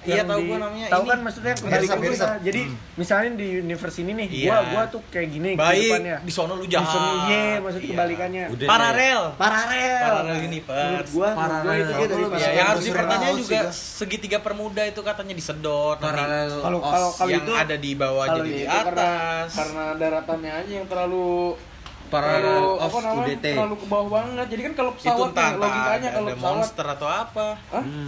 [0.06, 1.10] Iya, yang tahu di- gua namanya tahu ini.
[1.10, 1.94] kan maksudnya kita.
[1.98, 2.26] Mirsa.
[2.38, 2.60] jadi
[2.94, 4.46] misalnya di universe ini nih Iya.
[4.46, 5.90] gua gua tuh kayak gini Baik,
[6.22, 6.86] di sono lu Di jahat.
[6.86, 7.90] sono, iya maksud Iya.
[7.90, 9.20] kebalikannya Udah Paralel.
[9.34, 10.86] paralel Paralel universe.
[10.86, 12.06] menurut gua gua itu Paralel.
[12.06, 16.06] dari Lu Ya, yang harus dipertanyaan House juga segitiga permuda itu katanya disedot nanti.
[16.06, 19.48] Paralel kalau kalau kalau yang itu ada di bawah jadi di karena- atas.
[19.58, 21.58] karena daratannya aja yang terlalu
[22.06, 23.46] Paralel terlalu of apa namanya UDT.
[23.48, 26.86] terlalu ke bawah banget jadi kan kalau itu pesawat entah nih, logikanya kalau pesawat monster
[26.88, 27.46] atau apa.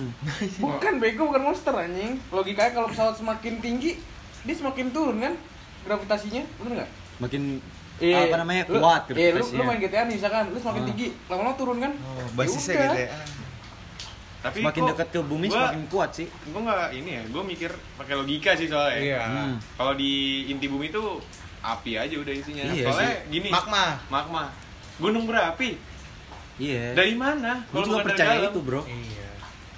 [0.64, 3.90] bukan bego bukan monster anjing logikanya kalau pesawat semakin tinggi
[4.40, 5.34] dia semakin turun kan
[5.82, 7.42] gravitasinya bener nggak makin
[7.98, 10.88] Iya, apa namanya lu- kuat Iya, lu, lu main GTA nih misalkan, lu semakin Ah.
[10.88, 11.90] tinggi, lama-lama turun kan?
[11.90, 12.84] Oh, Ya basisnya udah.
[12.84, 13.10] gitu ya.
[14.38, 17.42] Tapi semakin kok dekat ke bumi gua- semakin kuat sih Gue nggak ini ya, gue
[17.44, 19.02] mikir pakai logika sih soalnya.
[19.02, 19.18] Iya.
[19.20, 19.54] Hmm.
[19.74, 20.12] Kalau di
[20.46, 21.02] inti bumi itu
[21.70, 22.64] api aja udah isinya.
[22.66, 23.30] Iya soalnya sih.
[23.30, 23.48] gini.
[23.48, 23.84] Magma.
[24.08, 24.44] Magma.
[24.96, 25.76] Gunung berapi.
[26.56, 27.62] iya Dari mana?
[27.68, 28.50] Gua juga percaya dalam?
[28.50, 29.28] itu bro Iya.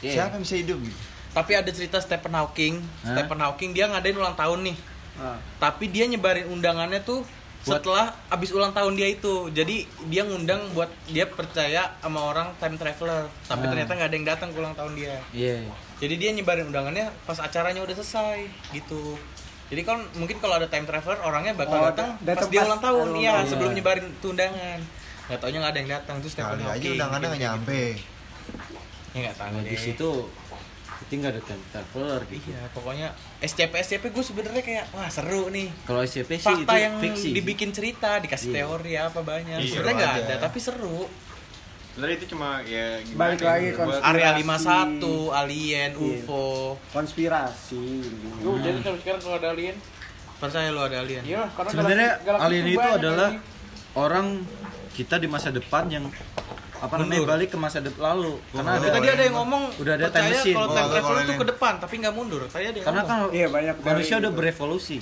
[0.00, 0.12] Iya.
[0.14, 0.98] Siapa yang bisa hidup gitu?
[1.30, 2.74] Tapi ada cerita Stephen Hawking.
[3.04, 3.12] Hah?
[3.12, 4.76] Stephen Hawking dia ngadain ulang tahun nih.
[5.14, 5.36] Ah.
[5.58, 7.22] Tapi dia nyebarin undangannya tuh
[7.60, 9.52] setelah abis ulang tahun dia itu.
[9.52, 13.28] Jadi dia ngundang buat dia percaya sama orang time traveler.
[13.44, 13.68] Tapi Ah.
[13.68, 15.20] ternyata nggak ada yang datang ke ulang tahun dia.
[15.30, 15.60] iya
[16.00, 19.20] Jadi dia nyebarin undangannya pas acaranya udah selesai gitu.
[19.70, 22.80] Jadi kan mungkin kalau ada time traveler orangnya bakal Oh, datang da- pas dia ulang
[22.80, 23.76] tahun ulang ya sebelum Iya.
[23.78, 24.80] nyebarin tuh undangan.
[25.24, 26.92] Gak taunya nggak ada yang datang terus Stephen Kali aja Hawking.
[26.92, 27.82] undangannya nggak nyampe.
[29.08, 29.70] Ya nggak tahu nah, deh.
[29.70, 30.10] di situ
[31.00, 33.08] itu nggak ada time traveler gitu Iya, pokoknya
[33.40, 35.66] SCP SCP gue sebenarnya kayak wah seru nih.
[35.82, 38.56] kalau SCP sih Fakta itu yang fiksi dibikin cerita, dikasih Iya.
[38.60, 39.56] teori apa banyak.
[39.56, 41.06] Iya, sebenarnya nggak ada, tapi seru.
[41.90, 44.40] Sebenarnya itu cuma ya gimana Balik ya, lagi konsep- Area Konspirasi.
[44.40, 46.00] 51, alien, Iya.
[46.00, 46.46] UFO.
[46.90, 47.86] konspirasi
[48.40, 49.76] Gue jadi sampai sekarang kalau ada alien,
[50.36, 51.22] Percaya lu ada alien?
[51.22, 53.42] iya karena sebenarnya galaksi- galaksi alien itu adalah anjing.
[53.94, 54.26] orang
[54.90, 56.04] kita di masa depan yang
[56.78, 57.28] apa namanya Mundur.
[57.28, 60.32] balik ke masa depan lalu karena ada tadi ada yang ngomong Udah ada time percaya
[60.34, 60.54] machine.
[60.54, 62.40] kalau Oh, time ada travel itu ke depan tapi nggak mundur.
[62.46, 63.28] Tadi ada yang karena ngomong.
[63.28, 64.96] kan iya banyak manusia udah berevolusi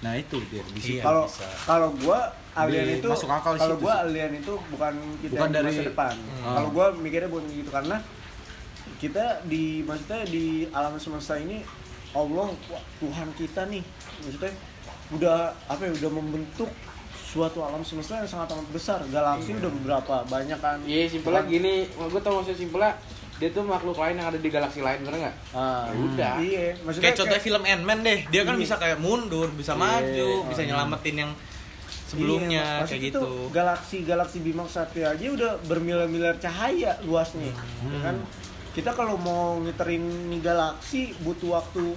[0.00, 1.02] nah itu dia di Iya.
[1.02, 1.44] kalau bisa.
[1.66, 2.18] kalau gua
[2.62, 3.86] alien Di- itu masuk akal kalau sih.
[3.86, 6.54] alien itu bukan kita Bukan dari- masa depan Hmm.
[6.54, 7.96] kalau gua mikirnya bukan gitu karena
[8.96, 11.64] kita di maksudnya di alam semesta ini
[12.12, 12.52] Allah
[12.98, 13.82] Tuhan kita nih
[14.20, 14.52] maksudnya
[15.10, 16.70] udah apa ya udah membentuk
[17.24, 21.86] suatu alam semesta yang sangat amat besar galaksi udah beberapa banyak kan Iya, simpelnya gini,
[21.86, 22.92] gue tau maksudnya simpelnya
[23.38, 25.36] dia tuh makhluk lain yang ada di galaksi lain, bener nggak?
[25.54, 26.34] Ah, Ya udah.
[26.40, 28.60] iya maksudnya Kayak contohnya film Ant-Man deh, dia kan Iya.
[28.60, 29.80] bisa kayak mundur, bisa Iya.
[29.80, 31.30] maju, bisa nyelamatin yang
[32.10, 33.22] sebelumnya Iya, kayak gitu.
[33.48, 37.92] galaksi galaksi Bima Sakti aja udah bermiliar-miliar cahaya luasnya Hmm.
[37.92, 38.16] ya kan
[38.70, 41.94] kita kalau mau ngiterin nih galaksi butuh waktu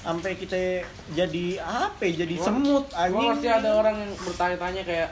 [0.00, 4.82] sampai kita jadi apa ya, jadi Gua- semut Gua anjing pasti ada orang yang bertanya-tanya
[4.82, 5.08] kayak,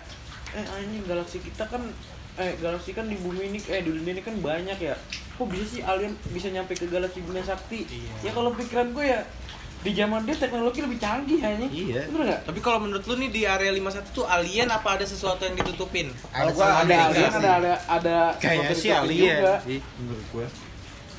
[0.50, 1.82] eh anjing galaksi kita kan,
[2.34, 4.96] eh galaksi kan di bumi ini, eh di dunia ini kan banyak ya.
[5.36, 7.84] Kok bisa sih alien bisa nyampe ke galaksi Bima Sakti?
[8.18, 9.20] Ya kalau pikiran gue ya
[9.78, 11.70] di zaman dia teknologi lebih canggih anjing.
[11.70, 12.02] Iya.
[12.08, 12.42] Bener?
[12.42, 16.10] Tapi kalau menurut lu nih di area 51 tuh alien apa ada sesuatu yang ditutupin?
[16.28, 19.54] kalau gua ada Ada alien ada ada ada kayak sesuatu sih alien juga.
[19.62, 20.46] sih menurut gua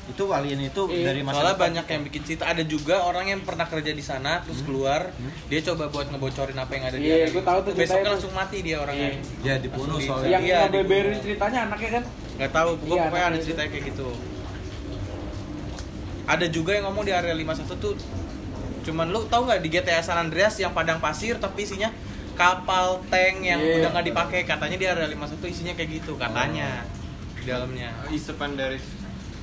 [0.02, 1.64] itu alien itu Iya, dari masa Soalnya depan.
[1.70, 2.44] banyak yang bikin cerita.
[2.44, 5.06] Ada juga orang yang pernah kerja di sana terus keluar,
[5.46, 7.46] dia coba buat ngebocorin apa yang ada di Iya, area gua itu.
[7.46, 9.08] tahu tuh Besoknya ceritanya langsung mati dia orangnya.
[9.08, 9.20] Iya.
[9.40, 10.84] ya dibunuh Langsung soalnya Yang Iya, yang dibunuh.
[10.84, 12.04] beberin ceritanya anaknya kan?
[12.36, 13.44] Nggak tahu, gua Iya, pokoknya ada itu.
[13.46, 14.08] ceritanya kayak gitu.
[16.26, 17.94] Ada juga yang ngomong di area 51 tuh
[18.82, 21.88] cuman lu tahu nggak di GTA San Andreas yang padang pasir tapi isinya
[22.32, 23.76] kapal tank yang Iya.
[23.78, 26.84] udah nggak dipakai katanya di area 51 isinya kayak gitu katanya
[27.34, 28.78] di dalamnya Isepan dari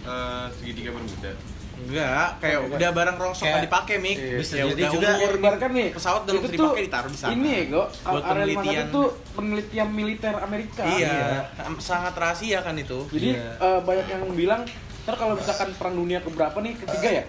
[0.03, 1.31] eh, segitiga bermuda.
[1.77, 5.71] enggak kayak udah barang rongsok nggak dipakai mik Bisa Ya jadi udah juga umur Ibaratkan
[5.71, 7.83] nih, pesawat udah itu dipakai ditaruh di sana Ini ya, Go.
[7.85, 8.85] Buat Area penelitian.
[8.88, 10.81] 51 tuh penelitian militer Amerika.
[10.89, 13.49] iya sangat rahasia kan itu Jadi Iya.
[13.59, 14.61] eh, banyak yang bilang
[15.03, 17.23] ntar kalau misalkan perang dunia keberapa nih ketiga ya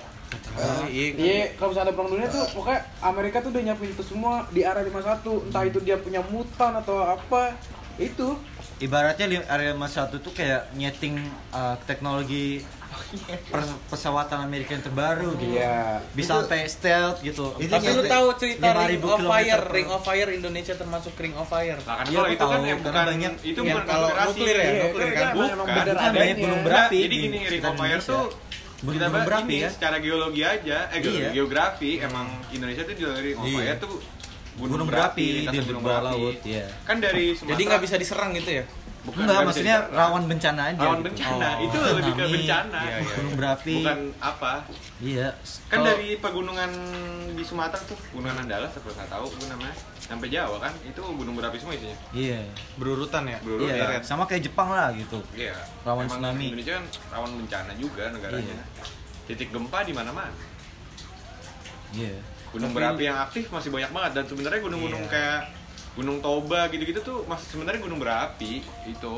[0.89, 1.09] Iya.
[1.15, 4.61] Iya, kalau misalnya ada perang dunia tuh pokoknya Amerika tuh udah nyiapin itu semua di
[4.61, 7.55] area 51 entah itu dia punya mutan atau apa
[7.97, 8.35] itu.
[8.79, 11.19] Ibaratnya li- area Mas satu tuh kayak nyeting
[11.51, 12.63] uh, teknologi
[13.89, 15.55] pesawatan Amerika yang terbaru gitu.
[15.55, 16.03] Iya.
[16.11, 17.55] bisa sampai stealth gitu.
[17.57, 21.13] Itu tapi lu tahu cerita 5.000 Ring of Fire per- Ring of Fire Indonesia termasuk
[21.15, 21.79] Ring of Fire.
[21.81, 24.57] Nah, kan Iya, kalau itu kan tahu, yang karena bukan banyak itu bukan kalau nuklir
[24.57, 25.33] ya, Iya, nuklir itu kan?
[25.33, 25.49] Bukan.
[25.49, 28.25] gunung Enggak, berapi jadi di gini Ring of Fire tuh
[28.79, 29.69] Gunung berapi ini ya.
[29.69, 31.35] secara geologi aja, eh Iya.
[31.35, 33.75] geografi emang Indonesia tuh Ring of Iya.
[33.77, 33.99] Tuh
[34.57, 37.51] gunung berapi di lintasan di bawah laut ya Kan dari Sumatera.
[37.53, 38.65] jadi nggak bisa diserang gitu ya
[39.01, 39.95] bukan, enggak maksudnya diserang.
[39.97, 41.07] rawan bencana aja Rawan gitu.
[41.09, 41.65] bencana, Oh.
[41.65, 42.79] itu lebih ke bencana.
[42.81, 43.15] Iya, iya.
[43.15, 44.53] gunung berapi Bukan apa?
[45.01, 45.27] iya
[45.65, 46.71] Kan Kalau- dari pegunungan
[47.33, 49.77] di Sumatera tuh, Gunungan Andalas apa nggak tahu gue namanya.
[50.09, 51.93] Sampai Jawa kan, itu gunung berapi semua isinya.
[52.11, 52.41] iya
[52.75, 53.77] berurutan ya Berurutan.
[53.77, 55.53] iya sama kayak Jepang lah gitu Iya.
[55.85, 56.45] Rawan Emang tsunami.
[56.49, 58.57] Indonesia kan rawan bencana juga negaranya.
[58.57, 58.85] Iya.
[59.27, 60.33] Titik gempa di mana-mana.
[61.91, 62.17] Iya.
[62.49, 65.13] gunung berapi yang aktif masih banyak banget dan sebenarnya gunung-gunung Iya.
[65.13, 65.41] kayak
[65.93, 69.15] Gunung Toba gitu-gitu tuh masih sebenarnya gunung berapi itu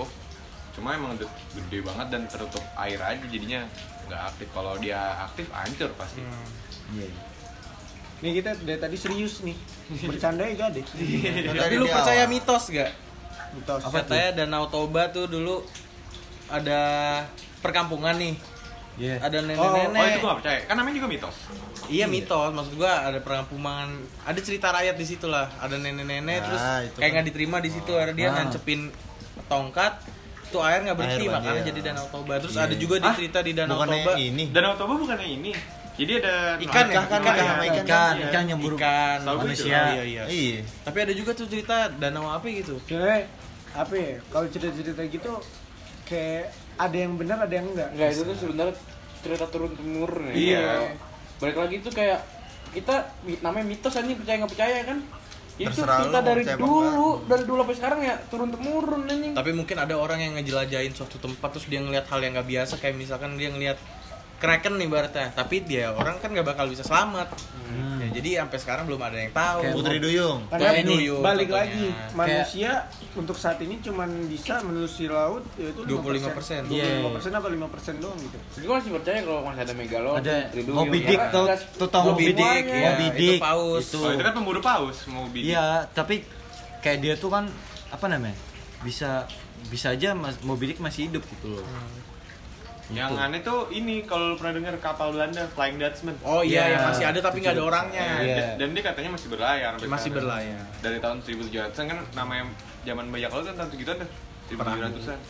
[0.73, 3.63] cuma emang de- gede banget dan tertutup air aja jadinya
[4.05, 6.27] nggak aktif kalau dia aktif hancur pasti
[6.91, 7.07] Iya.
[8.21, 9.57] Nih kita dari tadi serius nih.
[10.05, 10.85] Bercanda ya gak deh.
[11.51, 12.93] Tapi lu percaya mitos gak?
[13.51, 13.81] Mitos.
[13.83, 15.65] Katanya Danau Toba tuh dulu
[16.47, 16.81] ada
[17.61, 18.35] perkampungan nih.
[19.01, 19.17] Iya.
[19.23, 19.97] Ada oh, nenek-nenek.
[19.97, 21.37] oh itu gua nggak percaya kan namanya juga mitos
[21.89, 23.87] Iya mitos, maksud gua ada perkampungan,
[24.21, 27.09] ada cerita rakyat di situ lah, ada nenek-nenek Ah, terus itu kayak kan.
[27.17, 28.45] nggak diterima di situ, ada dia Ah.
[28.45, 28.93] nancepin
[29.49, 30.05] tongkat,
[30.51, 32.35] tuh air nggak berhenti Air makanya jadi Danau Toba.
[32.39, 32.67] Terus Iya.
[32.67, 34.45] ada juga di cerita di Danau Bukannya Toba ini.
[34.53, 35.51] Danau Toba bukannya ini
[36.01, 37.03] jadi ada Ikan ya?
[37.05, 38.27] kan Ikan ikan, ikan, ikan, Iya.
[38.33, 39.69] ikan yang buru ikan, manusia.
[39.69, 39.81] juga.
[39.93, 40.23] Iya, iya.
[40.27, 40.61] Iya.
[40.81, 42.81] Tapi ada juga tuh cerita danau apa gitu.
[42.89, 43.29] Sebenarnya
[43.77, 44.15] apa ya?
[44.33, 45.33] Kalau cerita-cerita gitu
[46.09, 46.45] kayak
[46.75, 47.89] ada yang benar ada yang enggak.
[47.93, 48.75] Enggak itu tuh sebenarnya
[49.21, 50.35] cerita turun temurun ya.
[50.35, 50.67] Iya.
[51.37, 52.21] Balik lagi tuh kayak
[52.71, 52.95] kita
[53.45, 54.99] namanya mitos anjing percaya nggak percaya kan?
[55.61, 59.33] Itu Terserah mau dari dulu, dari dulu sampai sekarang ya turun temurun anjing.
[59.37, 62.81] Tapi mungkin ada orang yang ngejelajahin suatu tempat terus dia ngelihat hal yang nggak biasa
[62.81, 63.77] kayak misalkan dia ngelihat
[64.41, 67.29] kraken nih baratnya, tapi dia orang kan nggak bakal bisa selamat.
[68.01, 69.61] Ya, jadi sampai sekarang belum ada yang tahu.
[69.63, 70.41] Kayak Putri Duyung.
[70.49, 71.71] Kayak ini duyung balik contohnya.
[71.71, 72.71] lagi manusia
[73.13, 76.67] untuk saat ini cuman bisa menelusuri laut yaitu 25%.
[76.67, 78.39] 25% apa 5% doang gitu.
[78.57, 80.79] Jadi gua masih percaya kalau masih ada megalodon, Ada Triduyung.
[80.81, 82.63] Moby Dick nggak- tuh tau Moby Dick.
[82.67, 83.85] Iya, Moby itu Dick paus.
[83.85, 83.99] itu.
[84.01, 86.25] oh, itu kan pemburu paus mau bidik Iya, tapi
[86.81, 87.45] kayak dia tuh kan
[87.93, 88.35] apa namanya?
[88.81, 89.29] Bisa
[89.69, 91.65] bisa aja Mas Moby Dick masih hidup gitu loh.
[92.91, 96.75] Yang aneh tuh ini kalau lu pernah dengar kapal Belanda Flying Dutchman Oh iya, Iya.
[96.75, 98.07] yang masih ada tapi nggak ada orangnya.
[98.19, 98.35] Iya.
[98.35, 100.63] Dan- dan dia katanya masih berlayar Masih berlayar.
[100.79, 102.45] dari tahun 1700-an kan namanya
[102.83, 104.11] zaman bajak laut kan tahun segituan dah
[104.49, 105.21] 1700-an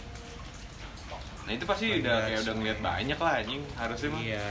[1.41, 4.49] nah itu pasti udah kayak udah ngeliat banyak lah anjing harusnya mah Iya.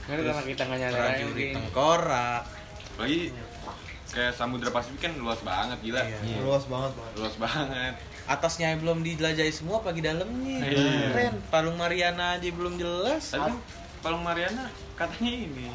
[0.00, 1.52] Nggak ada karena kita nggak nyadar mungkin.
[1.54, 2.42] tengkorak.
[2.96, 3.20] lagi
[4.10, 6.38] kayak samudra Pasifik kan luas banget gila Iya.
[6.40, 6.92] Luas banget.
[7.14, 7.94] luas banget
[8.26, 10.62] Atasnya belum dijelajahi semua pagi dalamnya.
[10.62, 11.10] Iya.
[11.10, 11.34] Keren.
[11.48, 13.26] Palung Mariana aja belum jelas.
[13.28, 13.58] tapi
[14.00, 15.66] Palung Mariana katanya ini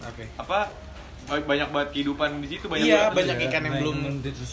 [0.00, 0.24] Oke.
[0.36, 0.70] apa
[1.24, 3.96] ba- banyak banget kehidupan di situ banyak Iya, banget banyak ikan yang belum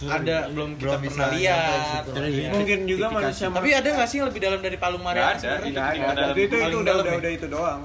[0.08, 2.04] ada, belum kita pernah lihat.
[2.10, 2.50] Iya.
[2.52, 5.34] Mungkin juga manusia Tapi ada nggak sih yang lebih dalam dari Palung Mariana?
[5.34, 5.80] ada, itu Itu
[6.42, 7.20] itu, itu udah dalam udah ya?
[7.20, 7.82] udah itu doang.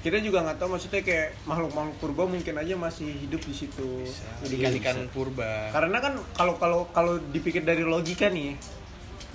[0.00, 4.08] Kita juga nggak tahu maksudnya kayak makhluk-makhluk purba mungkin aja masih hidup di situ.
[4.48, 5.68] Ikan-ikan purba.
[5.76, 8.56] Karena kan kalau kalau kalau dipikir dari logika nih,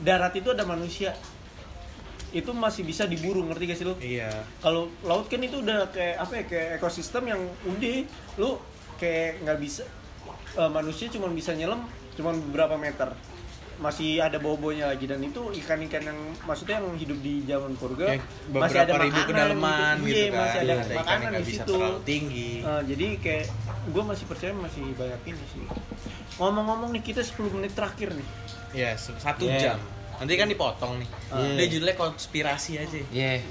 [0.01, 1.13] darat itu ada manusia.
[2.34, 3.95] Itu masih bisa diburu, ngerti gak sih lu?
[4.01, 4.28] Iya.
[4.59, 6.43] Kalau laut kan itu udah kayak apa ya?
[6.49, 7.97] Kayak ekosistem yang udah
[8.41, 8.57] lu
[8.97, 9.84] kayak nggak bisa
[10.55, 11.86] eh, manusia cuma bisa nyelam
[12.18, 13.13] cuma beberapa meter.
[13.76, 18.23] Masih ada bau-baunya lagi dan itu ikan-ikan yang maksudnya yang hidup di zaman purga Yang
[18.49, 20.39] masih ada ribu makanan kedalaman gitu, gitu Iya, kan.
[20.39, 21.73] masih ada ikan makanan yang nggak di bisa situ.
[21.73, 22.49] terlalu tinggi.
[22.61, 23.45] Eh, jadi kayak
[23.86, 25.63] gue masih percaya masih banyak ini sih.
[26.36, 28.28] Ngomong-ngomong nih kita 10 menit terakhir nih.
[28.73, 29.59] Iya, se- satu Iya.
[29.61, 29.80] jam.
[30.15, 31.09] Nanti kan dipotong nih.
[31.30, 31.55] Iya.
[31.57, 32.99] Dia judulnya konspirasi aja.
[33.05, 33.43] Iya.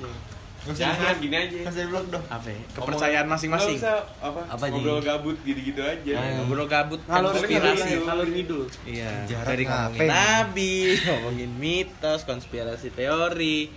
[0.67, 2.25] Jangan gini aja Kan saya bilang dong.
[2.27, 2.47] Apa?
[2.47, 2.61] ya?
[2.73, 3.77] Kepercayaan masing-masing.
[3.77, 8.01] Usah apa, Apa, ngobrol gabut gitu-gitu aja Ngobrol gabut konspirasi.
[8.01, 8.65] ngalur ngidul.
[8.83, 9.11] Iya,
[9.43, 13.69] dari ngomongin nabi, ngomongin mitos, konspirasi teori.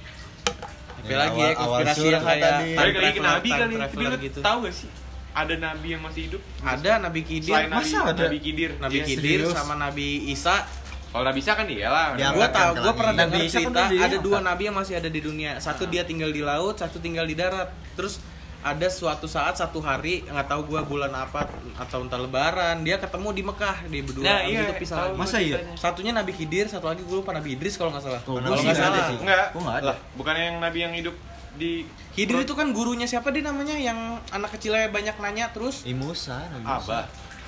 [0.98, 4.18] Apa Ya, lagi ya awal- konspirasi yang kayak balik lagi ke nabi kali tapi lu
[4.20, 4.40] gitu.
[4.42, 4.92] tahu gak sih
[5.30, 8.26] ada nabi yang masih hidup Ada Nabi nabi, masa ada?
[8.26, 9.54] nabi kidir Nabi Iya, serius.
[9.54, 10.66] sama Nabi Isa.
[11.08, 12.06] Kalau nabi bisa kan iyalah
[12.52, 12.98] tahu, ke gua langit.
[13.00, 14.08] pernah Nabi dengar Isa kan cerita diangkat.
[14.10, 15.52] ada dua nabi yang masih ada di dunia.
[15.58, 17.70] Satu dia tinggal di laut, satu tinggal di darat.
[17.96, 18.20] Terus
[18.58, 21.46] ada suatu saat satu hari nggak tahu gua bulan apa
[21.78, 25.16] atau entah lebaran dia ketemu di Mekah dia berdua nah iya itu pisah lagi.
[25.16, 25.58] Masa iya?
[25.78, 28.76] satunya Nabi Khidir satu lagi gue lupa Nabi Idris kalau nggak salah Tuh, kalau nggak
[28.76, 29.18] salah sih.
[29.24, 29.86] enggak Gua nggak ada.
[29.94, 31.16] lah bukannya yang nabi yang hidup
[31.54, 31.86] di
[32.18, 36.42] Khidir itu kan gurunya siapa dia namanya yang anak kecilnya banyak nanya terus Ih, Musa,
[36.50, 36.82] Nabi Musa.
[36.82, 37.06] abah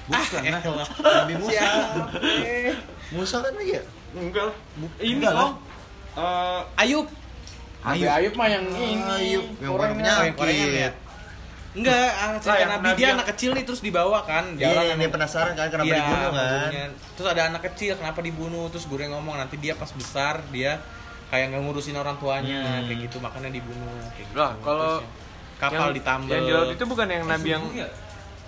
[0.10, 0.88] Bukan Ah, lah.
[1.22, 1.64] Nabi Musa.
[3.10, 3.82] Musa kan iya.
[4.12, 4.56] enggak lah
[5.00, 5.50] ini enggak lah.
[6.12, 7.06] Eh, Ayub
[7.80, 8.98] Nabi Ayub mah yang ini.
[9.00, 10.92] Ayub yang yang korengan ya?
[11.70, 14.74] Enggak, ah, cerita yang Nabi Nabi dia yang- anak kecil nih terus dibawa kan Iya,
[14.74, 16.34] jalan yang dia penasaran kan kenapa Iya, dibunuh kan.
[16.34, 16.86] gurunya.
[17.14, 20.82] Terus ada anak kecil kenapa dibunuh terus gurunya ngomong nanti dia pas besar dia
[21.30, 22.84] kayak nggak ngurusin orang tuanya Hmm.
[22.84, 24.34] kayak gitu makanya dibunuh kayak gitu.
[24.34, 27.64] Lah, kalau Terus ya, kapal yang- ditambal yang di laut itu bukan yang nabi yang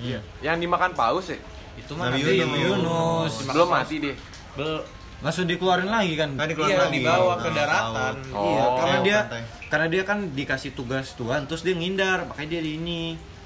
[0.01, 0.19] Iya.
[0.41, 1.37] yang dimakan paus ya
[1.73, 2.59] itu mah Nabi Nabi Yunus.
[2.59, 4.15] Yunus belum mati deh
[4.53, 4.83] Bel-
[5.21, 6.33] Langsung dikeluarin lagi kan?
[6.33, 6.97] Iya, Kan dikeluarin lagi.
[6.97, 8.15] dibawa ke Nah, daratan.
[8.33, 8.41] Oh.
[8.43, 9.41] Iya, karena Kayak dia pantai.
[9.69, 13.01] karena dia kan dikasih tugas Tuhan terus dia ngindar, makanya dia di ini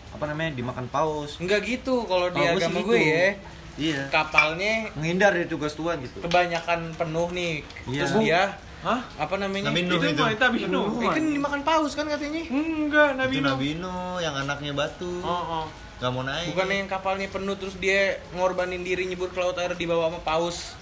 [0.10, 1.36] apa namanya dimakan paus.
[1.36, 2.88] Enggak gitu kalau di agama gitu.
[2.88, 3.28] gue ya
[3.76, 4.02] Iya.
[4.08, 6.24] kapalnya Menghindar dari tugas Tuhan gitu.
[6.24, 7.54] kebanyakan penuh nih
[7.86, 8.00] Iya.
[8.00, 8.42] terus dia
[8.80, 9.02] Hah?
[9.18, 10.24] apa namanya Nabi Nuh itu itu.
[10.24, 14.32] itu Nabi Nuh kan dimakan paus kan katanya enggak Nabi Itu Nuh Nabi Nuh yang
[14.34, 15.20] anaknya batu.
[15.20, 15.66] oh, oh.
[15.96, 18.00] Nggak mau naik Bukannya yang kapalnya penuh terus dia
[18.32, 20.76] ngorbanin diri nyebur ke laut air di bawah sama paus.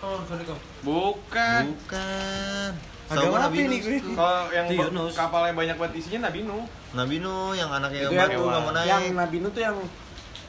[0.00, 0.58] Oh, sorry kok.
[0.82, 1.62] Bukan.
[1.70, 2.70] bukan
[3.04, 3.80] Agama Sama apa Nabi ini Nuh.
[3.82, 3.98] gue?
[4.10, 5.12] Kalau yang Yunus.
[5.12, 6.64] kapalnya banyak banget isinya Nabi Nuh.
[6.92, 9.76] Nabi Nuh yang anaknya Itu yang batu nggak mau naik yang Nabi Nuh tuh yang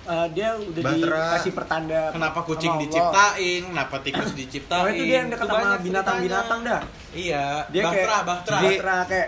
[0.03, 1.21] eh, dia udah Bahtera.
[1.29, 3.61] dikasih pertanda Kenapa kucing diciptain?
[3.67, 4.79] Kenapa tikus diciptain?
[4.79, 6.81] Oh, itu dia yang dekat sama binatang-binatang dah.
[7.11, 8.57] Iya, Dia bahtera, kayak bahtera.
[8.57, 9.27] Bahtera kayak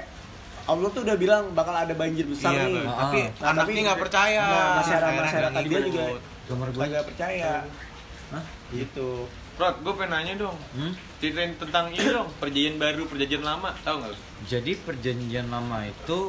[0.65, 2.83] Allah tuh udah bilang bakal ada banjir besar Iya, nih.
[2.83, 2.97] Bang.
[2.97, 4.43] tapi Nah, anaknya nggak percaya.
[4.43, 6.21] Nah, masyarakat masyarakat nggak dia juga ngikut.
[6.45, 6.83] Gambar gua.
[6.83, 7.53] agak percaya.
[8.33, 8.43] Hah?
[8.69, 9.09] Gitu.
[9.55, 10.57] Rod, gue pengen nanya dong.
[10.75, 10.91] Hmm?
[11.17, 14.13] Ceritain tentang ini dong, perjanjian baru, perjanjian lama, tahu nggak?
[14.45, 16.19] Jadi perjanjian lama itu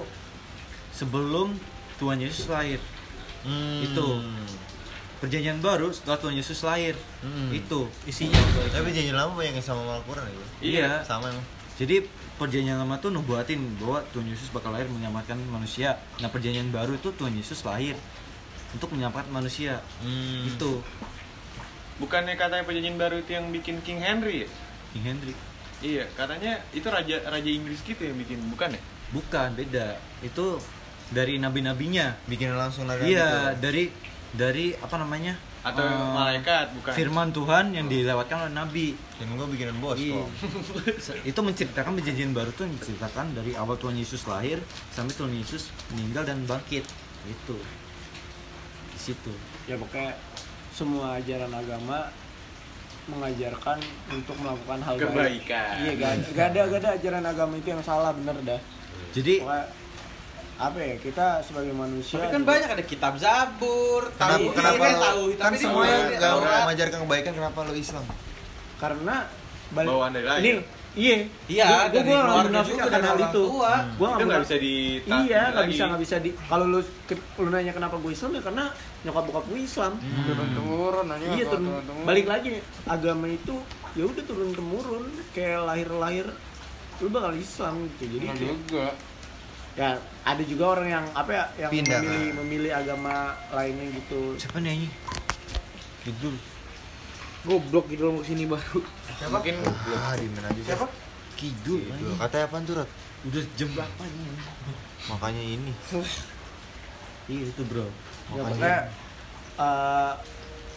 [0.92, 1.58] sebelum
[1.96, 2.78] Tuhan Yesus lahir.
[3.42, 3.82] Hmm.
[3.82, 4.22] Itu.
[5.16, 6.94] Perjanjian baru setelah Tuhan Yesus lahir.
[7.18, 7.50] Hmm.
[7.50, 8.36] Itu isinya.
[8.68, 10.90] tapi janji lama banyak yang sama Al-Quran ya Iya.
[11.02, 11.42] sama emang
[11.76, 12.04] Jadi
[12.36, 15.96] perjanjian lama tuh nubuatin bahwa Tuhan Yesus bakal lahir menyelamatkan manusia.
[16.20, 17.96] Nah perjanjian baru itu Tuhan Yesus lahir
[18.76, 19.80] untuk menyelamatkan manusia.
[20.04, 20.48] Hmm.
[20.48, 20.84] Itu
[21.96, 24.48] Bukannya katanya perjanjian baru itu yang bikin King Henry ya?
[24.92, 25.32] King Henry.
[25.80, 28.80] Iya, katanya itu raja raja Inggris gitu yang bikin, bukan ya?
[29.16, 29.96] Bukan beda.
[30.20, 30.60] Itu
[31.08, 32.20] dari nabi-nabinya.
[32.28, 33.64] bikin langsung naga Iya gitu.
[33.64, 33.84] dari
[34.36, 35.40] dari apa namanya?
[35.66, 36.92] Atau Eh, malaikat, bukan?
[36.92, 38.86] Firman Tuhan yang dilewatkan oleh nabi.
[39.16, 40.12] dan gua bikinan bos Iya.
[40.14, 40.28] kok
[41.24, 44.60] itu menceritakan perjanjian baru tuh yang diceritakan dari awal Tuhan Yesus lahir
[44.90, 46.84] sampai Tuhan Yesus meninggal dan bangkit
[47.24, 47.56] itu
[48.86, 49.32] di situ
[49.64, 50.12] Ya pokoknya
[50.70, 52.12] semua ajaran agama
[53.06, 53.78] mengajarkan
[54.10, 55.08] untuk melakukan hal baik.
[55.08, 55.74] Kebaikan.
[55.80, 58.60] Iya, gak, ada- gak ada gak ada ajaran agama itu yang salah bener dah.
[59.10, 59.64] jadi Pokoknya
[60.56, 64.72] apa ya kita sebagai manusia Tapi kan juga- banyak ada kitab Zabur, kenapa tahu kenapa
[64.78, 68.04] ini, lo- tahu kan tapi semuanya dia nggak mengajarkan kebaikan kenapa lo Islam?
[68.76, 69.16] Karena
[69.68, 70.40] balik Bawaan dari lahir.
[70.40, 70.50] ini
[70.96, 71.16] iya.
[71.46, 73.42] Iya, Gua- gua- dari gua nggak keluarga munafik juga, akan hal orang itu.
[73.44, 73.72] tua.
[73.92, 74.74] gua itu nggak bisa di
[75.20, 76.80] iya nggak bisa nggak bisa di kalau lu
[77.36, 78.64] lu nanya kenapa gue Islam ya karena
[79.02, 79.92] nyokap bokap gue Islam.
[80.00, 81.64] Turun temurun aja iya turun
[82.02, 82.48] balik lagi
[82.86, 83.54] agama itu
[83.92, 86.26] ya udah turun temurun kayak lahir lahir
[86.96, 88.08] lu bakal Islam gitu.
[88.08, 88.88] Jadi juga
[89.76, 89.88] ya
[90.24, 92.36] ada juga orang yang apa ya yang Pindah, memilih kan?
[92.40, 93.14] memilih agama
[93.52, 94.20] lainnya gitu.
[94.40, 94.92] Siapa nih anjing?
[96.02, 96.34] Kidul.
[97.44, 98.80] Goblok gitu mau ke sini baru.
[99.28, 99.54] Mungkin
[99.94, 100.86] ah di mana aja siapa?
[101.36, 102.16] Kidul anjing.
[102.16, 102.74] katanya apaan tuh
[103.26, 104.28] udah jam berapa nih
[105.06, 105.72] makanya ini.
[107.26, 107.82] Iya itu bro.
[108.30, 108.86] Ya Makanya-
[109.58, 110.12] eh,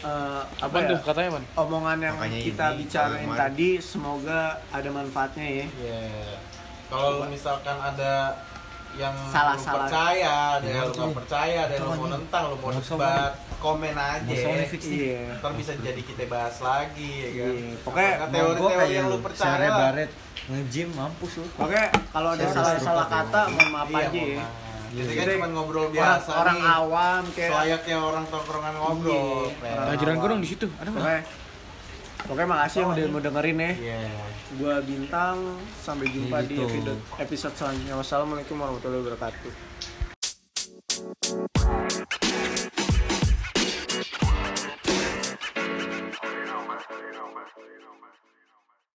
[0.01, 4.39] eh, apa Apaan ya tuh katanya man omongan yang Makanya kita ini, bicarain tadi semoga
[4.73, 5.65] ada manfaatnya ya.
[5.69, 6.01] Iya.
[6.89, 8.33] Kalau misalkan ada
[8.95, 9.85] yang Salah- lu salah.
[9.85, 13.93] percaya, ada yang lu nggak percaya, ada yang lu mau nentang, lu mau debat, komen
[13.93, 14.23] aja.
[14.25, 14.67] Nih.
[14.81, 17.51] iya Ntar bisa jadi kita bahas lagi ya kan.
[17.51, 19.77] Iya, pokoknya teori-teori yang lu percaya lah.
[19.85, 20.11] baret
[20.49, 24.47] nge-gym mampus lu Oke, kalau ada salah-salah kata, mohon maaf Iya, aja ya.
[24.89, 26.73] kan Jadi, cuma ngobrol biasa orang nih.
[26.73, 29.53] awam kayak Selayaknya orang tongkrongan ngobrol.
[29.53, 29.69] Iya.
[29.77, 31.17] Nah, ajaran gue dong di situ ada Oke.
[32.27, 33.71] Oke, makasih yang udah mau dengerin ya
[34.57, 35.37] gua bintang.
[35.83, 36.49] Sampai jumpa gitu.
[36.49, 37.93] di episode episode selanjutnya.
[37.99, 39.51] Wassalamualaikum warahmatullahi wabarakatuh.